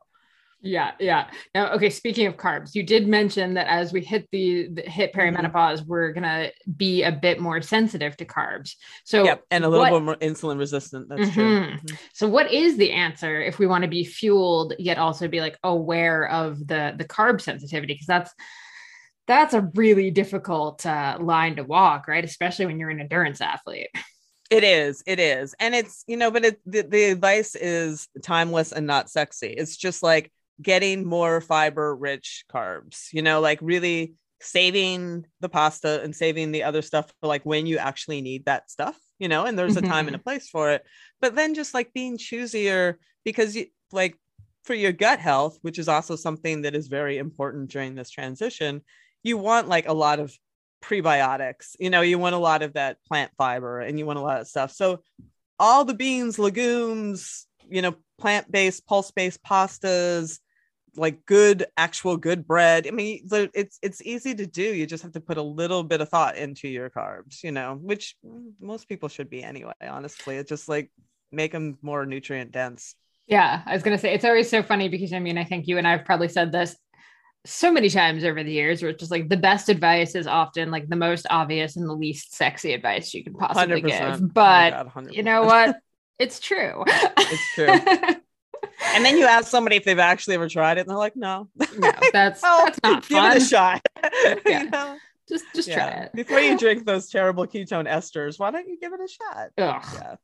Yeah, 0.64 0.93
yeah. 0.99 1.28
Now, 1.55 1.72
okay. 1.74 1.91
Speaking 1.91 2.26
of 2.26 2.39
carbs, 2.39 2.74
you 2.74 2.82
did 2.82 3.07
mention 3.07 3.53
that 3.55 3.66
as 3.66 3.93
we 3.93 4.01
hit 4.01 4.26
the, 4.32 4.68
the 4.72 4.80
hit 4.80 5.12
mm-hmm. 5.12 5.37
perimenopause, 5.37 5.80
mm-hmm. 5.80 5.91
we're 5.91 6.12
gonna 6.12 6.51
be 6.76 7.03
a 7.03 7.12
bit 7.12 7.39
more 7.39 7.61
sensitive 7.61 8.16
to 8.16 8.24
carbs. 8.24 8.72
So, 9.05 9.24
yep, 9.24 9.43
and 9.51 9.62
a 9.64 9.68
little 9.68 9.85
what, 9.85 9.93
bit 9.93 10.03
more 10.03 10.16
insulin 10.16 10.59
resistant. 10.59 11.11
That's 11.11 11.20
mm-hmm. 11.20 11.32
true. 11.32 11.61
Mm-hmm. 11.61 11.95
So, 12.14 12.28
what 12.28 12.51
is 12.51 12.78
the 12.78 12.93
answer 12.93 13.43
if 13.43 13.59
we 13.59 13.66
want 13.66 13.82
to 13.82 13.89
be 13.89 14.05
fueled 14.05 14.72
yet 14.78 14.97
also 14.97 15.28
be 15.28 15.43
like 15.43 15.59
aware 15.62 16.26
of 16.30 16.66
the 16.66 16.95
the 16.97 17.05
carb 17.05 17.43
sensitivity? 17.43 17.93
Because 17.93 18.07
that's 18.07 18.32
that's 19.26 19.53
a 19.53 19.70
really 19.74 20.11
difficult 20.11 20.85
uh, 20.87 21.18
line 21.20 21.57
to 21.57 21.64
walk, 21.64 22.09
right? 22.09 22.24
Especially 22.24 22.64
when 22.64 22.78
you're 22.78 22.91
an 22.91 23.01
endurance 23.01 23.43
athlete. 23.43 23.91
It 24.55 24.65
is, 24.65 25.03
it 25.07 25.19
is, 25.19 25.55
and 25.59 25.75
it's 25.75 26.05
you 26.07 26.17
know, 26.17 26.31
but 26.31 26.45
it, 26.45 26.61
the 26.65 26.83
the 26.83 27.05
advice 27.05 27.57
is 27.57 28.09
timeless 28.23 28.73
and 28.73 28.87
not 28.87 29.11
sexy. 29.11 29.49
It's 29.49 29.77
just 29.77 30.03
like 30.03 30.31
getting 30.63 31.05
more 31.05 31.41
fiber 31.41 31.95
rich 31.97 32.45
carbs, 32.53 33.09
you 33.13 33.23
know, 33.23 33.41
like 33.41 33.59
really 33.61 34.15
saving 34.41 35.27
the 35.41 35.49
pasta 35.49 36.03
and 36.03 36.15
saving 36.15 36.53
the 36.53 36.63
other 36.63 36.83
stuff 36.83 37.13
for 37.21 37.27
like 37.27 37.45
when 37.45 37.67
you 37.67 37.79
actually 37.79 38.21
need 38.21 38.45
that 38.45 38.71
stuff, 38.71 38.97
you 39.19 39.27
know, 39.29 39.45
and 39.45 39.59
there's 39.59 39.77
a 39.77 39.83
time 39.83 40.07
and 40.07 40.15
a 40.15 40.19
mm-hmm. 40.19 40.25
place 40.25 40.49
for 40.49 40.71
it. 40.71 40.85
But 41.21 41.35
then 41.35 41.55
just 41.55 41.75
like 41.75 41.93
being 41.93 42.19
choosier 42.19 42.97
because 43.25 43.57
you 43.57 43.67
like 43.91 44.17
for 44.65 44.75
your 44.75 44.93
gut 44.93 45.19
health, 45.19 45.59
which 45.63 45.79
is 45.79 45.89
also 45.89 46.17
something 46.17 46.63
that 46.63 46.75
is 46.75 46.89
very 46.89 47.19
important 47.19 47.71
during 47.71 47.95
this 47.95 48.11
transition, 48.11 48.83
you 49.23 49.37
want 49.37 49.69
like 49.69 49.89
a 49.89 49.93
lot 49.93 50.21
of 50.21 50.37
prebiotics, 50.85 51.76
you 51.78 51.91
know, 51.91 52.03
you 52.03 52.18
want 52.18 52.35
a 52.35 52.39
lot 52.39 52.62
of 52.62 52.74
that 52.74 52.99
plant 53.09 53.30
fiber 53.39 53.80
and 53.80 53.99
you 53.99 54.07
want 54.07 54.18
a 54.18 54.22
lot 54.22 54.41
of 54.41 54.47
stuff. 54.47 54.72
So 54.72 55.03
all 55.59 55.85
the 55.85 55.95
beans, 55.95 56.39
legumes, 56.39 57.47
you 57.68 57.82
know, 57.82 57.95
plant-based, 58.18 58.87
pulse-based 58.87 59.43
pastas, 59.43 60.39
like 60.97 61.24
good 61.26 61.66
actual 61.76 62.16
good 62.16 62.47
bread. 62.47 62.87
I 62.87 62.91
mean 62.93 63.26
it's 63.32 63.78
it's 63.82 64.03
easy 64.03 64.35
to 64.35 64.47
do. 64.47 64.62
You 64.62 64.87
just 64.87 65.03
have 65.03 65.12
to 65.12 65.20
put 65.20 65.39
a 65.39 65.43
little 65.43 65.82
bit 65.82 66.01
of 66.01 66.09
thought 66.09 66.37
into 66.37 66.68
your 66.68 66.89
carbs 66.89 67.43
you 67.43 67.51
know 67.51 67.76
which 67.82 68.16
most 68.61 68.89
people 68.89 69.09
should 69.09 69.28
be 69.28 69.43
anyway 69.43 69.72
honestly. 69.82 70.37
It's 70.37 70.49
just 70.49 70.68
like 70.68 70.91
make 71.32 71.51
them 71.53 71.78
more 71.82 72.07
nutrient 72.07 72.53
dense. 72.53 72.95
Yeah 73.26 73.62
i 73.66 73.72
was 73.72 73.82
going 73.82 73.97
to 73.97 74.01
say 74.01 74.12
it's 74.14 74.24
always 74.24 74.51
so 74.51 74.62
funny 74.62 74.89
because 74.89 75.14
i 75.14 75.18
mean 75.18 75.39
i 75.39 75.45
think 75.45 75.66
you 75.66 75.78
and 75.78 75.89
i've 75.89 76.05
probably 76.05 76.28
said 76.28 76.53
this 76.53 76.76
so 77.47 77.70
many 77.70 77.90
times 77.90 78.24
over 78.24 78.42
the 78.42 78.53
years 78.53 78.80
where 78.80 78.90
it's 78.90 79.01
just 79.01 79.11
like 79.11 79.28
the 79.28 79.36
best 79.36 79.68
advice 79.68 80.14
is 80.14 80.26
often 80.26 80.70
like 80.70 80.88
the 80.88 80.97
most 80.97 81.26
obvious 81.28 81.76
and 81.76 81.88
the 81.88 81.95
least 81.95 82.34
sexy 82.34 82.72
advice 82.72 83.12
you 83.12 83.22
can 83.22 83.34
possibly 83.34 83.82
give 83.82 84.01
oh 84.01 84.18
but 84.32 84.72
oh 84.72 84.90
God, 84.95 85.12
you 85.12 85.22
know 85.22 85.42
what 85.42 85.76
it's 86.18 86.40
true 86.40 86.84
it's 86.86 87.55
true 87.55 88.14
and 88.95 89.05
then 89.05 89.16
you 89.16 89.26
ask 89.26 89.49
somebody 89.49 89.76
if 89.76 89.84
they've 89.84 89.99
actually 89.99 90.34
ever 90.34 90.49
tried 90.49 90.78
it, 90.78 90.82
and 90.82 90.90
they're 90.90 90.97
like, 90.97 91.16
"No, 91.16 91.49
no, 91.76 91.92
that's 92.12 92.40
oh, 92.45 92.62
that's 92.64 92.80
not 92.82 93.07
give 93.09 93.18
fun. 93.18 93.36
it 93.36 93.42
a 93.42 93.45
shot." 93.45 93.82
yeah. 94.47 94.62
you 94.62 94.70
know? 94.70 94.97
Just 95.28 95.45
just 95.55 95.68
yeah. 95.68 95.74
try 95.74 96.03
it 96.05 96.12
before 96.12 96.40
you 96.40 96.59
drink 96.59 96.84
those 96.84 97.09
terrible 97.09 97.47
ketone 97.47 97.88
esters. 97.88 98.38
Why 98.38 98.51
don't 98.51 98.68
you 98.68 98.78
give 98.78 98.92
it 98.92 99.01
a 99.01 99.09
shot? 99.09 99.49
Ugh. 99.57 99.84
Yeah. 99.95 100.14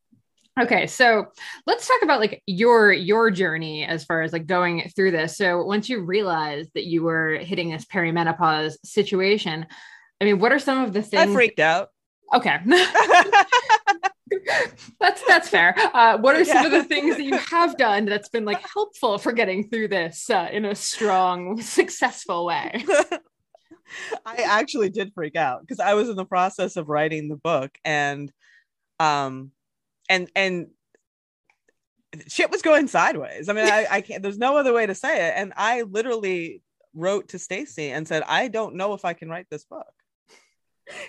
Okay, 0.58 0.86
so 0.86 1.26
let's 1.66 1.86
talk 1.86 2.02
about 2.02 2.20
like 2.20 2.42
your 2.46 2.92
your 2.92 3.30
journey 3.30 3.84
as 3.84 4.04
far 4.04 4.22
as 4.22 4.32
like 4.32 4.46
going 4.46 4.90
through 4.96 5.12
this. 5.12 5.36
So 5.36 5.62
once 5.62 5.88
you 5.88 6.00
realized 6.02 6.70
that 6.74 6.86
you 6.86 7.02
were 7.02 7.36
hitting 7.36 7.70
this 7.70 7.84
perimenopause 7.84 8.76
situation, 8.84 9.66
I 10.20 10.24
mean, 10.24 10.38
what 10.38 10.52
are 10.52 10.58
some 10.58 10.82
of 10.82 10.92
the 10.92 11.02
things? 11.02 11.30
I 11.30 11.32
freaked 11.32 11.60
out. 11.60 11.90
Okay. 12.34 12.58
that's 15.00 15.22
that's 15.26 15.48
fair. 15.48 15.74
Uh, 15.94 16.18
what 16.18 16.34
are 16.34 16.42
yeah. 16.42 16.52
some 16.52 16.66
of 16.66 16.72
the 16.72 16.84
things 16.84 17.16
that 17.16 17.24
you 17.24 17.36
have 17.36 17.76
done 17.76 18.04
that's 18.04 18.28
been 18.28 18.44
like 18.44 18.60
helpful 18.68 19.18
for 19.18 19.32
getting 19.32 19.68
through 19.68 19.88
this 19.88 20.28
uh, 20.30 20.48
in 20.50 20.64
a 20.64 20.74
strong, 20.74 21.60
successful 21.60 22.44
way? 22.46 22.84
I 24.26 24.36
actually 24.42 24.90
did 24.90 25.12
freak 25.14 25.36
out 25.36 25.62
because 25.62 25.80
I 25.80 25.94
was 25.94 26.08
in 26.08 26.16
the 26.16 26.24
process 26.24 26.76
of 26.76 26.88
writing 26.88 27.28
the 27.28 27.36
book 27.36 27.76
and 27.84 28.32
um 29.00 29.50
and 30.10 30.30
and 30.36 30.66
shit 32.26 32.50
was 32.50 32.60
going 32.60 32.88
sideways. 32.88 33.48
I 33.48 33.54
mean, 33.54 33.66
I, 33.66 33.86
I 33.90 34.00
can't 34.02 34.22
there's 34.22 34.36
no 34.36 34.58
other 34.58 34.74
way 34.74 34.84
to 34.84 34.94
say 34.94 35.28
it. 35.28 35.34
And 35.36 35.54
I 35.56 35.82
literally 35.82 36.62
wrote 36.94 37.28
to 37.28 37.38
Stacy 37.38 37.90
and 37.90 38.06
said, 38.06 38.24
I 38.26 38.48
don't 38.48 38.74
know 38.74 38.94
if 38.94 39.04
I 39.04 39.14
can 39.14 39.30
write 39.30 39.46
this 39.48 39.64
book. 39.64 39.86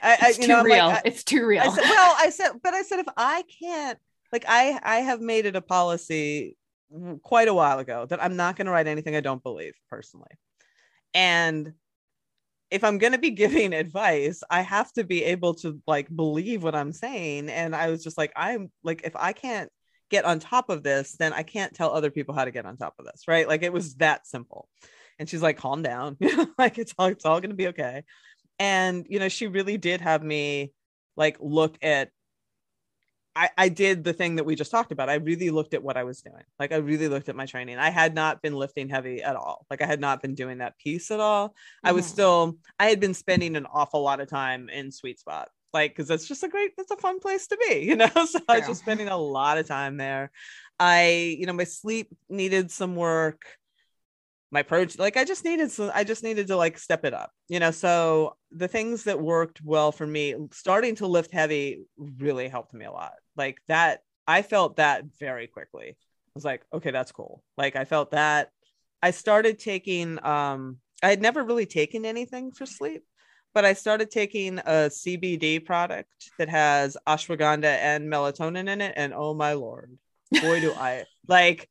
I, 0.04 0.14
it's 0.14 0.24
I, 0.24 0.42
you 0.42 0.48
too 0.48 0.48
know, 0.48 0.64
real. 0.64 0.88
Like, 0.88 1.02
it's 1.06 1.24
too 1.24 1.46
real. 1.46 1.64
I 1.64 1.70
said, 1.70 1.84
well, 1.84 2.16
I 2.20 2.30
said, 2.30 2.52
but 2.64 2.74
I 2.76 2.84
said, 2.84 3.00
if 3.00 3.08
I 3.18 3.44
can't, 3.60 3.98
like, 4.32 4.46
I, 4.48 4.80
I 4.84 4.98
have 4.98 5.22
made 5.22 5.48
it 5.48 5.56
a 5.56 5.62
policy 5.62 6.56
quite 7.24 7.48
a 7.48 7.54
while 7.54 7.80
ago 7.80 8.06
that 8.06 8.24
I'm 8.24 8.36
not 8.36 8.56
going 8.56 8.68
to 8.68 8.72
write 8.72 8.86
anything 8.86 9.16
I 9.16 9.22
don't 9.22 9.42
believe 9.42 9.74
personally. 9.90 10.38
And 11.16 11.74
if 12.72 12.84
I'm 12.84 12.98
going 12.98 13.14
to 13.14 13.20
be 13.20 13.32
giving 13.32 13.74
advice, 13.74 14.42
I 14.50 14.62
have 14.62 14.92
to 14.94 15.04
be 15.04 15.24
able 15.26 15.54
to 15.56 15.80
like 15.86 16.14
believe 16.14 16.64
what 16.64 16.76
I'm 16.76 16.94
saying. 16.94 17.50
And 17.50 17.76
I 17.76 17.90
was 17.90 18.04
just 18.04 18.18
like, 18.18 18.34
I'm 18.36 18.72
like, 18.84 19.02
if 19.04 19.16
I 19.16 19.34
can't 19.34 19.70
get 20.10 20.26
on 20.26 20.40
top 20.40 20.70
of 20.70 20.84
this, 20.84 21.16
then 21.18 21.34
I 21.34 21.44
can't 21.44 21.74
tell 21.74 21.92
other 21.94 22.12
people 22.12 22.34
how 22.34 22.46
to 22.46 22.52
get 22.52 22.66
on 22.66 22.78
top 22.78 22.96
of 22.98 23.06
this. 23.06 23.24
Right. 23.28 23.48
Like 23.48 23.64
it 23.64 23.74
was 23.74 23.96
that 23.96 24.26
simple. 24.26 24.68
And 25.20 25.30
she's 25.30 25.42
like, 25.42 25.58
calm 25.58 25.84
down. 25.84 26.18
like 26.58 26.78
it's 26.80 26.94
all, 26.98 27.08
it's 27.08 27.26
all 27.26 27.40
going 27.40 27.52
to 27.52 27.56
be 27.56 27.68
okay 27.68 28.04
and 28.62 29.08
you 29.10 29.18
know 29.18 29.28
she 29.28 29.48
really 29.48 29.78
did 29.78 30.02
have 30.02 30.22
me 30.22 30.72
like 31.18 31.36
look 31.40 31.78
at 31.82 32.10
I, 33.36 33.50
I 33.58 33.70
did 33.70 34.04
the 34.04 34.14
thing 34.14 34.36
that 34.36 34.46
we 34.46 34.56
just 34.56 34.72
talked 34.72 34.92
about. 34.92 35.10
I 35.10 35.16
really 35.16 35.50
looked 35.52 35.74
at 35.74 35.84
what 35.84 35.96
I 35.96 36.04
was 36.04 36.22
doing. 36.22 36.44
Like 36.60 36.72
I 36.72 36.78
really 36.78 37.08
looked 37.08 37.30
at 37.30 37.36
my 37.36 37.46
training. 37.46 37.78
I 37.78 37.90
had 37.90 38.14
not 38.14 38.42
been 38.42 38.56
lifting 38.56 38.90
heavy 38.90 39.24
at 39.24 39.36
all. 39.36 39.66
Like 39.70 39.82
I 39.82 39.86
had 39.86 40.02
not 40.02 40.22
been 40.22 40.36
doing 40.36 40.58
that 40.58 40.78
piece 40.78 41.12
at 41.12 41.20
all. 41.20 41.50
Mm-hmm. 41.50 41.88
I 41.88 41.92
was 41.94 42.06
mm-hmm. 42.06 42.14
still 42.14 42.58
I 42.80 42.88
had 42.88 43.00
been 43.00 43.14
spending 43.14 43.56
an 43.56 43.66
awful 43.72 44.02
lot 44.02 44.20
of 44.20 44.30
time 44.30 44.70
in 44.70 44.92
sweet 44.92 45.20
spot. 45.20 45.50
Like 45.74 45.92
because 45.92 46.10
that's 46.10 46.28
just 46.28 46.44
a 46.44 46.50
great 46.50 46.72
that's 46.76 46.92
a 46.92 46.98
fun 46.98 47.20
place 47.20 47.48
to 47.48 47.58
be, 47.58 47.80
you 47.86 47.96
know. 47.96 48.10
So. 48.10 48.40
I 48.50 48.60
was 48.60 48.68
just 48.68 48.82
spending 48.82 49.08
a 49.08 49.18
lot 49.18 49.58
of 49.58 49.68
time 49.68 49.98
there. 49.98 50.32
I, 50.80 51.36
you 51.40 51.46
know, 51.46 51.54
my 51.54 51.64
sleep 51.64 52.10
needed 52.28 52.72
some 52.72 52.96
work 52.96 53.46
my 54.52 54.60
approach 54.60 55.00
like 55.00 55.16
i 55.16 55.24
just 55.24 55.46
needed 55.46 55.72
some 55.72 55.90
i 55.96 56.04
just 56.04 56.24
needed 56.24 56.48
to 56.48 56.58
like 56.58 56.78
step 56.78 57.06
it 57.06 57.14
up 57.14 57.32
you 57.48 57.60
know 57.60 57.72
so 57.72 58.36
the 58.52 58.68
things 58.68 59.06
that 59.06 59.20
worked 59.20 59.62
well 59.64 59.92
for 59.92 60.06
me 60.06 60.36
starting 60.52 60.94
to 60.94 61.08
lift 61.08 61.32
heavy 61.32 61.84
really 61.98 62.50
helped 62.50 62.74
me 62.74 62.86
a 62.86 62.92
lot 62.92 63.14
like 63.36 63.60
that 63.68 64.02
i 64.28 64.42
felt 64.42 64.78
that 64.78 65.04
very 65.20 65.48
quickly 65.48 65.90
i 65.90 66.32
was 66.36 66.46
like 66.46 66.64
okay 66.74 66.92
that's 66.92 67.12
cool 67.12 67.44
like 67.58 67.76
i 67.76 67.86
felt 67.86 68.12
that 68.12 68.52
i 69.02 69.12
started 69.12 69.60
taking 69.60 70.24
um 70.26 70.78
i 71.04 71.10
had 71.10 71.22
never 71.22 71.44
really 71.44 71.66
taken 71.66 72.06
anything 72.06 72.52
for 72.52 72.66
sleep 72.66 73.04
but 73.54 73.66
i 73.66 73.74
started 73.74 74.12
taking 74.12 74.60
a 74.60 74.90
cbd 74.90 75.64
product 75.64 76.10
that 76.38 76.50
has 76.50 76.98
ashwagandha 77.08 77.64
and 77.64 78.12
melatonin 78.12 78.70
in 78.70 78.82
it 78.82 78.94
and 78.96 79.14
oh 79.14 79.34
my 79.34 79.54
lord 79.54 79.98
boy 80.42 80.60
do 80.60 80.74
i 80.74 81.04
like 81.28 81.70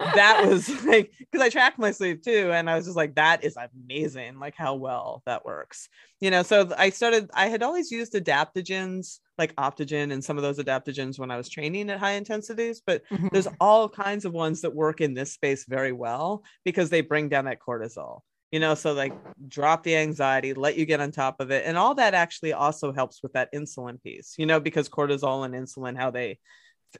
that 0.00 0.46
was 0.46 0.68
like 0.84 1.12
because 1.18 1.40
I 1.40 1.48
track 1.48 1.78
my 1.78 1.90
sleep 1.90 2.22
too, 2.22 2.50
and 2.52 2.68
I 2.68 2.76
was 2.76 2.86
just 2.86 2.96
like, 2.96 3.14
that 3.16 3.44
is 3.44 3.56
amazing, 3.56 4.38
like 4.38 4.54
how 4.56 4.74
well 4.74 5.22
that 5.26 5.44
works. 5.44 5.88
You 6.20 6.30
know, 6.30 6.42
so 6.42 6.72
I 6.76 6.90
started. 6.90 7.30
I 7.34 7.46
had 7.46 7.62
always 7.62 7.90
used 7.90 8.14
adaptogens 8.14 9.20
like 9.40 9.56
Optogen 9.56 10.12
and 10.12 10.22
some 10.22 10.36
of 10.36 10.44
those 10.44 10.58
adaptogens 10.58 11.18
when 11.18 11.32
I 11.32 11.36
was 11.36 11.48
training 11.48 11.90
at 11.90 11.98
high 11.98 12.12
intensities, 12.12 12.80
but 12.86 13.02
mm-hmm. 13.08 13.28
there's 13.32 13.48
all 13.60 13.88
kinds 13.88 14.24
of 14.24 14.32
ones 14.32 14.60
that 14.60 14.74
work 14.74 15.00
in 15.00 15.14
this 15.14 15.32
space 15.32 15.64
very 15.66 15.90
well 15.90 16.44
because 16.64 16.90
they 16.90 17.00
bring 17.00 17.28
down 17.28 17.46
that 17.46 17.58
cortisol. 17.58 18.20
You 18.52 18.60
know, 18.60 18.74
so 18.74 18.92
like 18.92 19.14
drop 19.48 19.82
the 19.82 19.96
anxiety, 19.96 20.54
let 20.54 20.76
you 20.76 20.84
get 20.84 21.00
on 21.00 21.10
top 21.10 21.40
of 21.40 21.50
it, 21.50 21.64
and 21.66 21.76
all 21.76 21.94
that 21.96 22.14
actually 22.14 22.52
also 22.52 22.92
helps 22.92 23.22
with 23.22 23.32
that 23.32 23.52
insulin 23.52 24.02
piece. 24.02 24.34
You 24.38 24.46
know, 24.46 24.60
because 24.60 24.88
cortisol 24.88 25.44
and 25.44 25.54
insulin 25.54 25.96
how 25.96 26.10
they 26.10 26.38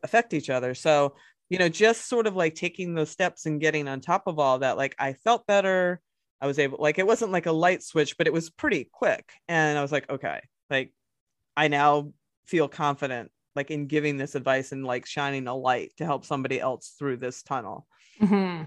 affect 0.03 0.34
each 0.34 0.51
other. 0.51 0.74
So 0.74 1.14
you 1.51 1.59
know, 1.59 1.68
just 1.68 2.09
sort 2.09 2.26
of 2.28 2.36
like 2.36 2.55
taking 2.55 2.95
those 2.95 3.11
steps 3.11 3.45
and 3.45 3.61
getting 3.61 3.88
on 3.88 4.01
top 4.01 4.22
of 4.26 4.38
all 4.38 4.61
that, 4.61 4.76
like 4.76 4.95
I 4.99 5.12
felt 5.12 5.47
better. 5.47 6.01
I 6.41 6.47
was 6.47 6.59
able, 6.59 6.78
like, 6.80 6.99
it 6.99 7.07
wasn't 7.07 7.32
like 7.32 7.47
a 7.47 7.53
light 7.53 7.82
switch, 7.82 8.16
but 8.16 8.26
it 8.26 8.32
was 8.32 8.49
pretty 8.49 8.88
quick. 8.91 9.30
And 9.47 9.76
I 9.76 9.82
was 9.82 9.93
like, 9.93 10.09
okay, 10.09 10.41
like 10.70 10.95
I 11.57 11.68
now 11.68 12.12
feel 12.47 12.68
confident, 12.68 13.30
like 13.55 13.70
in 13.70 13.86
giving 13.86 14.16
this 14.16 14.34
advice 14.34 14.72
and 14.72 14.84
like 14.84 15.07
shining 15.07 15.47
a 15.47 15.55
light 15.55 15.93
to 15.99 16.05
help 16.05 16.24
somebody 16.24 16.61
else 16.61 16.95
through 16.99 17.16
this 17.16 17.43
tunnel. 17.43 17.86
Mm-hmm. 18.20 18.64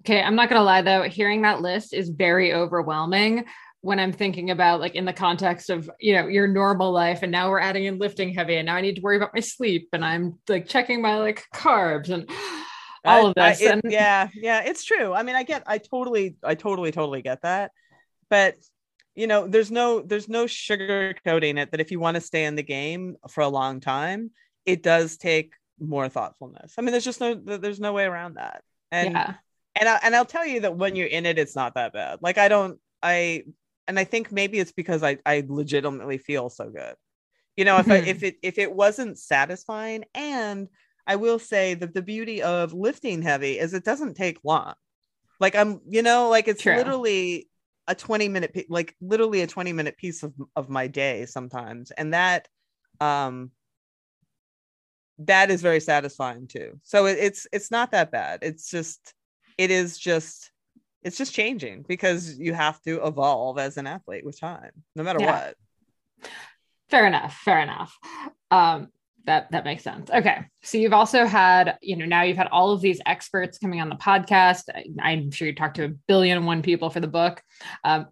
Okay. 0.00 0.22
I'm 0.22 0.36
not 0.36 0.48
going 0.48 0.60
to 0.60 0.64
lie 0.64 0.82
though, 0.82 1.02
hearing 1.02 1.42
that 1.42 1.60
list 1.60 1.94
is 1.94 2.08
very 2.08 2.52
overwhelming 2.52 3.44
when 3.80 4.00
I'm 4.00 4.12
thinking 4.12 4.50
about 4.50 4.80
like 4.80 4.94
in 4.94 5.04
the 5.04 5.12
context 5.12 5.68
of 5.68 5.90
you 6.00 6.14
know 6.14 6.26
your 6.26 6.46
normal 6.46 6.90
life, 6.90 7.22
and 7.22 7.30
now 7.30 7.50
we're 7.50 7.60
adding 7.60 7.84
in 7.84 7.98
lifting 7.98 8.32
heavy, 8.32 8.56
and 8.56 8.64
now 8.64 8.76
I 8.76 8.80
need 8.80 8.96
to 8.96 9.02
worry 9.02 9.18
about 9.18 9.34
my 9.34 9.40
sleep, 9.40 9.90
and 9.92 10.02
I'm 10.02 10.38
like 10.48 10.66
checking 10.66 11.02
my 11.02 11.18
like 11.18 11.44
carbs 11.54 12.08
and 12.08 12.26
all 13.04 13.26
of 13.26 13.34
this. 13.34 13.60
I, 13.60 13.64
it, 13.64 13.70
and 13.70 13.82
yeah, 13.92 14.28
yeah, 14.34 14.62
it's 14.64 14.84
true. 14.84 15.12
I 15.12 15.22
mean, 15.22 15.36
I 15.36 15.42
get, 15.42 15.64
I 15.66 15.76
totally, 15.76 16.36
I 16.42 16.54
totally, 16.54 16.92
totally 16.92 17.20
get 17.20 17.42
that. 17.42 17.72
but 18.30 18.56
you 19.14 19.26
know 19.26 19.46
there's 19.46 19.70
no 19.70 20.00
there's 20.00 20.28
no 20.28 20.46
sugar 20.46 21.14
coating 21.24 21.58
it 21.58 21.70
that 21.70 21.80
if 21.80 21.90
you 21.90 22.00
want 22.00 22.16
to 22.16 22.20
stay 22.20 22.44
in 22.44 22.54
the 22.54 22.62
game 22.62 23.16
for 23.28 23.42
a 23.42 23.48
long 23.48 23.80
time 23.80 24.30
it 24.66 24.82
does 24.82 25.16
take 25.16 25.54
more 25.78 26.08
thoughtfulness. 26.08 26.74
I 26.78 26.82
mean 26.82 26.92
there's 26.92 27.04
just 27.04 27.20
no 27.20 27.34
there's 27.34 27.80
no 27.80 27.92
way 27.92 28.04
around 28.04 28.34
that. 28.34 28.62
And 28.90 29.12
yeah. 29.12 29.34
and 29.74 29.88
I, 29.88 29.98
and 30.02 30.14
I'll 30.14 30.24
tell 30.24 30.46
you 30.46 30.60
that 30.60 30.76
when 30.76 30.96
you're 30.96 31.06
in 31.06 31.26
it 31.26 31.38
it's 31.38 31.56
not 31.56 31.74
that 31.74 31.92
bad. 31.92 32.20
Like 32.22 32.38
I 32.38 32.48
don't 32.48 32.78
I 33.02 33.44
and 33.86 33.98
I 33.98 34.04
think 34.04 34.32
maybe 34.32 34.58
it's 34.58 34.72
because 34.72 35.02
I 35.02 35.18
I 35.26 35.44
legitimately 35.46 36.18
feel 36.18 36.48
so 36.50 36.70
good. 36.70 36.94
You 37.56 37.64
know 37.64 37.78
if 37.78 37.90
I, 37.90 37.96
if 37.96 38.18
mm-hmm. 38.18 38.26
it 38.26 38.36
if 38.42 38.58
it 38.58 38.72
wasn't 38.72 39.18
satisfying 39.18 40.04
and 40.14 40.68
I 41.06 41.16
will 41.16 41.38
say 41.38 41.74
that 41.74 41.92
the 41.92 42.02
beauty 42.02 42.42
of 42.42 42.72
lifting 42.72 43.20
heavy 43.22 43.58
is 43.58 43.74
it 43.74 43.84
doesn't 43.84 44.14
take 44.14 44.38
long. 44.44 44.74
Like 45.40 45.54
I'm 45.54 45.80
you 45.88 46.02
know 46.02 46.30
like 46.30 46.48
it's 46.48 46.62
True. 46.62 46.76
literally 46.76 47.48
a 47.86 47.94
20 47.94 48.28
minute 48.28 48.66
like 48.68 48.94
literally 49.00 49.42
a 49.42 49.46
20 49.46 49.72
minute 49.72 49.96
piece 49.96 50.22
of, 50.22 50.32
of 50.56 50.68
my 50.68 50.86
day 50.86 51.26
sometimes 51.26 51.90
and 51.90 52.14
that 52.14 52.48
um 53.00 53.50
that 55.18 55.50
is 55.50 55.62
very 55.62 55.80
satisfying 55.80 56.46
too. 56.46 56.78
So 56.82 57.06
it, 57.06 57.18
it's 57.18 57.46
it's 57.52 57.70
not 57.70 57.92
that 57.92 58.10
bad. 58.10 58.40
It's 58.42 58.70
just 58.70 59.14
it 59.58 59.70
is 59.70 59.98
just 59.98 60.50
it's 61.02 61.16
just 61.16 61.34
changing 61.34 61.84
because 61.86 62.38
you 62.38 62.54
have 62.54 62.80
to 62.82 63.04
evolve 63.06 63.58
as 63.58 63.76
an 63.76 63.86
athlete 63.86 64.24
with 64.24 64.40
time 64.40 64.70
no 64.96 65.02
matter 65.02 65.20
yeah. 65.20 65.48
what. 66.20 66.30
Fair 66.90 67.06
enough 67.06 67.34
fair 67.44 67.60
enough. 67.60 67.96
Um 68.50 68.88
that 69.26 69.50
that 69.52 69.64
makes 69.64 69.82
sense. 69.82 70.10
Okay. 70.10 70.44
So 70.62 70.78
you've 70.78 70.92
also 70.92 71.26
had 71.26 71.78
you 71.80 71.96
know 71.96 72.04
now 72.04 72.22
you've 72.22 72.36
had 72.36 72.48
all 72.48 72.72
of 72.72 72.80
these 72.80 73.00
experts 73.06 73.58
coming 73.58 73.80
on 73.80 73.88
the 73.88 73.96
podcast. 73.96 74.64
I, 75.02 75.12
am 75.12 75.30
sure 75.30 75.48
you 75.48 75.54
talked 75.54 75.76
to 75.76 75.84
a 75.84 75.88
billion 76.08 76.36
and 76.36 76.46
one 76.46 76.62
people 76.62 76.90
for 76.90 77.00
the 77.00 77.08
book. 77.08 77.42
Um, 77.84 78.06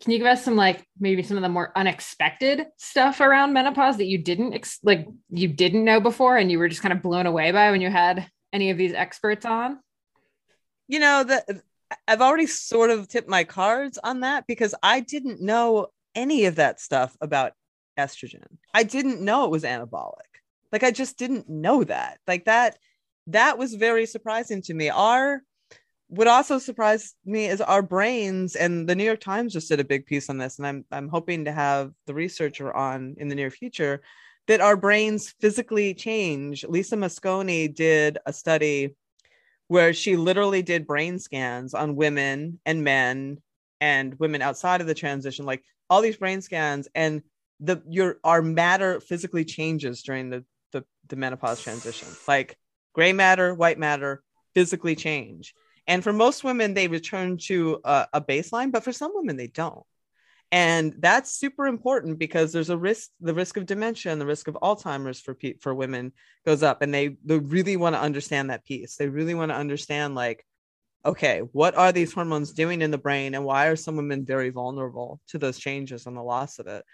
can 0.00 0.12
you 0.12 0.18
give 0.18 0.26
us 0.26 0.44
some 0.44 0.54
like 0.54 0.86
maybe 1.00 1.22
some 1.22 1.36
of 1.36 1.42
the 1.42 1.48
more 1.48 1.72
unexpected 1.76 2.66
stuff 2.76 3.20
around 3.20 3.52
menopause 3.52 3.96
that 3.96 4.06
you 4.06 4.18
didn't 4.18 4.54
ex- 4.54 4.78
like 4.82 5.08
you 5.30 5.48
didn't 5.48 5.84
know 5.84 6.00
before 6.00 6.36
and 6.36 6.52
you 6.52 6.58
were 6.58 6.68
just 6.68 6.82
kind 6.82 6.92
of 6.92 7.02
blown 7.02 7.26
away 7.26 7.50
by 7.50 7.70
when 7.70 7.80
you 7.80 7.90
had 7.90 8.28
any 8.52 8.70
of 8.70 8.78
these 8.78 8.94
experts 8.94 9.44
on? 9.44 9.78
You 10.86 11.00
know 11.00 11.24
the 11.24 11.62
i've 12.06 12.20
already 12.20 12.46
sort 12.46 12.90
of 12.90 13.08
tipped 13.08 13.28
my 13.28 13.44
cards 13.44 13.98
on 14.04 14.20
that 14.20 14.46
because 14.46 14.74
i 14.82 15.00
didn't 15.00 15.40
know 15.40 15.86
any 16.14 16.46
of 16.46 16.56
that 16.56 16.80
stuff 16.80 17.16
about 17.20 17.52
estrogen. 17.98 18.46
I 18.72 18.82
didn't 18.82 19.20
know 19.20 19.44
it 19.44 19.50
was 19.50 19.64
anabolic. 19.64 20.14
Like 20.72 20.82
I 20.82 20.90
just 20.90 21.18
didn't 21.18 21.48
know 21.48 21.84
that. 21.84 22.18
Like 22.26 22.44
that 22.44 22.78
that 23.28 23.58
was 23.58 23.74
very 23.74 24.06
surprising 24.06 24.62
to 24.62 24.74
me. 24.74 24.88
Our 24.88 25.42
what 26.08 26.26
also 26.26 26.58
surprised 26.58 27.14
me 27.26 27.46
is 27.46 27.60
our 27.60 27.82
brains 27.82 28.56
and 28.56 28.88
the 28.88 28.94
New 28.94 29.04
York 29.04 29.20
Times 29.20 29.52
just 29.52 29.68
did 29.68 29.80
a 29.80 29.84
big 29.84 30.06
piece 30.06 30.30
on 30.30 30.38
this 30.38 30.58
and 30.58 30.66
I'm 30.66 30.84
I'm 30.90 31.08
hoping 31.08 31.44
to 31.44 31.52
have 31.52 31.92
the 32.06 32.14
researcher 32.14 32.74
on 32.74 33.16
in 33.18 33.28
the 33.28 33.34
near 33.34 33.50
future 33.50 34.00
that 34.46 34.62
our 34.62 34.76
brains 34.76 35.34
physically 35.40 35.92
change. 35.92 36.64
Lisa 36.64 36.96
Mosconi 36.96 37.72
did 37.74 38.16
a 38.24 38.32
study 38.32 38.96
where 39.66 39.92
she 39.92 40.16
literally 40.16 40.62
did 40.62 40.86
brain 40.86 41.18
scans 41.18 41.74
on 41.74 41.96
women 41.96 42.58
and 42.64 42.82
men 42.82 43.38
and 43.80 44.18
women 44.18 44.40
outside 44.40 44.80
of 44.80 44.86
the 44.86 44.94
transition 44.94 45.44
like 45.44 45.62
all 45.90 46.00
these 46.00 46.16
brain 46.16 46.40
scans 46.40 46.88
and 46.94 47.22
the 47.60 47.82
your 47.88 48.18
our 48.24 48.42
matter 48.42 49.00
physically 49.00 49.44
changes 49.44 50.02
during 50.02 50.30
the 50.30 50.44
the, 50.72 50.84
the 51.08 51.16
menopause 51.16 51.60
transition. 51.60 52.08
Like 52.26 52.56
gray 52.92 53.12
matter 53.12 53.54
white 53.54 53.78
matter 53.78 54.22
physically 54.54 54.96
change. 54.96 55.54
And 55.86 56.02
for 56.02 56.12
most 56.12 56.44
women 56.44 56.74
they 56.74 56.88
return 56.88 57.38
to 57.46 57.80
a, 57.84 58.06
a 58.14 58.20
baseline 58.20 58.72
but 58.72 58.84
for 58.84 58.92
some 58.92 59.12
women 59.14 59.36
they 59.36 59.48
don't. 59.48 59.84
And 60.50 60.94
that's 60.98 61.30
super 61.30 61.66
important 61.66 62.18
because 62.18 62.52
there's 62.52 62.70
a 62.70 62.78
risk 62.78 63.10
the 63.20 63.34
risk 63.34 63.56
of 63.56 63.66
dementia 63.66 64.12
and 64.12 64.20
the 64.20 64.26
risk 64.26 64.48
of 64.48 64.56
alzheimer's 64.62 65.20
for 65.20 65.34
pe- 65.34 65.58
for 65.58 65.74
women 65.74 66.12
goes 66.46 66.62
up 66.62 66.80
and 66.82 66.92
they 66.92 67.16
they 67.24 67.38
really 67.38 67.76
want 67.76 67.94
to 67.94 68.00
understand 68.00 68.50
that 68.50 68.64
piece. 68.64 68.96
They 68.96 69.08
really 69.08 69.34
want 69.34 69.50
to 69.50 69.56
understand 69.56 70.14
like 70.14 70.44
okay 71.04 71.40
what 71.52 71.76
are 71.76 71.92
these 71.92 72.12
hormones 72.12 72.52
doing 72.52 72.82
in 72.82 72.90
the 72.90 72.98
brain 72.98 73.34
and 73.34 73.44
why 73.44 73.66
are 73.66 73.76
some 73.76 73.96
women 73.96 74.24
very 74.24 74.50
vulnerable 74.50 75.20
to 75.28 75.38
those 75.38 75.58
changes 75.58 76.06
and 76.06 76.16
the 76.16 76.22
loss 76.22 76.58
of 76.58 76.66
it 76.66 76.84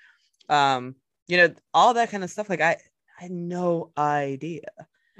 um 0.49 0.95
you 1.26 1.36
know 1.36 1.55
all 1.72 1.95
that 1.95 2.11
kind 2.11 2.24
of 2.24 2.30
stuff 2.30 2.49
like 2.49 2.61
i 2.61 2.76
i 3.18 3.22
had 3.22 3.30
no 3.30 3.90
idea. 3.97 4.62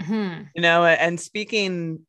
Mm-hmm. 0.01 0.43
you 0.57 0.63
know 0.63 0.85
and 0.85 1.21
speaking 1.21 2.01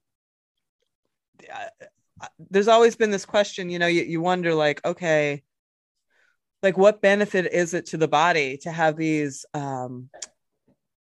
uh, 1.53 1.85
uh, 2.21 2.27
there's 2.49 2.67
always 2.67 2.95
been 2.95 3.11
this 3.11 3.25
question 3.25 3.69
you 3.69 3.77
know 3.77 3.85
you, 3.85 4.01
you 4.01 4.21
wonder 4.21 4.55
like 4.55 4.83
okay 4.83 5.43
like 6.63 6.77
what 6.79 6.99
benefit 6.99 7.53
is 7.53 7.75
it 7.75 7.85
to 7.87 7.97
the 7.97 8.07
body 8.07 8.57
to 8.63 8.71
have 8.71 8.97
these 8.97 9.45
um 9.53 10.09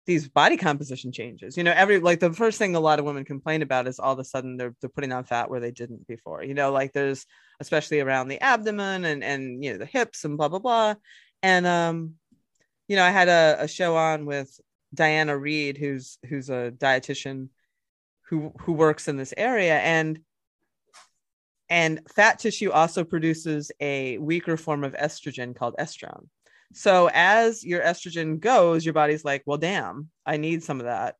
these 0.06 0.28
body 0.28 0.58
composition 0.58 1.12
changes? 1.12 1.56
You 1.56 1.64
know 1.64 1.74
every 1.76 2.00
like 2.00 2.20
the 2.20 2.34
first 2.34 2.58
thing 2.58 2.76
a 2.76 2.80
lot 2.80 3.00
of 3.00 3.06
women 3.06 3.24
complain 3.24 3.62
about 3.62 3.88
is 3.88 4.00
all 4.00 4.14
of 4.14 4.20
a 4.20 4.24
sudden 4.24 4.58
they're, 4.58 4.76
they're 4.82 4.90
putting 4.90 5.12
on 5.12 5.24
fat 5.24 5.50
where 5.50 5.60
they 5.60 5.72
didn't 5.72 6.08
before. 6.08 6.44
You 6.44 6.54
know 6.54 6.72
like 6.72 6.92
there's 6.92 7.26
especially 7.60 8.00
around 8.00 8.28
the 8.28 8.42
abdomen 8.42 9.06
and 9.06 9.24
and 9.24 9.64
you 9.64 9.72
know 9.72 9.78
the 9.78 9.86
hips 9.86 10.26
and 10.26 10.38
blah 10.38 10.50
blah 10.50 10.60
blah 10.60 10.96
and 11.44 11.68
um 11.68 12.16
you 12.88 12.96
know 12.96 13.04
i 13.04 13.12
had 13.12 13.30
a, 13.30 13.58
a 13.60 13.68
show 13.68 13.96
on 13.96 14.26
with 14.26 14.60
diana 14.94 15.38
reed 15.38 15.78
who's 15.78 16.18
who's 16.28 16.50
a 16.50 16.74
dietitian 16.78 17.50
who 18.34 18.52
who 18.62 18.74
works 18.74 19.08
in 19.08 19.18
this 19.18 19.34
area. 19.38 19.78
And 19.78 20.20
and 21.70 22.02
fat 22.16 22.40
tissue 22.40 22.72
also 22.72 23.04
produces 23.04 23.72
a 23.80 24.18
weaker 24.18 24.58
form 24.58 24.84
of 24.84 24.94
estrogen 24.94 25.56
called 25.56 25.76
estrone. 25.80 26.28
So 26.74 27.10
as 27.14 27.64
your 27.64 27.82
estrogen 27.82 28.40
goes 28.40 28.84
your 28.84 28.94
body's 28.94 29.24
like 29.24 29.44
well 29.46 29.60
damn 29.60 30.10
i 30.26 30.38
need 30.38 30.64
some 30.64 30.80
of 30.80 30.86
that. 30.88 31.16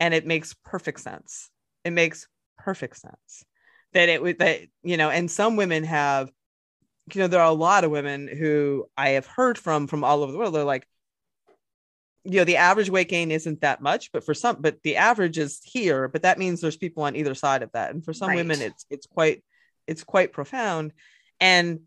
And 0.00 0.14
it 0.14 0.26
makes 0.26 0.54
perfect 0.64 1.00
sense. 1.00 1.50
It 1.84 1.92
makes 1.92 2.26
perfect 2.58 2.96
sense 2.96 3.44
that 3.92 4.08
it 4.08 4.20
would 4.20 4.38
that 4.40 4.60
you 4.82 4.96
know 4.96 5.10
and 5.10 5.30
some 5.30 5.56
women 5.56 5.84
have 5.84 6.30
you 7.14 7.20
know, 7.20 7.28
there 7.28 7.40
are 7.40 7.50
a 7.50 7.52
lot 7.52 7.84
of 7.84 7.90
women 7.90 8.28
who 8.28 8.88
I 8.96 9.10
have 9.10 9.26
heard 9.26 9.58
from 9.58 9.86
from 9.86 10.04
all 10.04 10.22
over 10.22 10.32
the 10.32 10.38
world. 10.38 10.54
They're 10.54 10.64
like, 10.64 10.86
you 12.24 12.38
know, 12.38 12.44
the 12.44 12.56
average 12.56 12.90
weight 12.90 13.08
gain 13.08 13.30
isn't 13.30 13.60
that 13.62 13.80
much, 13.80 14.12
but 14.12 14.24
for 14.24 14.34
some, 14.34 14.56
but 14.60 14.82
the 14.82 14.96
average 14.96 15.38
is 15.38 15.60
here. 15.64 16.08
But 16.08 16.22
that 16.22 16.38
means 16.38 16.60
there's 16.60 16.76
people 16.76 17.04
on 17.04 17.16
either 17.16 17.34
side 17.34 17.62
of 17.62 17.72
that, 17.72 17.92
and 17.92 18.04
for 18.04 18.12
some 18.12 18.28
right. 18.28 18.36
women, 18.36 18.60
it's 18.60 18.84
it's 18.90 19.06
quite 19.06 19.42
it's 19.86 20.04
quite 20.04 20.32
profound. 20.32 20.92
And 21.40 21.80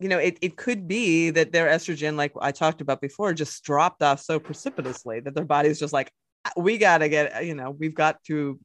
you 0.00 0.08
know, 0.08 0.18
it, 0.18 0.38
it 0.40 0.56
could 0.56 0.86
be 0.86 1.30
that 1.30 1.52
their 1.52 1.66
estrogen, 1.66 2.16
like 2.16 2.32
I 2.40 2.52
talked 2.52 2.80
about 2.80 3.00
before, 3.00 3.32
just 3.34 3.64
dropped 3.64 4.02
off 4.02 4.20
so 4.20 4.38
precipitously 4.38 5.20
that 5.20 5.34
their 5.34 5.44
body's 5.44 5.80
just 5.80 5.92
like, 5.92 6.12
ah, 6.44 6.52
we 6.56 6.78
got 6.78 6.98
to 6.98 7.08
get, 7.08 7.44
you 7.44 7.54
know, 7.54 7.70
we've 7.70 7.94
got 7.94 8.22
to 8.24 8.60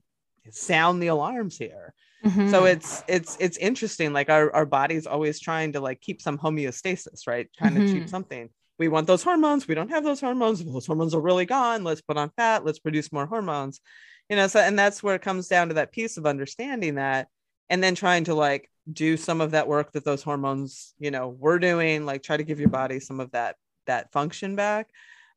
sound 0.52 1.02
the 1.02 1.08
alarms 1.08 1.58
here. 1.58 1.94
Mm-hmm. 2.24 2.50
So 2.50 2.66
it's 2.66 3.04
it's 3.08 3.38
it's 3.40 3.58
interesting. 3.58 4.14
Like 4.14 4.30
our, 4.30 4.54
our 4.56 4.66
body's 4.66 5.06
always 5.06 5.40
trying 5.40 5.74
to 5.74 5.82
like 5.82 6.00
keep 6.02 6.22
some 6.22 6.38
homeostasis, 6.38 7.28
right? 7.28 7.50
Trying 7.58 7.74
mm-hmm. 7.74 7.88
to 7.88 7.94
keep 7.94 8.10
something. 8.10 8.50
We 8.80 8.88
want 8.88 9.08
those 9.08 9.24
hormones. 9.24 9.68
We 9.68 9.76
don't 9.76 9.92
have 9.92 10.04
those 10.04 10.22
hormones. 10.22 10.64
Those 10.64 10.88
hormones 10.88 11.14
are 11.14 11.22
really 11.22 11.46
gone. 11.46 11.84
Let's 11.84 12.02
put 12.02 12.18
on 12.18 12.32
fat. 12.36 12.66
Let's 12.66 12.80
produce 12.80 13.12
more 13.12 13.26
hormones. 13.26 13.82
You 14.30 14.38
know, 14.38 14.48
so 14.48 14.60
and 14.60 14.80
that's 14.80 15.04
where 15.04 15.16
it 15.16 15.22
comes 15.22 15.48
down 15.48 15.68
to 15.68 15.74
that 15.76 15.92
piece 15.92 16.18
of 16.18 16.26
understanding 16.26 16.96
that 16.96 17.28
and 17.70 17.84
then 17.84 17.96
trying 17.96 18.24
to 18.26 18.34
like 18.34 18.70
do 18.92 19.18
some 19.18 19.42
of 19.42 19.52
that 19.52 19.68
work 19.68 19.92
that 19.92 20.06
those 20.06 20.24
hormones, 20.24 20.94
you 21.00 21.12
know, 21.12 21.30
were 21.30 21.60
doing, 21.60 22.06
like 22.06 22.24
try 22.24 22.38
to 22.38 22.44
give 22.44 22.60
your 22.60 22.70
body 22.70 23.00
some 23.00 23.20
of 23.20 23.32
that 23.32 23.58
that 23.86 24.12
function 24.12 24.56
back. 24.56 24.90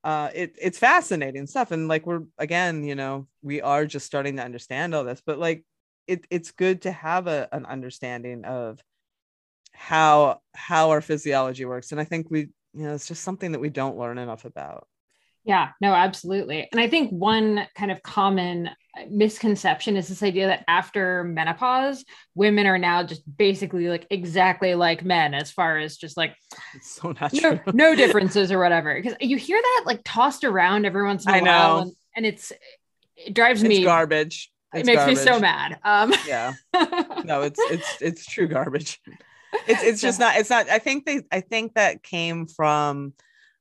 Uh, 0.04 0.30
it, 0.36 0.56
it's 0.62 0.78
fascinating 0.78 1.48
stuff 1.48 1.72
and 1.72 1.88
like 1.88 2.06
we're 2.06 2.22
again 2.38 2.84
you 2.84 2.94
know 2.94 3.26
we 3.42 3.60
are 3.60 3.84
just 3.84 4.06
starting 4.06 4.36
to 4.36 4.44
understand 4.44 4.94
all 4.94 5.02
this 5.02 5.20
but 5.26 5.36
like 5.36 5.64
it, 6.06 6.26
it's 6.30 6.50
good 6.50 6.82
to 6.82 6.92
have 6.92 7.26
a, 7.26 7.48
an 7.52 7.66
understanding 7.66 8.44
of 8.44 8.82
how 9.72 10.40
how 10.54 10.90
our 10.90 11.02
physiology 11.02 11.66
works 11.66 11.92
and 11.92 12.00
i 12.00 12.04
think 12.04 12.30
we 12.30 12.48
you 12.76 12.84
know 12.84 12.94
it's 12.94 13.08
just 13.08 13.22
something 13.22 13.52
that 13.52 13.60
we 13.60 13.70
don't 13.70 13.96
learn 13.96 14.18
enough 14.18 14.44
about. 14.44 14.86
Yeah 15.44 15.70
no 15.80 15.94
absolutely 15.94 16.68
and 16.72 16.80
i 16.80 16.88
think 16.88 17.10
one 17.10 17.68
kind 17.76 17.92
of 17.92 18.02
common 18.02 18.66
uh, 18.66 19.02
misconception 19.08 19.96
is 19.96 20.08
this 20.08 20.24
idea 20.24 20.48
that 20.48 20.64
after 20.66 21.22
menopause 21.22 22.04
women 22.34 22.66
are 22.66 22.78
now 22.78 23.04
just 23.04 23.22
basically 23.36 23.88
like 23.88 24.08
exactly 24.10 24.74
like 24.74 25.04
men 25.04 25.34
as 25.34 25.52
far 25.52 25.78
as 25.78 25.96
just 25.96 26.16
like 26.16 26.34
it's 26.74 26.90
so 26.90 27.12
not 27.12 27.32
no, 27.32 27.60
no 27.72 27.94
differences 27.94 28.50
or 28.50 28.58
whatever 28.58 29.00
because 29.00 29.16
you 29.20 29.36
hear 29.36 29.60
that 29.62 29.84
like 29.86 30.00
tossed 30.04 30.42
around 30.42 30.84
every 30.84 31.04
once 31.04 31.24
in 31.26 31.32
a 31.32 31.36
I 31.36 31.40
while 31.42 31.78
and, 31.78 31.92
and, 32.16 32.26
it's 32.26 32.52
it 33.14 33.32
drives 33.32 33.62
it's 33.62 33.68
me 33.68 33.84
garbage 33.84 34.50
it 34.80 34.86
makes 34.86 34.98
garbage. 34.98 35.18
me 35.18 35.22
so 35.24 35.40
mad. 35.40 35.78
Um 35.84 36.12
yeah. 36.26 36.54
No, 37.24 37.42
it's 37.42 37.60
it's 37.70 38.02
it's 38.02 38.26
true 38.26 38.46
garbage. 38.46 39.00
It's 39.66 39.82
it's 39.82 40.00
just 40.00 40.20
not 40.20 40.36
it's 40.36 40.50
not 40.50 40.68
I 40.68 40.78
think 40.78 41.06
they 41.06 41.22
I 41.32 41.40
think 41.40 41.74
that 41.74 42.02
came 42.02 42.46
from 42.46 43.14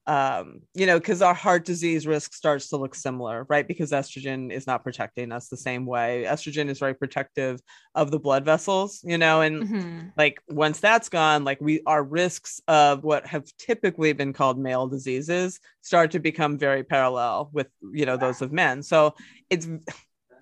um, 0.08 0.62
you 0.76 0.86
know, 0.86 1.00
because 1.00 1.22
our 1.24 1.34
heart 1.34 1.66
disease 1.66 2.06
risk 2.06 2.34
starts 2.34 2.70
to 2.70 2.78
look 2.78 2.94
similar, 2.94 3.46
right? 3.50 3.68
Because 3.68 3.92
estrogen 3.92 4.52
is 4.52 4.68
not 4.68 4.84
protecting 4.84 5.32
us 5.32 5.48
the 5.48 5.58
same 5.58 5.86
way. 5.86 6.26
Estrogen 6.28 6.70
is 6.70 6.78
very 6.78 6.94
protective 6.94 7.60
of 7.96 8.12
the 8.12 8.20
blood 8.20 8.46
vessels, 8.46 9.02
you 9.04 9.18
know, 9.18 9.42
and 9.42 9.64
mm-hmm. 9.64 10.08
like 10.16 10.40
once 10.48 10.80
that's 10.80 11.10
gone, 11.10 11.44
like 11.44 11.60
we 11.60 11.82
our 11.88 12.04
risks 12.04 12.62
of 12.68 13.04
what 13.04 13.26
have 13.26 13.46
typically 13.58 14.14
been 14.14 14.32
called 14.32 14.60
male 14.60 14.88
diseases 14.88 15.60
start 15.82 16.12
to 16.12 16.20
become 16.20 16.58
very 16.58 16.84
parallel 16.84 17.50
with 17.52 17.68
you 17.92 18.06
know 18.06 18.18
those 18.18 18.44
of 18.44 18.52
men. 18.52 18.84
So 18.84 19.16
it's 19.50 19.68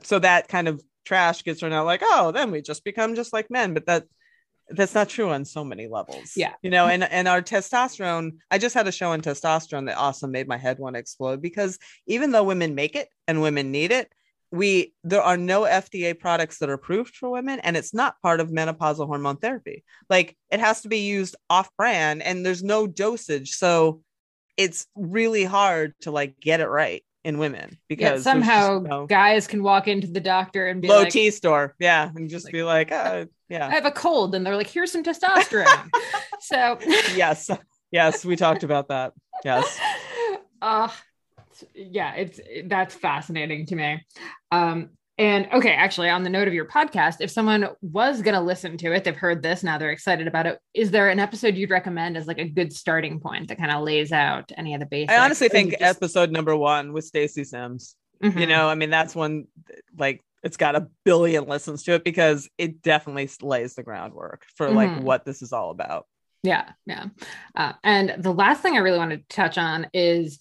so 0.04 0.20
that 0.20 0.48
kind 0.48 0.68
of 0.68 0.84
trash 1.06 1.44
gets 1.44 1.60
thrown 1.60 1.74
out 1.74 1.86
like, 1.86 2.02
oh, 2.04 2.32
then 2.32 2.52
we 2.52 2.62
just 2.62 2.84
become 2.84 3.16
just 3.16 3.34
like 3.34 3.50
men, 3.50 3.74
but 3.74 3.86
that 3.86 4.06
that's 4.70 4.96
not 4.96 5.10
true 5.10 5.30
on 5.30 5.46
so 5.46 5.64
many 5.64 5.88
levels. 5.88 6.34
Yeah. 6.36 6.54
You 6.62 6.70
know, 6.70 6.88
and 6.88 7.04
and 7.04 7.28
our 7.28 7.42
testosterone, 7.42 8.38
I 8.50 8.58
just 8.58 8.76
had 8.76 8.88
a 8.88 8.92
show 8.92 9.12
on 9.12 9.22
testosterone 9.22 9.88
that 9.88 9.98
also 9.98 10.28
made 10.28 10.48
my 10.48 10.58
head 10.58 10.80
want 10.80 10.96
to 10.96 11.00
explode 11.00 11.42
because 11.42 11.78
even 12.08 12.32
though 12.32 12.44
women 12.44 12.76
make 12.76 12.96
it 12.96 13.10
and 13.28 13.42
women 13.42 13.72
need 13.72 13.92
it, 13.92 14.12
we 14.52 14.94
there 15.04 15.22
are 15.22 15.38
no 15.38 15.64
FDA 15.64 16.18
products 16.18 16.60
that 16.60 16.70
are 16.70 16.74
approved 16.74 17.16
for 17.16 17.30
women 17.30 17.60
and 17.60 17.76
it's 17.76 17.94
not 17.94 18.22
part 18.22 18.40
of 18.40 18.52
menopausal 18.52 19.08
hormone 19.08 19.38
therapy. 19.38 19.84
Like 20.10 20.38
it 20.52 20.60
has 20.60 20.82
to 20.82 20.90
be 20.90 21.00
used 21.00 21.36
off 21.50 21.70
brand 21.78 22.24
and 22.24 22.46
there's 22.46 22.64
no 22.64 22.88
dosage. 22.88 23.56
So 23.56 24.02
it's 24.56 24.88
really 24.96 25.44
hard 25.44 25.94
to 26.02 26.12
like 26.12 26.40
get 26.40 26.62
it 26.62 26.68
right 26.68 27.04
in 27.24 27.38
women 27.38 27.78
because 27.88 28.26
yeah, 28.26 28.32
somehow 28.32 28.80
no... 28.80 29.06
guys 29.06 29.48
can 29.48 29.64
walk 29.64 29.88
into 29.88 30.08
the 30.08 30.20
doctor 30.20 30.68
and 30.68 30.82
be 30.82 30.88
low 30.88 31.04
like, 31.04 31.12
T 31.12 31.32
store, 31.32 31.76
yeah, 31.80 32.10
and 32.16 32.30
just 32.30 32.46
like, 32.46 32.54
be 32.54 32.64
like, 32.64 32.92
uh, 32.92 33.26
yeah, 33.50 33.68
I 33.68 33.72
have 33.72 33.86
a 33.86 33.92
cold, 33.92 34.36
and 34.36 34.46
they're 34.46 34.56
like, 34.56 34.68
here's 34.68 34.92
some 34.92 35.04
testosterone. 35.04 35.90
so 36.40 36.78
yes, 37.16 37.50
yes, 37.92 38.26
we 38.26 38.36
talked 38.36 38.64
about 38.64 38.90
that. 38.90 39.14
Yes. 39.44 39.80
Uh 40.62 40.90
yeah, 41.76 42.14
it's 42.16 42.40
that's 42.66 42.96
fascinating 42.96 43.66
to 43.68 43.76
me. 43.76 44.06
Um, 44.52 44.90
and 45.18 45.48
okay, 45.54 45.74
actually, 45.74 46.10
on 46.10 46.24
the 46.24 46.30
note 46.30 46.48
of 46.48 46.56
your 46.56 46.66
podcast, 46.66 47.18
if 47.20 47.30
someone 47.30 47.68
was 47.82 48.22
going 48.22 48.34
to 48.34 48.42
listen 48.42 48.78
to 48.78 48.94
it, 48.94 49.04
they've 49.04 49.16
heard 49.16 49.44
this, 49.44 49.62
now 49.62 49.78
they're 49.78 49.92
excited 49.92 50.28
about 50.28 50.48
it. 50.48 50.60
Is 50.74 50.90
there 50.90 51.10
an 51.10 51.20
episode 51.20 51.56
you'd 51.56 51.70
recommend 51.70 52.18
as 52.18 52.26
like 52.26 52.40
a 52.40 52.50
good 52.50 52.74
starting 52.74 53.20
point 53.20 53.50
that 53.50 53.60
kind 53.60 53.72
of 53.72 53.84
lays 53.84 54.12
out 54.12 54.52
any 54.58 54.74
of 54.74 54.80
the 54.80 54.88
basics? 54.88 55.14
I 55.14 55.24
honestly 55.24 55.50
think 55.50 55.72
just... 55.72 55.84
episode 55.84 56.32
number 56.32 56.56
one 56.56 56.94
with 56.94 57.06
Stacy 57.06 57.44
Sims. 57.44 57.96
Mm-hmm. 58.24 58.40
You 58.40 58.48
know, 58.48 58.68
I 58.68 58.76
mean, 58.76 58.90
that's 58.90 59.14
one 59.14 59.46
like 59.98 60.22
it's 60.44 60.58
got 60.58 60.76
a 60.76 60.88
billion 61.04 61.46
listens 61.48 61.84
to 61.84 61.94
it 61.94 62.04
because 62.04 62.50
it 62.58 62.82
definitely 62.82 63.30
lays 63.42 63.76
the 63.76 63.84
groundwork 63.84 64.46
for 64.56 64.70
like 64.72 64.90
mm-hmm. 64.90 65.04
what 65.04 65.26
this 65.26 65.42
is 65.42 65.54
all 65.54 65.70
about. 65.70 66.08
Yeah, 66.42 66.72
yeah. 66.86 67.06
Uh, 67.56 67.74
and 67.84 68.16
the 68.18 68.34
last 68.34 68.62
thing 68.62 68.76
I 68.76 68.80
really 68.80 68.98
want 68.98 69.12
to 69.12 69.22
touch 69.30 69.58
on 69.58 69.88
is 69.94 70.40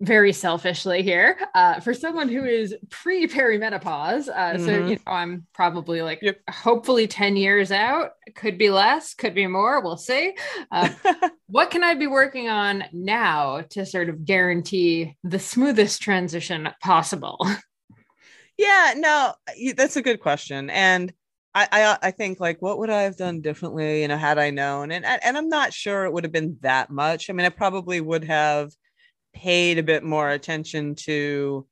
very 0.00 0.32
selfishly 0.32 1.02
here 1.02 1.38
uh, 1.54 1.80
for 1.80 1.94
someone 1.94 2.28
who 2.28 2.44
is 2.44 2.74
pre 2.90 3.26
perimenopause. 3.26 4.28
Uh, 4.28 4.54
mm-hmm. 4.54 4.64
So, 4.64 4.86
you 4.86 4.96
know, 4.96 5.12
I'm 5.12 5.46
probably 5.54 6.02
like 6.02 6.20
yep. 6.22 6.40
hopefully 6.50 7.06
10 7.06 7.36
years 7.36 7.72
out, 7.72 8.12
could 8.34 8.58
be 8.58 8.70
less, 8.70 9.14
could 9.14 9.34
be 9.34 9.46
more. 9.46 9.80
We'll 9.80 9.96
see. 9.96 10.34
Uh, 10.70 10.90
what 11.46 11.70
can 11.70 11.82
I 11.82 11.94
be 11.94 12.06
working 12.06 12.48
on 12.48 12.84
now 12.92 13.62
to 13.70 13.86
sort 13.86 14.08
of 14.08 14.24
guarantee 14.24 15.16
the 15.24 15.38
smoothest 15.38 16.02
transition 16.02 16.68
possible? 16.82 17.46
Yeah, 18.58 18.94
no, 18.96 19.34
that's 19.76 19.96
a 19.96 20.02
good 20.02 20.20
question. 20.20 20.70
And 20.70 21.12
I, 21.54 21.68
I, 21.70 21.98
I 22.08 22.10
think 22.10 22.40
like 22.40 22.62
what 22.62 22.78
would 22.78 22.90
I 22.90 23.02
have 23.02 23.16
done 23.16 23.42
differently, 23.42 24.02
you 24.02 24.08
know, 24.08 24.16
had 24.16 24.38
I 24.38 24.50
known? 24.50 24.92
And 24.92 25.04
and 25.04 25.36
I'm 25.36 25.48
not 25.48 25.74
sure 25.74 26.04
it 26.04 26.12
would 26.12 26.24
have 26.24 26.32
been 26.32 26.56
that 26.62 26.90
much. 26.90 27.28
I 27.28 27.34
mean, 27.34 27.44
I 27.44 27.50
probably 27.50 28.00
would 28.00 28.24
have 28.24 28.72
paid 29.36 29.78
a 29.78 29.82
bit 29.82 30.02
more 30.02 30.30
attention 30.30 30.94
to 30.94 31.66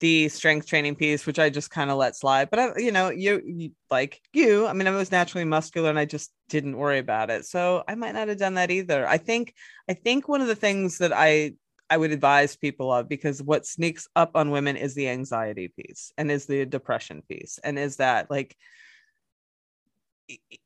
the 0.00 0.28
strength 0.28 0.66
training 0.66 0.96
piece, 0.96 1.24
which 1.24 1.38
I 1.38 1.48
just 1.48 1.70
kind 1.70 1.90
of 1.90 1.96
let 1.96 2.16
slide. 2.16 2.50
But 2.50 2.58
I, 2.58 2.72
you 2.76 2.92
know, 2.92 3.10
you, 3.10 3.40
you, 3.46 3.70
like 3.90 4.20
you, 4.32 4.66
I 4.66 4.72
mean, 4.72 4.86
I 4.86 4.90
was 4.90 5.12
naturally 5.12 5.44
muscular 5.44 5.88
and 5.88 5.98
I 5.98 6.04
just 6.04 6.32
didn't 6.48 6.76
worry 6.76 6.98
about 6.98 7.30
it. 7.30 7.46
So 7.46 7.82
I 7.88 7.94
might 7.94 8.12
not 8.12 8.28
have 8.28 8.38
done 8.38 8.54
that 8.54 8.70
either. 8.70 9.06
I 9.06 9.18
think, 9.18 9.54
I 9.88 9.94
think 9.94 10.28
one 10.28 10.42
of 10.42 10.48
the 10.48 10.56
things 10.56 10.98
that 10.98 11.12
I 11.14 11.52
I 11.88 11.96
would 11.96 12.10
advise 12.10 12.56
people 12.56 12.92
of 12.92 13.08
because 13.08 13.42
what 13.42 13.64
sneaks 13.64 14.08
up 14.16 14.32
on 14.34 14.50
women 14.50 14.76
is 14.76 14.94
the 14.94 15.08
anxiety 15.08 15.68
piece 15.68 16.12
and 16.18 16.30
is 16.30 16.46
the 16.46 16.66
depression 16.66 17.22
piece 17.28 17.60
and 17.62 17.78
is 17.78 17.96
that 17.96 18.28
like 18.28 18.56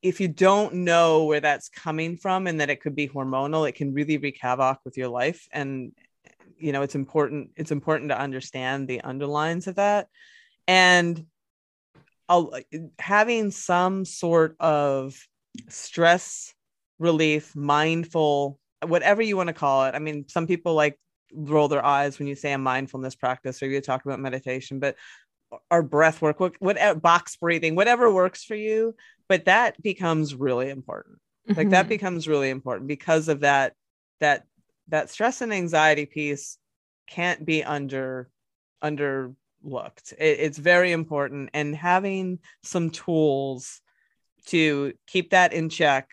if 0.02 0.20
you 0.20 0.28
don't 0.28 0.72
know 0.72 1.24
where 1.24 1.40
that's 1.40 1.68
coming 1.68 2.16
from 2.16 2.46
and 2.46 2.60
that 2.60 2.70
it 2.70 2.80
could 2.80 2.96
be 2.96 3.06
hormonal 3.06 3.68
it 3.68 3.74
can 3.74 3.92
really 3.92 4.16
wreak 4.16 4.38
havoc 4.40 4.78
with 4.84 4.96
your 4.96 5.08
life 5.08 5.46
and 5.52 5.92
you 6.60 6.72
know 6.72 6.82
it's 6.82 6.94
important 6.94 7.50
it's 7.56 7.70
important 7.70 8.10
to 8.10 8.18
understand 8.18 8.88
the 8.88 9.00
underlines 9.02 9.66
of 9.66 9.76
that 9.76 10.08
and 10.68 11.26
I'll, 12.28 12.52
having 12.98 13.50
some 13.50 14.04
sort 14.04 14.56
of 14.60 15.16
stress 15.68 16.54
relief 16.98 17.56
mindful 17.56 18.58
whatever 18.86 19.22
you 19.22 19.36
want 19.36 19.48
to 19.48 19.54
call 19.54 19.84
it 19.86 19.94
i 19.94 19.98
mean 19.98 20.26
some 20.28 20.46
people 20.46 20.74
like 20.74 20.98
roll 21.32 21.68
their 21.68 21.84
eyes 21.84 22.18
when 22.18 22.28
you 22.28 22.34
say 22.34 22.52
a 22.52 22.58
mindfulness 22.58 23.14
practice 23.14 23.62
or 23.62 23.66
you 23.66 23.80
talk 23.80 24.04
about 24.04 24.20
meditation 24.20 24.78
but 24.78 24.96
or 25.70 25.82
breath 25.82 26.22
work 26.22 26.38
what, 26.38 26.54
what 26.60 27.02
box 27.02 27.36
breathing 27.36 27.74
whatever 27.74 28.12
works 28.12 28.44
for 28.44 28.54
you 28.54 28.94
but 29.28 29.46
that 29.46 29.80
becomes 29.82 30.34
really 30.34 30.70
important 30.70 31.18
mm-hmm. 31.48 31.58
like 31.58 31.70
that 31.70 31.82
mm-hmm. 31.82 31.90
becomes 31.90 32.28
really 32.28 32.50
important 32.50 32.86
because 32.86 33.28
of 33.28 33.40
that 33.40 33.74
that 34.20 34.44
that 34.90 35.10
stress 35.10 35.40
and 35.40 35.52
anxiety 35.52 36.06
piece 36.06 36.58
can't 37.08 37.44
be 37.44 37.64
under 37.64 38.30
underlooked. 38.82 40.12
It, 40.12 40.40
it's 40.40 40.58
very 40.58 40.92
important, 40.92 41.50
and 41.54 41.74
having 41.74 42.38
some 42.62 42.90
tools 42.90 43.80
to 44.46 44.92
keep 45.06 45.30
that 45.30 45.52
in 45.52 45.68
check 45.68 46.08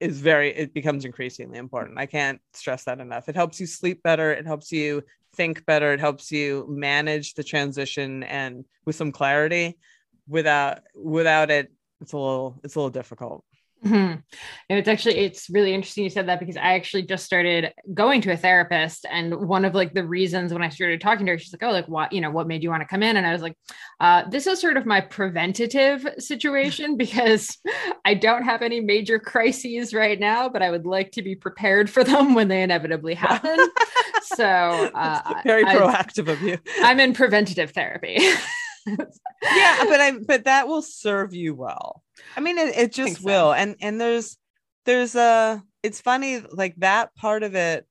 is 0.00 0.20
very 0.20 0.50
it 0.50 0.74
becomes 0.74 1.04
increasingly 1.04 1.58
important. 1.58 1.98
I 1.98 2.06
can't 2.06 2.40
stress 2.54 2.84
that 2.84 3.00
enough. 3.00 3.28
It 3.28 3.36
helps 3.36 3.60
you 3.60 3.66
sleep 3.66 4.02
better. 4.02 4.32
It 4.32 4.46
helps 4.46 4.72
you 4.72 5.04
think 5.36 5.64
better. 5.64 5.92
It 5.92 6.00
helps 6.00 6.32
you 6.32 6.66
manage 6.68 7.34
the 7.34 7.44
transition 7.44 8.24
and 8.24 8.64
with 8.84 8.96
some 8.96 9.12
clarity. 9.12 9.78
Without 10.28 10.80
without 10.94 11.50
it, 11.50 11.72
it's 12.00 12.12
a 12.12 12.18
little 12.18 12.60
it's 12.64 12.74
a 12.74 12.78
little 12.78 12.90
difficult. 12.90 13.44
Mm-hmm. 13.84 13.94
And 13.96 14.78
it's 14.78 14.86
actually 14.86 15.18
it's 15.18 15.50
really 15.50 15.74
interesting 15.74 16.04
you 16.04 16.10
said 16.10 16.28
that 16.28 16.38
because 16.38 16.56
I 16.56 16.74
actually 16.74 17.02
just 17.02 17.24
started 17.24 17.72
going 17.92 18.20
to 18.20 18.32
a 18.32 18.36
therapist, 18.36 19.06
and 19.10 19.48
one 19.48 19.64
of 19.64 19.74
like 19.74 19.92
the 19.92 20.04
reasons 20.04 20.52
when 20.52 20.62
I 20.62 20.68
started 20.68 21.00
talking 21.00 21.26
to 21.26 21.32
her, 21.32 21.38
she's 21.38 21.52
like, 21.52 21.64
"Oh, 21.64 21.72
like 21.72 21.88
what 21.88 22.12
you 22.12 22.20
know, 22.20 22.30
what 22.30 22.46
made 22.46 22.62
you 22.62 22.70
want 22.70 22.82
to 22.82 22.86
come 22.86 23.02
in?" 23.02 23.16
And 23.16 23.26
I 23.26 23.32
was 23.32 23.42
like, 23.42 23.56
uh, 23.98 24.28
"This 24.30 24.46
is 24.46 24.60
sort 24.60 24.76
of 24.76 24.86
my 24.86 25.00
preventative 25.00 26.06
situation 26.18 26.96
because 27.02 27.58
I 28.04 28.14
don't 28.14 28.44
have 28.44 28.62
any 28.62 28.80
major 28.80 29.18
crises 29.18 29.92
right 29.92 30.18
now, 30.18 30.48
but 30.48 30.62
I 30.62 30.70
would 30.70 30.86
like 30.86 31.10
to 31.12 31.22
be 31.22 31.34
prepared 31.34 31.90
for 31.90 32.04
them 32.04 32.34
when 32.34 32.46
they 32.46 32.62
inevitably 32.62 33.14
happen." 33.14 33.58
so 34.22 34.44
uh, 34.94 35.42
very 35.44 35.64
proactive 35.64 36.28
I, 36.28 36.32
of 36.32 36.42
you. 36.42 36.58
I'm 36.82 37.00
in 37.00 37.14
preventative 37.14 37.72
therapy. 37.72 38.18
yeah, 38.86 39.84
but 39.84 40.00
I 40.00 40.12
but 40.24 40.44
that 40.44 40.68
will 40.68 40.82
serve 40.82 41.34
you 41.34 41.56
well. 41.56 42.02
I 42.36 42.40
mean, 42.40 42.58
it, 42.58 42.76
it 42.76 42.92
just 42.92 43.22
will. 43.22 43.50
So. 43.50 43.52
And 43.52 43.76
and 43.80 44.00
there's 44.00 44.36
there's 44.84 45.14
a 45.14 45.62
it's 45.82 46.00
funny 46.00 46.40
like 46.50 46.74
that 46.76 47.14
part 47.14 47.42
of 47.42 47.54
it 47.54 47.86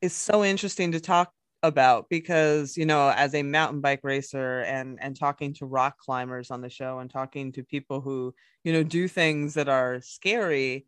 is 0.00 0.12
so 0.12 0.44
interesting 0.44 0.92
to 0.92 1.00
talk 1.00 1.32
about 1.62 2.08
because 2.08 2.76
you 2.76 2.84
know 2.84 3.10
as 3.10 3.34
a 3.34 3.42
mountain 3.42 3.80
bike 3.80 4.00
racer 4.02 4.60
and 4.62 4.98
and 5.00 5.16
talking 5.16 5.54
to 5.54 5.64
rock 5.64 5.96
climbers 5.98 6.50
on 6.50 6.60
the 6.60 6.68
show 6.68 6.98
and 6.98 7.08
talking 7.08 7.52
to 7.52 7.62
people 7.62 8.00
who 8.00 8.34
you 8.64 8.72
know 8.72 8.82
do 8.82 9.06
things 9.06 9.54
that 9.54 9.68
are 9.68 10.00
scary 10.00 10.84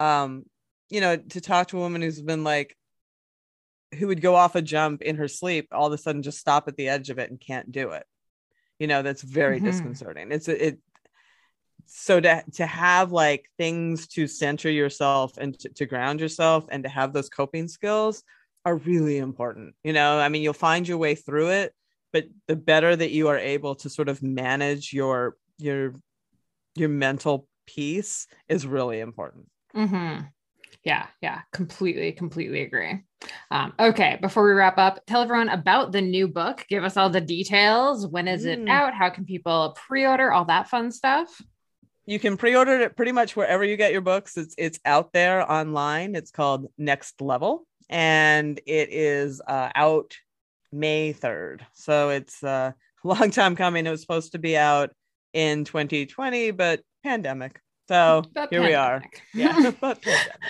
um 0.00 0.44
you 0.90 1.00
know 1.00 1.16
to 1.16 1.40
talk 1.40 1.68
to 1.68 1.76
a 1.76 1.80
woman 1.80 2.02
who's 2.02 2.20
been 2.20 2.42
like 2.42 2.76
who 3.96 4.08
would 4.08 4.20
go 4.20 4.34
off 4.34 4.56
a 4.56 4.62
jump 4.62 5.00
in 5.00 5.14
her 5.14 5.28
sleep 5.28 5.68
all 5.70 5.86
of 5.86 5.92
a 5.92 5.98
sudden 5.98 6.22
just 6.22 6.38
stop 6.38 6.66
at 6.66 6.76
the 6.76 6.88
edge 6.88 7.08
of 7.08 7.20
it 7.20 7.30
and 7.30 7.40
can't 7.40 7.70
do 7.70 7.90
it 7.90 8.04
you 8.80 8.88
know 8.88 9.02
that's 9.02 9.22
very 9.22 9.58
mm-hmm. 9.58 9.66
disconcerting 9.66 10.32
it's 10.32 10.48
it 10.48 10.80
so 11.86 12.20
to 12.20 12.42
to 12.52 12.66
have 12.66 13.12
like 13.12 13.48
things 13.56 14.06
to 14.08 14.26
center 14.26 14.70
yourself 14.70 15.36
and 15.38 15.58
to, 15.58 15.68
to 15.70 15.86
ground 15.86 16.20
yourself 16.20 16.66
and 16.70 16.82
to 16.82 16.88
have 16.88 17.12
those 17.12 17.28
coping 17.28 17.68
skills 17.68 18.22
are 18.64 18.76
really 18.76 19.18
important 19.18 19.74
you 19.84 19.92
know? 19.92 20.18
I 20.18 20.28
mean 20.28 20.42
you'll 20.42 20.52
find 20.52 20.86
your 20.86 20.98
way 20.98 21.14
through 21.14 21.50
it 21.50 21.72
but 22.12 22.24
the 22.48 22.56
better 22.56 22.94
that 22.94 23.10
you 23.10 23.28
are 23.28 23.38
able 23.38 23.74
to 23.76 23.90
sort 23.90 24.08
of 24.08 24.22
manage 24.22 24.92
your 24.92 25.36
your 25.58 25.94
your 26.74 26.88
mental 26.88 27.48
peace 27.66 28.26
is 28.48 28.66
really 28.66 29.00
important. 29.00 29.46
Mm-hmm. 29.74 30.24
yeah 30.84 31.06
yeah. 31.20 31.40
Completely 31.52 32.12
completely 32.12 32.62
agree. 32.62 33.02
Um, 33.50 33.72
okay 33.78 34.18
before 34.20 34.46
we 34.46 34.52
wrap 34.52 34.78
up 34.78 35.00
tell 35.06 35.22
everyone 35.22 35.48
about 35.48 35.92
the 35.92 36.02
new 36.02 36.26
book. 36.26 36.64
Give 36.68 36.84
us 36.84 36.96
all 36.96 37.10
the 37.10 37.20
details. 37.20 38.06
When 38.06 38.28
is 38.28 38.44
mm. 38.44 38.64
it 38.64 38.68
out? 38.68 38.94
How 38.94 39.10
can 39.10 39.24
people 39.24 39.76
pre-order? 39.86 40.32
All 40.32 40.46
that 40.46 40.68
fun 40.68 40.90
stuff 40.90 41.40
you 42.06 42.18
can 42.18 42.36
pre-order 42.36 42.80
it 42.80 42.96
pretty 42.96 43.12
much 43.12 43.36
wherever 43.36 43.64
you 43.64 43.76
get 43.76 43.92
your 43.92 44.00
books. 44.00 44.36
It's 44.36 44.54
it's 44.56 44.78
out 44.84 45.12
there 45.12 45.50
online. 45.50 46.14
It's 46.14 46.30
called 46.30 46.66
Next 46.78 47.20
Level, 47.20 47.66
and 47.90 48.58
it 48.66 48.88
is 48.92 49.40
uh, 49.46 49.70
out 49.74 50.14
May 50.72 51.12
third. 51.12 51.66
So 51.72 52.10
it's 52.10 52.42
uh, 52.42 52.72
a 53.04 53.08
long 53.08 53.30
time 53.30 53.56
coming. 53.56 53.86
It 53.86 53.90
was 53.90 54.00
supposed 54.00 54.32
to 54.32 54.38
be 54.38 54.56
out 54.56 54.90
in 55.32 55.64
2020, 55.64 56.52
but 56.52 56.80
pandemic. 57.02 57.60
So 57.88 58.22
but 58.32 58.48
here 58.50 58.62
pandemic. 58.62 58.68
we 58.68 58.74
are. 58.74 59.02
Yeah, 59.34 59.70
but 59.80 60.00
pandemic 60.02 60.40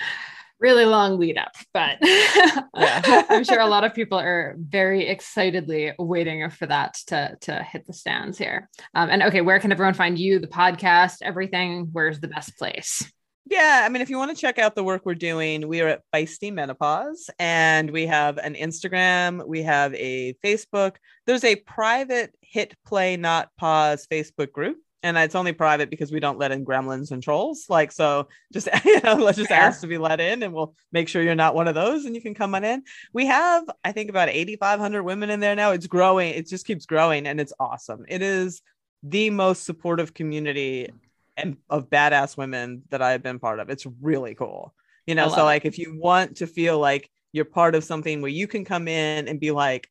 really 0.59 0.85
long 0.85 1.19
lead 1.19 1.37
up, 1.37 1.51
but 1.73 1.97
yeah. 2.01 2.61
I'm 3.29 3.43
sure 3.43 3.59
a 3.59 3.67
lot 3.67 3.83
of 3.83 3.93
people 3.93 4.19
are 4.19 4.55
very 4.57 5.07
excitedly 5.07 5.93
waiting 5.99 6.49
for 6.49 6.65
that 6.65 6.95
to 7.07 7.37
to 7.41 7.63
hit 7.63 7.85
the 7.85 7.93
stands 7.93 8.37
here. 8.37 8.69
Um, 8.93 9.09
and 9.09 9.23
okay, 9.23 9.41
where 9.41 9.59
can 9.59 9.71
everyone 9.71 9.93
find 9.93 10.17
you, 10.17 10.39
the 10.39 10.47
podcast, 10.47 11.17
everything? 11.21 11.89
Where's 11.91 12.19
the 12.19 12.27
best 12.27 12.57
place? 12.57 13.11
Yeah, 13.49 13.83
I 13.85 13.89
mean, 13.89 14.01
if 14.01 14.09
you 14.09 14.17
want 14.17 14.35
to 14.35 14.41
check 14.41 14.59
out 14.59 14.75
the 14.75 14.83
work 14.83 15.03
we're 15.05 15.15
doing, 15.15 15.69
we 15.69 15.79
are 15.79 15.87
at 15.87 16.01
Feisty 16.13 16.51
Menopause 16.51 17.29
and 17.39 17.89
we 17.91 18.05
have 18.05 18.37
an 18.37 18.55
Instagram, 18.55 19.47
we 19.47 19.61
have 19.61 19.93
a 19.93 20.33
Facebook. 20.43 20.95
There's 21.25 21.45
a 21.45 21.55
private 21.55 22.35
hit 22.41 22.75
play 22.85 23.15
not 23.15 23.49
pause 23.57 24.05
Facebook 24.11 24.51
group 24.51 24.77
and 25.03 25.17
it's 25.17 25.35
only 25.35 25.53
private 25.53 25.89
because 25.89 26.11
we 26.11 26.19
don't 26.19 26.39
let 26.39 26.51
in 26.51 26.65
gremlins 26.65 27.11
and 27.11 27.21
trolls. 27.21 27.65
Like, 27.69 27.91
so 27.91 28.27
just 28.51 28.67
you 28.85 28.99
know, 29.01 29.15
let's 29.15 29.37
just 29.37 29.51
ask 29.51 29.81
to 29.81 29.87
be 29.87 29.97
let 29.97 30.19
in, 30.19 30.43
and 30.43 30.53
we'll 30.53 30.73
make 30.91 31.07
sure 31.07 31.21
you're 31.21 31.35
not 31.35 31.55
one 31.55 31.67
of 31.67 31.75
those, 31.75 32.05
and 32.05 32.15
you 32.15 32.21
can 32.21 32.33
come 32.33 32.55
on 32.55 32.63
in. 32.63 32.83
We 33.13 33.25
have, 33.27 33.63
I 33.83 33.91
think, 33.91 34.09
about 34.09 34.29
8,500 34.29 35.03
women 35.03 35.29
in 35.29 35.39
there 35.39 35.55
now. 35.55 35.71
It's 35.71 35.87
growing. 35.87 36.33
It 36.33 36.47
just 36.47 36.65
keeps 36.65 36.85
growing, 36.85 37.27
and 37.27 37.39
it's 37.39 37.53
awesome. 37.59 38.05
It 38.07 38.21
is 38.21 38.61
the 39.03 39.29
most 39.29 39.63
supportive 39.65 40.13
community 40.13 40.89
and 41.35 41.57
of 41.69 41.89
badass 41.89 42.35
women 42.35 42.81
that 42.89 43.01
I've 43.01 43.21
been 43.21 43.39
part 43.39 43.59
of. 43.59 43.69
It's 43.69 43.85
really 44.01 44.35
cool. 44.35 44.73
You 45.05 45.15
know, 45.15 45.29
so 45.29 45.45
like 45.45 45.63
if 45.63 45.77
you 45.77 45.97
want 45.97 46.37
to 46.37 46.47
feel 46.47 46.79
like 46.79 47.09
you're 47.31 47.45
part 47.45 47.75
of 47.75 47.83
something 47.83 48.21
where 48.21 48.31
you 48.31 48.45
can 48.47 48.65
come 48.65 48.89
in 48.89 49.29
and 49.29 49.39
be 49.39 49.51
like, 49.51 49.89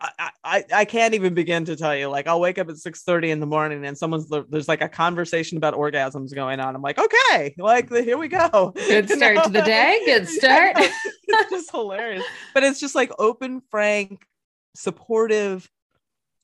I, 0.00 0.30
I, 0.44 0.64
I 0.72 0.84
can't 0.84 1.14
even 1.14 1.34
begin 1.34 1.64
to 1.64 1.76
tell 1.76 1.96
you. 1.96 2.08
Like, 2.08 2.26
I'll 2.26 2.40
wake 2.40 2.58
up 2.58 2.68
at 2.68 2.76
six 2.76 3.02
thirty 3.02 3.30
in 3.30 3.40
the 3.40 3.46
morning, 3.46 3.84
and 3.84 3.96
someone's 3.96 4.30
there's 4.48 4.68
like 4.68 4.82
a 4.82 4.88
conversation 4.88 5.56
about 5.58 5.74
orgasms 5.74 6.34
going 6.34 6.60
on. 6.60 6.74
I'm 6.74 6.82
like, 6.82 6.98
okay, 6.98 7.54
like 7.58 7.90
here 7.90 8.18
we 8.18 8.28
go. 8.28 8.72
Good 8.74 9.10
start 9.10 9.36
know? 9.36 9.44
to 9.44 9.50
the 9.50 9.62
day. 9.62 10.02
Good 10.04 10.28
start. 10.28 10.76
it's 10.78 11.50
just 11.50 11.70
hilarious, 11.70 12.24
but 12.54 12.62
it's 12.62 12.80
just 12.80 12.94
like 12.94 13.12
open, 13.18 13.62
frank, 13.70 14.24
supportive. 14.74 15.68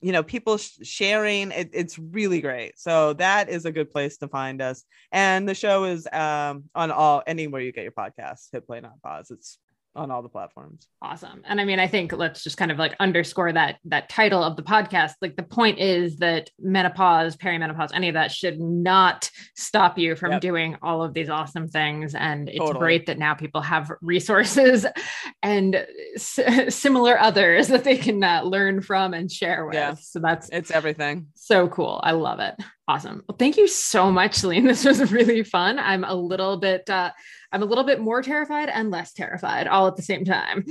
You 0.02 0.12
know, 0.12 0.22
people 0.22 0.58
sh- 0.58 0.78
sharing. 0.82 1.50
It, 1.52 1.70
it's 1.72 1.98
really 1.98 2.40
great. 2.40 2.78
So 2.78 3.14
that 3.14 3.48
is 3.48 3.64
a 3.64 3.72
good 3.72 3.90
place 3.90 4.18
to 4.18 4.28
find 4.28 4.60
us. 4.60 4.84
And 5.10 5.48
the 5.48 5.54
show 5.54 5.84
is 5.84 6.06
um 6.12 6.64
on 6.74 6.90
all 6.90 7.22
anywhere 7.26 7.62
you 7.62 7.72
get 7.72 7.82
your 7.82 7.92
podcasts. 7.92 8.48
Hit 8.52 8.66
play 8.66 8.80
not 8.80 9.00
pause. 9.02 9.30
It's 9.30 9.58
on 9.96 10.10
all 10.10 10.22
the 10.22 10.28
platforms. 10.28 10.86
Awesome. 11.02 11.42
And 11.46 11.60
I 11.60 11.64
mean, 11.64 11.80
I 11.80 11.86
think 11.86 12.12
let's 12.12 12.44
just 12.44 12.56
kind 12.56 12.70
of 12.70 12.78
like 12.78 12.94
underscore 13.00 13.52
that 13.52 13.76
that 13.86 14.08
title 14.08 14.42
of 14.42 14.56
the 14.56 14.62
podcast. 14.62 15.12
Like 15.20 15.36
the 15.36 15.42
point 15.42 15.78
is 15.78 16.18
that 16.18 16.50
menopause, 16.58 17.36
perimenopause, 17.36 17.90
any 17.94 18.08
of 18.08 18.14
that 18.14 18.30
should 18.30 18.60
not 18.60 19.30
stop 19.56 19.98
you 19.98 20.14
from 20.14 20.32
yep. 20.32 20.40
doing 20.40 20.76
all 20.82 21.02
of 21.02 21.14
these 21.14 21.30
awesome 21.30 21.68
things. 21.68 22.14
And 22.14 22.48
it's 22.48 22.58
totally. 22.58 22.78
great 22.78 23.06
that 23.06 23.18
now 23.18 23.34
people 23.34 23.62
have 23.62 23.90
resources 24.00 24.86
and 25.42 25.86
s- 26.14 26.74
similar 26.74 27.18
others 27.18 27.68
that 27.68 27.84
they 27.84 27.96
can 27.96 28.22
uh, 28.22 28.42
learn 28.42 28.82
from 28.82 29.14
and 29.14 29.30
share 29.30 29.66
with. 29.66 29.74
Yeah. 29.74 29.94
So 29.94 30.20
that's 30.20 30.48
it's 30.50 30.70
everything. 30.70 31.28
So 31.34 31.68
cool. 31.68 32.00
I 32.02 32.12
love 32.12 32.40
it. 32.40 32.54
Awesome. 32.88 33.24
Well, 33.28 33.36
thank 33.36 33.56
you 33.56 33.66
so 33.66 34.12
much, 34.12 34.34
Selene. 34.34 34.64
This 34.76 34.84
was 34.84 35.10
really 35.10 35.42
fun. 35.42 35.78
I'm 35.78 36.04
a 36.04 36.14
little 36.14 36.56
bit 36.56 36.88
uh, 36.88 37.10
I'm 37.52 37.62
a 37.62 37.66
little 37.66 37.84
bit 37.84 38.00
more 38.00 38.22
terrified 38.22 38.68
and 38.68 38.90
less 38.90 39.12
terrified 39.12 39.66
all 39.66 39.86
at 39.86 39.96
the 39.96 40.02
same 40.02 40.24
time. 40.24 40.64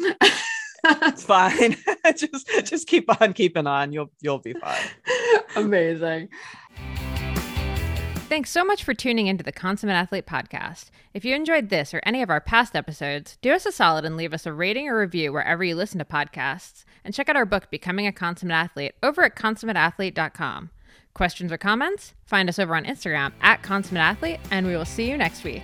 it's 0.86 1.24
fine. 1.24 1.76
just 2.16 2.48
just 2.66 2.88
keep 2.88 3.22
on 3.22 3.34
keeping 3.34 3.68
on. 3.68 3.92
You'll 3.92 4.12
you'll 4.22 4.40
be 4.40 4.54
fine. 4.54 4.82
Amazing. 5.56 6.30
Thanks 8.28 8.50
so 8.50 8.64
much 8.64 8.84
for 8.84 8.94
tuning 8.94 9.28
into 9.28 9.44
the 9.44 9.52
Consummate 9.52 9.96
Athlete 9.96 10.26
podcast. 10.26 10.90
If 11.14 11.24
you 11.24 11.36
enjoyed 11.36 11.70
this 11.70 11.94
or 11.94 12.02
any 12.04 12.24
of 12.24 12.30
our 12.32 12.42
past 12.42 12.76
episodes, 12.76 13.38
do 13.42 13.52
us 13.52 13.68
a 13.68 13.72
solid 13.72 14.04
and 14.04 14.18
leave 14.18 14.34
us 14.34 14.48
a 14.48 14.54
rating 14.54 14.90
or 14.90 15.00
review 15.00 15.32
wherever 15.32 15.64
you 15.64 15.76
listen 15.76 16.00
to 16.00 16.06
podcasts. 16.06 16.86
And 17.04 17.14
check 17.14 17.30
out 17.30 17.36
our 17.36 17.46
book, 17.46 17.70
Becoming 17.70 18.08
a 18.08 18.12
Consummate 18.12 18.56
Athlete, 18.56 18.96
over 19.04 19.24
at 19.24 19.36
consummateathlete.com. 19.36 20.72
Questions 21.16 21.52
or 21.52 21.58
comments? 21.58 22.14
Find 22.26 22.50
us 22.50 22.60
over 22.60 22.76
on 22.76 22.84
Instagram 22.84 23.32
at 23.42 23.64
Consummate 23.64 24.04
Athlete, 24.04 24.40
and 24.52 24.68
we 24.68 24.76
will 24.76 24.86
see 24.86 25.10
you 25.10 25.18
next 25.18 25.46
week. 25.46 25.64